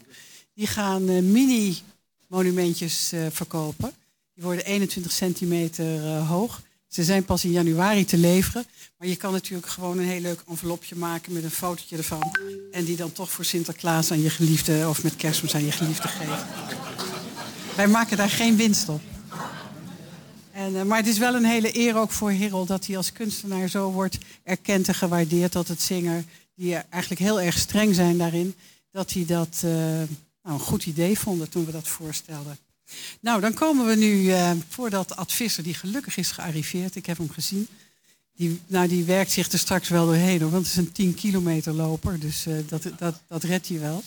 die 0.55 0.67
gaan 0.67 1.33
mini-monumentjes 1.33 3.13
verkopen. 3.31 3.93
Die 4.35 4.45
worden 4.45 4.65
21 4.65 5.13
centimeter 5.13 6.01
hoog. 6.19 6.63
Ze 6.91 7.05
zijn 7.05 7.25
pas 7.25 7.45
in 7.45 7.51
januari 7.51 8.05
te 8.05 8.17
leveren. 8.17 8.65
Maar 8.99 9.09
je 9.09 9.17
kan 9.17 9.33
natuurlijk 9.33 9.69
gewoon 9.69 9.99
een 9.99 10.05
heel 10.05 10.21
leuk 10.21 10.43
envelopje 10.49 10.97
maken 10.97 11.33
met 11.33 11.45
een 11.45 11.51
fotootje 11.51 11.97
ervan. 11.97 12.37
En 12.73 12.85
die 12.85 12.97
dan 12.97 13.13
toch 13.13 13.31
voor 13.31 13.45
Sinterklaas 13.45 14.11
aan 14.11 14.23
je 14.23 14.31
geliefde 14.31 14.89
of 14.89 15.03
met 15.03 15.17
kerstmis 15.17 15.55
aan 15.55 15.65
je 15.65 15.73
geliefde 15.73 16.09
geven. 16.09 16.39
Wij 17.77 17.89
maken 17.89 18.17
daar 18.17 18.31
geen 18.31 18.57
winst 18.57 18.89
op. 18.89 19.01
En, 20.53 20.77
eh, 20.77 20.83
maar 20.83 20.99
het 20.99 21.07
is 21.07 21.19
wel 21.19 21.35
een 21.35 21.45
hele 21.45 21.79
eer 21.79 21.97
ook 21.97 22.11
voor 22.11 22.33
Harold 22.33 22.69
dat 22.69 22.87
hij 22.87 22.97
als 22.97 23.13
kunstenaar 23.13 23.69
zo 23.69 23.91
wordt 23.91 24.19
erkend 24.43 24.89
en 24.89 24.95
gewaardeerd. 24.95 25.53
Dat 25.53 25.69
het 25.69 25.81
Singer, 25.81 26.25
die 26.55 26.75
eigenlijk 26.75 27.23
heel 27.23 27.41
erg 27.41 27.59
streng 27.59 27.95
zijn 27.95 28.19
daarin, 28.19 28.55
dat 28.91 29.13
hij 29.13 29.25
dat 29.27 29.61
eh, 29.65 29.71
nou, 29.71 30.09
een 30.43 30.61
goed 30.61 30.87
idee 30.87 31.19
vonden 31.19 31.49
toen 31.49 31.65
we 31.65 31.73
dat 31.73 31.89
voorstelden. 31.89 32.59
Nou, 33.21 33.41
dan 33.41 33.55
komen 33.55 33.87
we 33.87 33.95
nu 33.95 34.31
eh, 34.31 34.51
voor 34.69 34.91
dat 34.91 35.17
advisser 35.17 35.63
die 35.63 35.75
gelukkig 35.75 36.17
is 36.17 36.31
gearriveerd. 36.31 36.97
Ik 36.97 37.07
heb 37.07 37.19
hem 37.19 37.31
gezien. 37.31 37.67
Die, 38.37 38.61
nou, 38.67 38.89
die 38.89 39.05
werkt 39.05 39.31
zich 39.31 39.53
er 39.53 39.59
straks 39.59 39.89
wel 39.89 40.07
doorheen, 40.07 40.39
want 40.39 40.53
het 40.53 40.67
is 40.67 40.77
een 40.77 40.93
10 40.93 41.15
kilometer 41.15 41.73
loper. 41.73 42.21
Dus 42.21 42.47
eh, 42.47 42.55
dat, 42.69 42.83
dat, 42.99 43.21
dat 43.29 43.43
redt 43.43 43.69
hij 43.69 43.81
wel. 43.81 44.03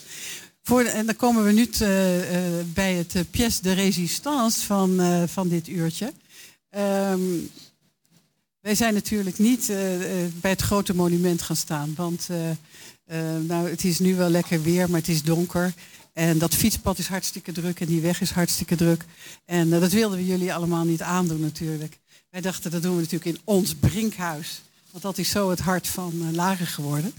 Voor, 0.63 0.81
en 0.81 1.05
dan 1.05 1.15
komen 1.15 1.43
we 1.43 1.51
nu 1.51 1.67
te, 1.67 2.19
uh, 2.31 2.73
bij 2.73 2.93
het 2.93 3.15
uh, 3.15 3.21
pièce 3.31 3.61
de 3.61 3.73
résistance 3.73 4.65
van, 4.65 5.01
uh, 5.01 5.23
van 5.25 5.47
dit 5.47 5.67
uurtje. 5.67 6.13
Um, 6.77 7.49
wij 8.59 8.75
zijn 8.75 8.93
natuurlijk 8.93 9.38
niet 9.38 9.67
bij 10.41 10.49
het 10.49 10.61
grote 10.61 10.95
monument 10.95 11.41
gaan 11.41 11.55
staan. 11.55 11.93
Want 11.95 12.29
nou, 13.41 13.69
het 13.69 13.84
is 13.84 13.99
nu 13.99 14.15
wel 14.15 14.29
lekker 14.29 14.63
weer, 14.63 14.89
maar 14.89 14.99
het 14.99 15.09
is 15.09 15.23
donker. 15.23 15.73
En 16.14 16.38
dat 16.38 16.55
fietspad 16.55 16.97
is 16.97 17.07
hartstikke 17.07 17.51
druk 17.51 17.80
en 17.80 17.88
die 17.88 18.01
weg 18.01 18.22
is 18.22 18.32
hartstikke 18.32 18.76
druk. 18.76 19.05
En 19.45 19.70
dat 19.70 19.91
wilden 19.91 20.18
we 20.18 20.26
jullie 20.26 20.53
allemaal 20.53 20.86
niet 20.86 21.01
aandoen 21.01 21.39
natuurlijk. 21.39 21.99
Wij 22.30 22.41
dachten, 22.41 22.72
dat 22.72 22.82
doen 22.82 22.95
we 22.95 23.01
natuurlijk 23.01 23.38
in 23.38 23.41
ons 23.43 23.76
brinkhuis. 23.76 24.61
Want 24.91 25.05
dat 25.05 25.18
is 25.18 25.30
zo 25.30 25.49
het 25.49 25.59
hart 25.59 25.88
van 25.88 26.14
uh, 26.36 26.51
geworden. 26.64 27.14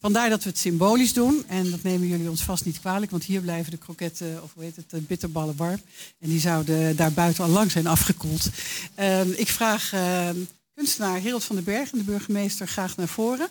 Vandaar 0.00 0.28
dat 0.28 0.42
we 0.42 0.48
het 0.48 0.58
symbolisch 0.58 1.12
doen. 1.12 1.44
En 1.46 1.70
dat 1.70 1.82
nemen 1.82 2.08
jullie 2.08 2.30
ons 2.30 2.42
vast 2.42 2.64
niet 2.64 2.80
kwalijk. 2.80 3.10
Want 3.10 3.24
hier 3.24 3.40
blijven 3.40 3.70
de 3.70 3.76
kroketten, 3.76 4.42
of 4.42 4.54
hoe 4.54 4.64
heet 4.64 4.76
het, 4.76 4.90
de 4.90 5.00
bitterballen 5.00 5.56
warm. 5.56 5.80
En 6.18 6.28
die 6.28 6.40
zouden 6.40 6.96
daar 6.96 7.12
buiten 7.12 7.44
al 7.44 7.50
lang 7.50 7.70
zijn 7.70 7.86
afgekoeld. 7.86 8.50
Uh, 8.98 9.38
ik 9.38 9.48
vraag 9.48 9.92
uh, 9.94 10.28
kunstenaar 10.74 11.22
Harold 11.22 11.44
van 11.44 11.56
den 11.56 11.64
Berg 11.64 11.92
en 11.92 11.98
de 11.98 12.04
burgemeester 12.04 12.68
graag 12.68 12.96
naar 12.96 13.08
voren. 13.08 13.48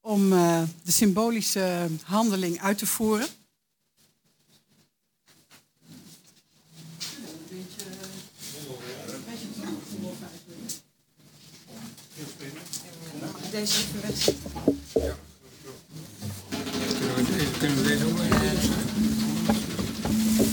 Om 0.00 0.32
uh, 0.32 0.62
de 0.82 0.92
symbolische 0.92 1.86
handeling 2.02 2.60
uit 2.60 2.78
te 2.78 2.86
voeren. 2.86 3.26
Deze 13.54 13.74
even 13.78 14.00
wegzetten. 14.06 14.50
Ja. 14.92 15.16
Kunnen 16.98 17.14
we 17.16 17.36
deze, 17.36 17.50
kunnen 17.58 17.76
we 17.76 17.82
deze 17.88 18.04
ook 18.04 18.18
even 18.18 18.72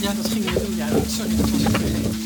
Ja, 0.00 0.12
dat 0.14 0.28
gingen 0.28 0.52
we 0.54 0.60
doen. 0.60 0.76
Ja, 0.76 0.88
sorry, 1.08 1.36
dat 1.36 1.50
was 1.50 1.60
ik 1.60 1.68
vergeten. 1.68 2.21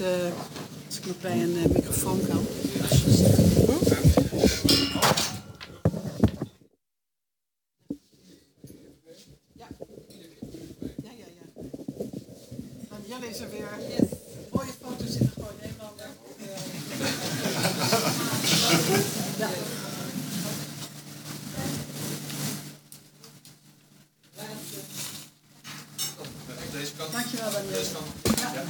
Als 0.00 0.96
ik 0.98 1.06
nog 1.06 1.20
bij 1.20 1.42
een 1.42 1.56
uh, 1.56 1.64
microfoon 1.64 2.20
kan. 2.26 2.46
Ja. 9.54 9.66
Ja, 11.02 11.02
ja, 11.02 11.10
ja. 11.38 11.62
Dan 12.88 12.98
Jelle 13.06 13.28
is 13.28 13.40
er 13.40 13.50
weer. 13.50 13.68
Yes. 13.88 14.08
Mooie 14.52 14.72
foto's 14.82 15.14
in 15.16 15.24
de 15.24 15.30
gewoon 15.34 15.52
helemaal. 15.58 15.94
Ja. 19.38 19.48
Deze 26.72 26.92
kant. 26.96 27.12
Dankjewel, 27.12 27.50
Daniel. 27.50 27.70
Deze 27.72 27.92
kant. 27.92 28.38
Ja. 28.40 28.52
Ja. 28.52 28.62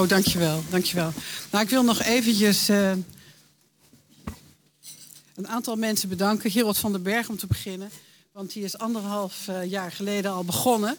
Oh, 0.00 0.08
dankjewel, 0.08 0.62
dankjewel. 0.70 1.12
Nou, 1.50 1.64
ik 1.64 1.70
wil 1.70 1.82
nog 1.82 2.02
eventjes 2.02 2.70
uh, 2.70 2.90
een 5.34 5.48
aantal 5.48 5.76
mensen 5.76 6.08
bedanken. 6.08 6.50
Gerald 6.50 6.78
van 6.78 6.92
den 6.92 7.02
Berg 7.02 7.28
om 7.28 7.36
te 7.36 7.46
beginnen. 7.46 7.90
Want 8.32 8.52
die 8.52 8.64
is 8.64 8.78
anderhalf 8.78 9.46
uh, 9.48 9.64
jaar 9.70 9.92
geleden 9.92 10.30
al 10.30 10.44
begonnen 10.44 10.98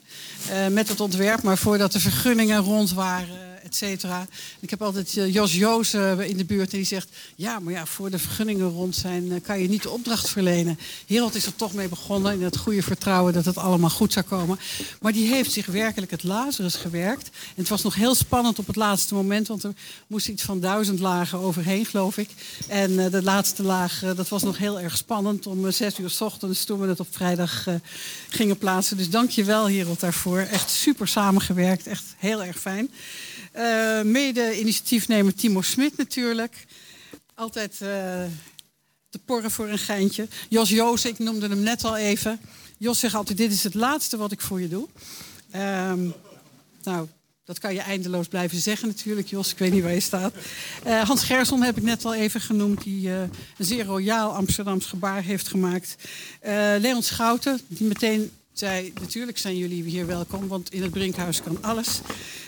uh, 0.50 0.68
met 0.68 0.88
het 0.88 1.00
ontwerp. 1.00 1.44
Maar 1.44 1.58
voordat 1.58 1.92
de 1.92 2.00
vergunningen 2.00 2.60
rond 2.60 2.92
waren, 2.92 3.51
et. 3.64 4.00
Ik 4.60 4.70
heb 4.70 4.82
altijd 4.82 5.16
uh, 5.16 5.34
Jos 5.34 5.56
Joos 5.56 5.94
in 5.94 6.38
de 6.38 6.46
buurt 6.46 6.72
en 6.72 6.78
die 6.78 6.86
zegt... 6.86 7.10
ja, 7.36 7.60
maar 7.60 7.74
ja, 7.74 7.86
voor 7.86 8.10
de 8.10 8.20
vergunningen 8.20 8.70
rond 8.70 8.96
zijn 8.96 9.42
kan 9.42 9.62
je 9.62 9.70
niet 9.70 9.84
de 9.84 9.90
opdracht 9.90 10.30
verlenen. 10.30 10.80
Herald 11.08 11.36
is 11.36 11.46
er 11.46 11.56
toch 11.56 11.74
mee 11.74 11.88
begonnen 11.88 12.34
in 12.34 12.44
het 12.44 12.58
goede 12.58 12.84
vertrouwen 12.84 13.34
dat 13.34 13.46
het 13.46 13.58
allemaal 13.58 13.90
goed 13.90 14.14
zou 14.14 14.26
komen. 14.26 14.60
Maar 15.02 15.14
die 15.14 15.28
heeft 15.28 15.52
zich 15.52 15.66
werkelijk 15.66 16.12
het 16.12 16.24
Lazarus 16.24 16.76
gewerkt. 16.76 17.28
En 17.28 17.62
het 17.62 17.70
was 17.70 17.82
nog 17.82 17.96
heel 17.96 18.16
spannend 18.16 18.60
op 18.60 18.68
het 18.68 18.76
laatste 18.76 19.14
moment... 19.14 19.48
want 19.48 19.64
er 19.64 19.74
moest 20.08 20.28
iets 20.28 20.44
van 20.44 20.60
duizend 20.60 21.00
lagen 21.00 21.40
overheen, 21.40 21.86
geloof 21.86 22.18
ik. 22.18 22.30
En 22.68 22.96
de 22.96 23.24
laatste 23.24 23.64
laag, 23.64 24.04
dat 24.16 24.30
was 24.30 24.44
nog 24.44 24.58
heel 24.58 24.80
erg 24.80 24.98
spannend. 24.98 25.48
Om 25.48 25.72
zes 25.72 26.00
uur 26.00 26.10
s 26.10 26.22
ochtends 26.22 26.64
toen 26.64 26.80
we 26.80 26.88
het 26.88 27.00
op 27.00 27.08
vrijdag 27.12 27.68
gingen 28.30 28.58
plaatsen. 28.58 28.98
Dus 28.98 29.10
dank 29.10 29.30
je 29.30 29.44
wel, 29.44 29.70
Herald, 29.70 30.00
daarvoor. 30.00 30.40
Echt 30.40 30.70
super 30.70 31.08
samengewerkt. 31.08 31.88
Echt 31.88 32.04
heel 32.18 32.44
erg 32.44 32.60
fijn. 32.60 32.92
Uh, 33.56 34.02
Mede-initiatiefnemer 34.02 35.36
Timo 35.36 35.62
Smit 35.62 35.98
natuurlijk. 35.98 36.66
Altijd 37.36 37.72
uh, 37.74 37.80
te 39.10 39.20
porren 39.26 39.52
voor 39.52 39.70
een 39.70 39.78
geintje. 39.78 40.28
Jos 40.50 40.70
Joos, 40.70 41.06
ik 41.06 41.20
noemde 41.20 41.48
hem 41.48 41.60
net 41.60 41.84
al 41.84 41.98
even. 41.98 42.40
Jos 42.78 43.00
zegt 43.00 43.16
altijd, 43.16 43.38
dit 43.38 43.52
is 43.52 43.64
het 43.64 43.74
laatste 43.74 44.18
wat 44.18 44.32
ik 44.32 44.42
voor 44.42 44.62
je 44.62 44.68
doe. 44.68 44.88
Um, 45.56 46.14
nou, 46.84 47.08
dat 47.46 47.60
kan 47.60 47.74
je 47.74 47.80
eindeloos 47.80 48.28
blijven 48.28 48.60
zeggen 48.60 48.88
natuurlijk, 48.88 49.28
Jos. 49.28 49.52
Ik 49.52 49.58
weet 49.58 49.72
niet 49.72 49.84
waar 49.84 49.94
je 49.94 50.00
staat. 50.00 50.34
Uh, 50.88 51.02
Hans 51.02 51.24
Gerson 51.24 51.62
heb 51.62 51.78
ik 51.78 51.84
net 51.84 52.06
al 52.06 52.14
even 52.14 52.42
genoemd, 52.42 52.84
die 52.84 53.10
een 53.10 53.30
zeer 53.58 53.86
royaal 53.86 54.36
Amsterdams 54.36 54.86
gebaar 54.86 55.24
heeft 55.24 55.48
gemaakt. 55.48 55.96
Leon 56.80 57.04
Schouten, 57.04 57.62
die 57.68 57.88
meteen 57.88 58.32
zei, 58.54 58.94
natuurlijk 59.02 59.38
zijn 59.38 59.58
jullie 59.58 59.84
hier 59.84 60.08
welkom, 60.08 60.48
want 60.48 60.74
in 60.74 60.82
het 60.82 60.92
Brinkhuis 60.92 61.42
kan 61.42 61.58
alles. 61.64 62.02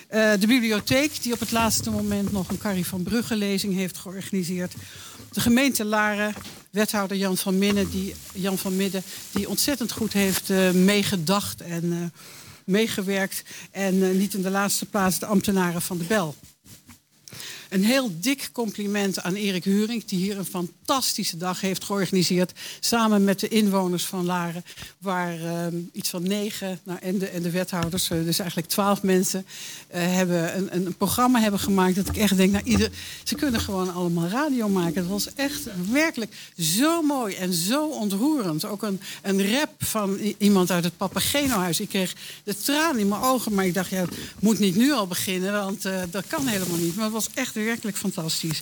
de 0.10 0.48
bibliotheek, 0.48 1.22
die 1.22 1.34
op 1.34 1.40
het 1.40 1.52
laatste 1.52 1.90
moment 1.92 2.32
nog 2.32 2.50
een 2.50 2.58
Carrie 2.58 2.86
van 2.86 3.04
Brugge 3.04 3.36
lezing 3.36 3.74
heeft 3.74 3.98
georganiseerd. 3.98 4.74
De 5.32 5.40
gemeente 5.40 5.86
Laren, 5.86 6.34
wethouder 6.70 7.18
Jan 7.18 7.38
van, 7.38 7.58
Midden, 7.58 7.90
die, 7.90 8.16
Jan 8.34 8.58
van 8.58 8.76
Midden, 8.76 9.04
die 9.32 9.50
ontzettend 9.50 9.92
goed 9.92 10.14
heeft 10.14 10.50
meegedacht 10.74 11.62
en 11.62 12.14
meegewerkt. 12.66 13.44
En 13.72 14.18
niet 14.18 14.34
in 14.34 14.42
de 14.42 14.50
laatste 14.50 14.86
plaats 14.86 15.20
de 15.20 15.26
ambtenaren 15.26 15.82
van 15.82 15.98
de 15.98 16.04
Bel. 16.04 16.36
Een 17.74 17.84
heel 17.84 18.12
dik 18.20 18.50
compliment 18.52 19.22
aan 19.22 19.34
Erik 19.34 19.64
Huring, 19.64 20.06
die 20.06 20.20
hier 20.20 20.38
een 20.38 20.46
fantastische 20.46 21.38
dag 21.38 21.62
heeft 21.62 21.84
georganiseerd. 21.84 22.52
Samen 22.80 23.24
met 23.24 23.40
de 23.40 23.48
inwoners 23.48 24.06
van 24.06 24.26
Laren, 24.26 24.66
waar 24.98 25.40
uh, 25.40 25.66
iets 25.92 26.10
van 26.10 26.24
negen, 26.28 26.80
nou, 26.84 27.00
en, 27.02 27.18
de, 27.18 27.28
en 27.28 27.42
de 27.42 27.50
wethouders, 27.50 28.10
uh, 28.10 28.24
dus 28.24 28.40
eigenlijk 28.40 28.70
twaalf 28.70 29.04
mensen, 29.04 29.46
uh, 29.96 30.02
hebben 30.02 30.58
een, 30.58 30.76
een, 30.76 30.98
programma 30.98 31.40
hebben 31.40 31.60
gemaakt. 31.60 31.96
Dat 31.96 32.08
ik 32.08 32.18
echt 32.18 32.38
denk, 32.38 32.52
nou, 32.52 32.64
ieder, 32.64 32.92
ze 33.24 33.36
kunnen 33.36 33.62
gewoon 33.62 33.94
allemaal 33.94 34.28
radio 34.28 34.70
maken. 34.70 35.02
Dat 35.02 35.12
was 35.12 35.34
echt 35.34 35.68
werkelijk 35.92 36.36
zo 36.58 37.02
mooi 37.02 37.36
en 37.36 37.54
zo 37.54 37.88
ontroerend. 37.88 38.66
Ook 38.66 38.84
een, 38.84 39.02
een 39.22 39.52
rap 39.52 39.74
van 39.78 40.18
iemand 40.38 40.72
uit 40.72 40.84
het 40.84 40.98
Papageno-huis. 40.98 41.80
Ik 41.80 41.90
kreeg 41.90 42.16
de 42.44 42.58
traan 42.58 42.98
in 42.98 43.08
mijn 43.08 43.22
ogen, 43.22 43.54
maar 43.54 43.66
ik 43.66 43.74
dacht, 43.74 43.90
ja, 43.90 44.02
het 44.02 44.16
moet 44.40 44.60
niet 44.60 44.76
nu 44.76 44.92
al 44.92 45.08
beginnen, 45.08 45.54
want 45.54 45.82
dat 46.12 46.28
kan 46.28 46.48
helemaal 46.48 46.78
niet. 46.78 46.96
Maar 46.96 47.04
het 47.04 47.14
was 47.14 47.30
echt 47.34 47.56
werkelijk 47.64 47.98
fantastisch. 47.98 48.62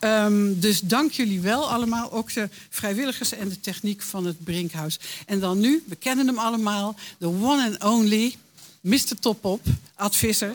Um, 0.00 0.60
dus 0.60 0.80
dank 0.80 1.12
jullie 1.12 1.40
wel 1.40 1.70
allemaal, 1.70 2.12
ook 2.12 2.32
de 2.32 2.48
vrijwilligers 2.70 3.32
en 3.32 3.48
de 3.48 3.60
techniek 3.60 4.02
van 4.02 4.26
het 4.26 4.44
Brinkhuis. 4.44 4.98
En 5.26 5.40
dan 5.40 5.60
nu, 5.60 5.82
we 5.86 5.96
kennen 5.96 6.26
hem 6.26 6.38
allemaal, 6.38 6.96
de 7.18 7.26
one 7.26 7.64
and 7.64 7.84
only 7.84 8.34
Mr. 8.80 9.18
Topop, 9.20 9.60
Ad 9.94 10.16
Visser. 10.16 10.52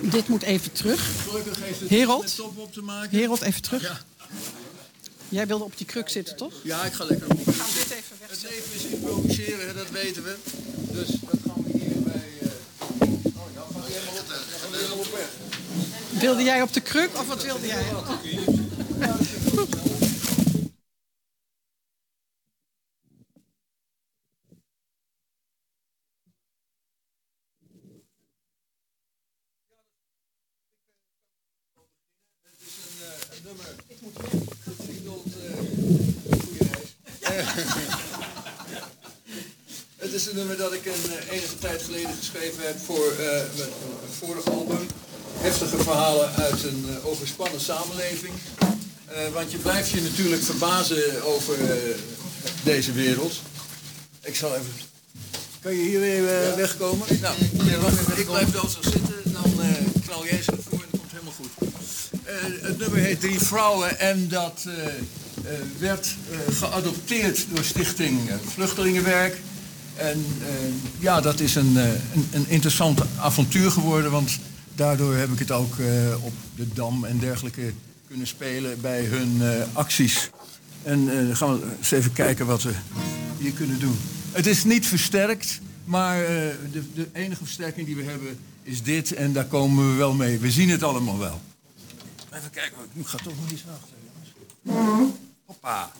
Dit 0.00 0.28
moet 0.28 0.42
even 0.42 0.72
terug. 0.72 1.10
Herold, 1.88 2.40
Herold, 3.10 3.40
even 3.40 3.62
terug. 3.62 3.82
Ja. 3.82 4.00
Jij 5.28 5.46
wilde 5.46 5.64
op 5.64 5.76
die 5.76 5.86
kruk 5.86 6.08
zitten, 6.08 6.36
toch? 6.36 6.52
Ja, 6.62 6.84
ik 6.84 6.92
ga 6.92 7.04
lekker 7.04 7.30
op. 7.30 7.44
We 7.44 7.52
gaan 7.52 7.66
dit 7.74 7.90
even 7.90 8.16
weg. 8.20 8.30
Het 8.30 8.42
leven 8.42 8.74
is 8.74 8.84
improviseren, 8.84 9.74
dat 9.74 9.90
weten 9.90 10.22
we. 10.22 10.36
Dus 10.92 11.08
dat 11.08 11.38
gaan 11.46 11.55
Wilde 16.10 16.42
jij 16.42 16.62
op 16.62 16.72
de 16.72 16.80
kruk 16.80 17.18
of 17.18 17.28
wat 17.28 17.42
wilde 17.42 17.66
jij? 17.66 17.84
Nou, 18.98 19.12
het 32.42 32.60
is 32.60 32.76
een 32.82 33.02
eh 33.02 33.36
een 33.36 33.42
nummer. 33.44 33.74
Ik 33.86 34.00
moet 34.00 34.12
goed 34.16 34.74
zo'n 35.04 35.32
eh 37.22 37.85
is 40.16 40.26
een 40.26 40.36
nummer 40.36 40.56
dat 40.56 40.72
ik 40.72 40.86
een 40.86 41.12
eh, 41.12 41.36
enige 41.36 41.58
tijd 41.58 41.82
geleden 41.82 42.14
geschreven 42.18 42.66
heb 42.66 42.78
voor 42.84 43.10
eh, 43.10 43.26
mijn 43.56 43.68
vorige 44.18 44.50
album. 44.50 44.86
Heftige 45.38 45.76
verhalen 45.76 46.34
uit 46.34 46.64
een 46.64 46.86
eh, 46.88 47.06
overspannen 47.06 47.60
samenleving. 47.60 48.32
Want 49.32 49.50
je 49.52 49.58
blijft 49.58 49.90
je 49.90 50.00
natuurlijk 50.00 50.42
verbazen 50.42 51.24
over 51.24 51.56
deze 52.62 52.92
wereld. 52.92 53.34
Ik 54.22 54.36
zal 54.36 54.54
even... 54.54 54.72
Kan 55.60 55.72
je 55.72 55.82
hier 55.82 56.00
weer 56.00 56.22
wegkomen? 56.56 57.06
Nou, 57.20 57.36
Wacht, 57.80 58.18
ik 58.18 58.26
blijf 58.26 58.48
zo 58.52 58.78
zitten. 58.80 59.22
Dan 59.24 59.52
knal 60.04 60.24
jij 60.24 60.42
zo 60.42 60.54
voor 60.68 60.78
en 60.78 60.88
dat 60.90 61.00
komt 61.00 61.12
helemaal 61.12 61.32
goed. 61.32 61.50
Het 62.60 62.78
nummer 62.78 62.98
heet 62.98 63.20
Drie 63.20 63.40
Vrouwen 63.40 63.98
en 63.98 64.28
dat 64.28 64.64
werd 65.78 66.14
geadopteerd 66.50 67.46
door 67.54 67.64
Stichting 67.64 68.30
Vluchtelingenwerk. 68.54 69.36
En 69.96 70.26
eh, 70.40 70.46
ja, 70.98 71.20
dat 71.20 71.40
is 71.40 71.54
een, 71.54 71.76
eh, 71.76 71.88
een, 71.88 72.28
een 72.32 72.48
interessant 72.48 73.00
avontuur 73.18 73.70
geworden, 73.70 74.10
want 74.10 74.38
daardoor 74.74 75.14
heb 75.16 75.32
ik 75.32 75.38
het 75.38 75.50
ook 75.50 75.78
eh, 75.78 76.24
op 76.24 76.32
de 76.54 76.68
Dam 76.72 77.04
en 77.04 77.18
dergelijke 77.18 77.72
kunnen 78.08 78.26
spelen 78.26 78.80
bij 78.80 79.04
hun 79.04 79.42
acties. 79.72 80.30
En 80.82 81.06
dan 81.06 81.36
gaan 81.36 81.60
we 81.60 81.66
eens 81.78 81.90
even 81.90 82.12
kijken 82.12 82.46
wat 82.46 82.62
we 82.62 82.72
hier 83.38 83.52
kunnen 83.52 83.78
doen. 83.78 83.98
Het 84.32 84.46
is 84.46 84.64
niet 84.64 84.86
versterkt, 84.86 85.60
maar 85.84 86.18
de, 86.72 86.82
de 86.94 87.08
enige 87.12 87.44
versterking 87.44 87.86
die 87.86 87.96
we 87.96 88.02
hebben 88.02 88.38
is 88.62 88.82
dit 88.82 89.12
en 89.12 89.32
daar 89.32 89.44
komen 89.44 89.90
we 89.90 89.96
wel 89.96 90.14
mee. 90.14 90.38
We 90.38 90.50
zien 90.50 90.68
het 90.68 90.82
allemaal 90.82 91.18
wel. 91.18 91.40
Even 92.32 92.50
kijken, 92.50 92.78
ik 92.92 93.06
ga 93.06 93.16
toch 93.16 93.34
nog 93.40 93.50
iets 93.50 93.64
achter. 93.72 93.96
jongens. 94.62 95.12
Hoppa. 95.44 95.92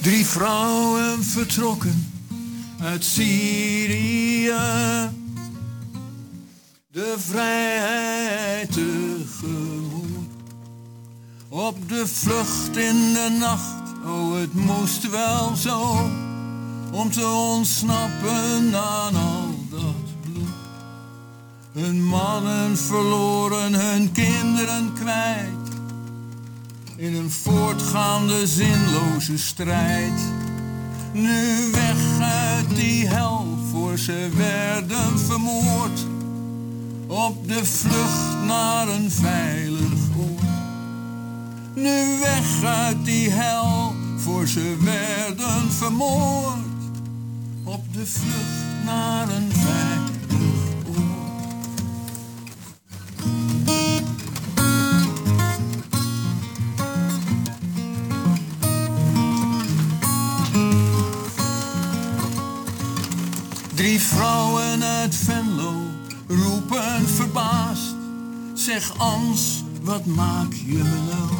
Drie 0.00 0.26
vrouwen 0.26 1.24
vertrokken 1.24 2.12
uit 2.80 3.04
Syrië. 3.04 4.52
De 6.90 7.14
vrijheid 7.18 8.72
tegemoet. 8.72 10.28
Op 11.48 11.88
de 11.88 12.06
vlucht 12.06 12.76
in 12.76 13.12
de 13.12 13.36
nacht, 13.38 14.04
oh 14.06 14.34
het 14.34 14.54
moest 14.54 15.10
wel 15.10 15.56
zo. 15.56 16.08
Om 16.94 17.10
te 17.10 17.26
ontsnappen 17.26 18.76
aan 18.76 19.14
al 19.14 19.54
dat 19.70 20.20
bloed. 20.20 20.48
Hun 21.72 22.04
mannen 22.04 22.78
verloren, 22.78 23.74
hun 23.74 24.12
kinderen 24.12 24.92
kwijt. 24.92 25.68
In 26.96 27.14
een 27.14 27.30
voortgaande 27.30 28.46
zinloze 28.46 29.38
strijd. 29.38 30.20
Nu 31.12 31.70
weg 31.72 32.20
uit 32.20 32.76
die 32.76 33.08
hel, 33.08 33.46
voor 33.70 33.98
ze 33.98 34.28
werden 34.36 35.18
vermoord. 35.18 36.00
Op 37.06 37.48
de 37.48 37.64
vlucht 37.64 38.46
naar 38.46 38.88
een 38.88 39.10
veilig 39.10 40.00
oord. 40.18 40.42
Nu 41.74 42.18
weg 42.20 42.64
uit 42.64 43.04
die 43.04 43.30
hel, 43.30 43.94
voor 44.16 44.48
ze 44.48 44.76
werden 44.80 45.72
vermoord. 45.72 46.63
Op 47.74 47.92
de 47.92 48.06
vlucht 48.06 48.84
naar 48.84 49.28
een 49.28 49.52
veilig. 49.52 50.12
Drie 63.74 64.00
vrouwen 64.00 64.82
uit 64.82 65.14
Venlo 65.14 65.72
roepen 66.26 67.08
verbaasd. 67.08 67.94
Zeg 68.54 68.98
Ans, 68.98 69.64
wat 69.82 70.04
maak 70.04 70.52
je 70.52 70.76
me 70.76 70.98
nou? 71.10 71.30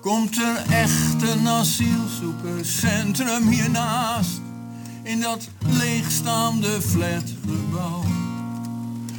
Komt 0.00 0.36
er 0.36 0.64
echt 0.70 1.22
een 1.22 1.48
asielzoekerscentrum 1.48 3.48
hiernaast? 3.48 4.40
In 5.06 5.20
dat 5.20 5.48
leegstaande 5.66 6.82
flatgebouw. 6.82 8.04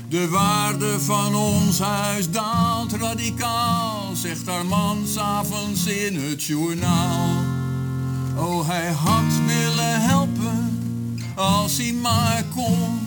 De 0.10 0.30
waarde 0.30 1.00
van 1.00 1.36
ons 1.36 1.80
huis 1.80 2.32
daalt 2.32 2.94
radicaal, 2.94 4.16
zegt 4.16 4.48
haar 4.48 4.66
man 4.66 4.98
s'avonds 5.06 5.86
in 5.86 6.16
het 6.16 6.44
journaal. 6.44 7.30
Oh, 8.36 8.68
hij 8.68 8.92
had 8.92 9.34
willen 9.46 10.02
helpen 10.02 10.80
als 11.36 11.78
hij 11.78 11.94
maar 11.94 12.44
kon. 12.56 13.00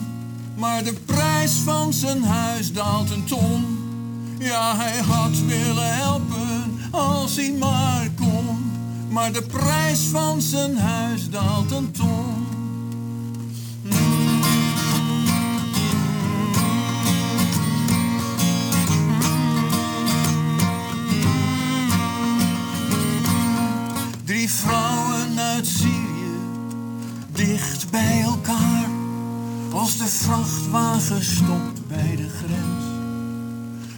Maar 0.55 0.83
de 0.83 0.93
prijs 1.05 1.51
van 1.51 1.93
zijn 1.93 2.23
huis 2.23 2.73
daalt 2.73 3.11
een 3.11 3.25
ton. 3.25 3.77
Ja, 4.39 4.75
hij 4.75 4.99
had 4.99 5.39
willen 5.45 5.95
helpen 5.95 6.79
als 6.91 7.35
hij 7.35 7.51
maar 7.59 8.09
kon. 8.15 8.57
Maar 9.09 9.31
de 9.31 9.41
prijs 9.41 9.99
van 9.99 10.41
zijn 10.41 10.77
huis 10.77 11.29
daalt 11.29 11.71
een 11.71 11.91
ton. 11.91 12.59
Bij 27.91 28.21
elkaar. 28.21 28.89
Als 29.73 29.97
de 29.97 30.07
vrachtwagen 30.07 31.23
stopt 31.23 31.87
bij 31.87 32.15
de 32.15 32.29
grens. 32.29 32.85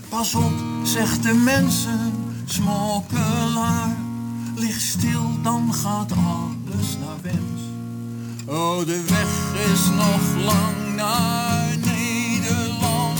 Pas 0.10 0.36
op, 0.36 0.54
zegt 0.84 1.24
de 1.24 1.34
mensen, 1.34 2.14
smokkelaar. 2.46 3.96
Lig 4.56 4.80
stil, 4.82 5.42
dan 5.44 5.74
gaat 5.74 6.12
alles 6.12 6.98
naar 7.00 7.22
wens. 7.22 7.62
Oh, 8.46 8.86
de 8.86 9.04
weg 9.08 9.62
is 9.74 9.86
nog 9.96 10.46
lang 10.46 10.96
naar 10.96 11.78
Nederland. 11.78 13.20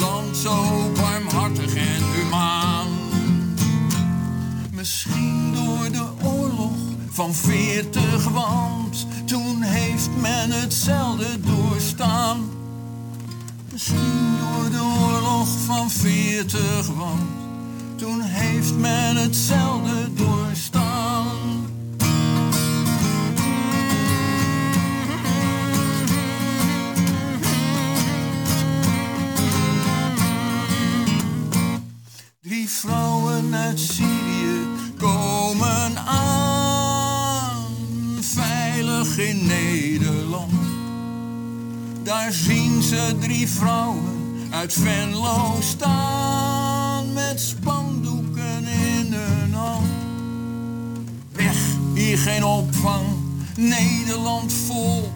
Land 0.00 0.36
zo 0.36 0.92
barmhartig 0.94 1.74
en 1.74 2.02
humaan. 2.14 2.86
Misschien 4.72 5.54
door 5.54 5.90
de 5.92 6.26
oorlog 6.26 6.76
van 7.08 7.34
veertig, 7.34 8.28
want 8.28 9.06
toen 9.28 9.62
heeft 9.62 10.08
men 10.20 10.50
hetzelfde 10.50 11.40
doorstaan. 11.40 12.50
Misschien 13.72 14.36
door 14.38 14.70
de 14.70 14.82
oorlog 15.00 15.48
van 15.66 15.90
veertig, 15.90 16.86
want 16.86 17.30
toen 17.96 18.20
heeft 18.20 18.74
men 18.74 19.16
hetzelfde 19.16 20.12
doorstaan. 20.14 21.36
Drie 32.40 32.68
vrouwen 32.68 33.54
uit 33.54 33.80
in 39.18 39.46
Nederland. 39.46 40.52
Daar 42.02 42.32
zien 42.32 42.82
ze 42.82 43.16
drie 43.20 43.48
vrouwen 43.48 44.18
uit 44.50 44.72
Venlo 44.72 45.56
staan, 45.60 47.12
met 47.12 47.40
spandoeken 47.40 48.66
in 48.66 49.12
hun 49.12 49.54
hand. 49.54 49.86
Weg, 51.32 51.56
hier 51.94 52.18
geen 52.18 52.44
opvang, 52.44 53.06
Nederland 53.56 54.52
vol. 54.52 55.12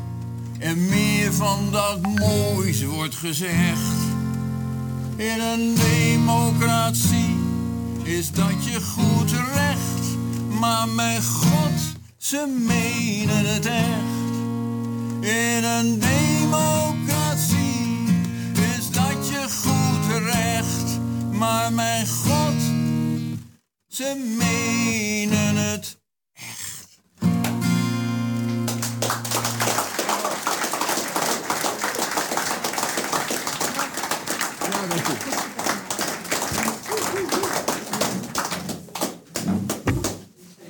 En 0.58 0.88
meer 0.88 1.32
van 1.32 1.58
dat 1.70 1.98
moois 2.02 2.84
wordt 2.84 3.14
gezegd. 3.14 3.96
In 5.16 5.40
een 5.40 5.74
democratie 5.74 7.36
is 8.02 8.32
dat 8.32 8.64
je 8.64 8.80
goed 8.80 9.30
recht. 9.54 10.16
Maar 10.60 10.88
mijn 10.88 11.22
god, 11.22 12.01
ze 12.22 12.46
menen 12.66 13.46
het 13.46 13.66
echt. 13.66 14.34
In 15.20 15.64
een 15.64 15.98
democratie 15.98 17.46
is 18.76 18.90
dat 18.90 19.28
je 19.28 19.46
goed 19.62 20.22
recht. 20.24 20.98
Maar 21.30 21.72
mijn 21.72 22.06
God, 22.06 22.60
ze 23.88 24.34
menen 24.38 25.56
het 25.56 26.01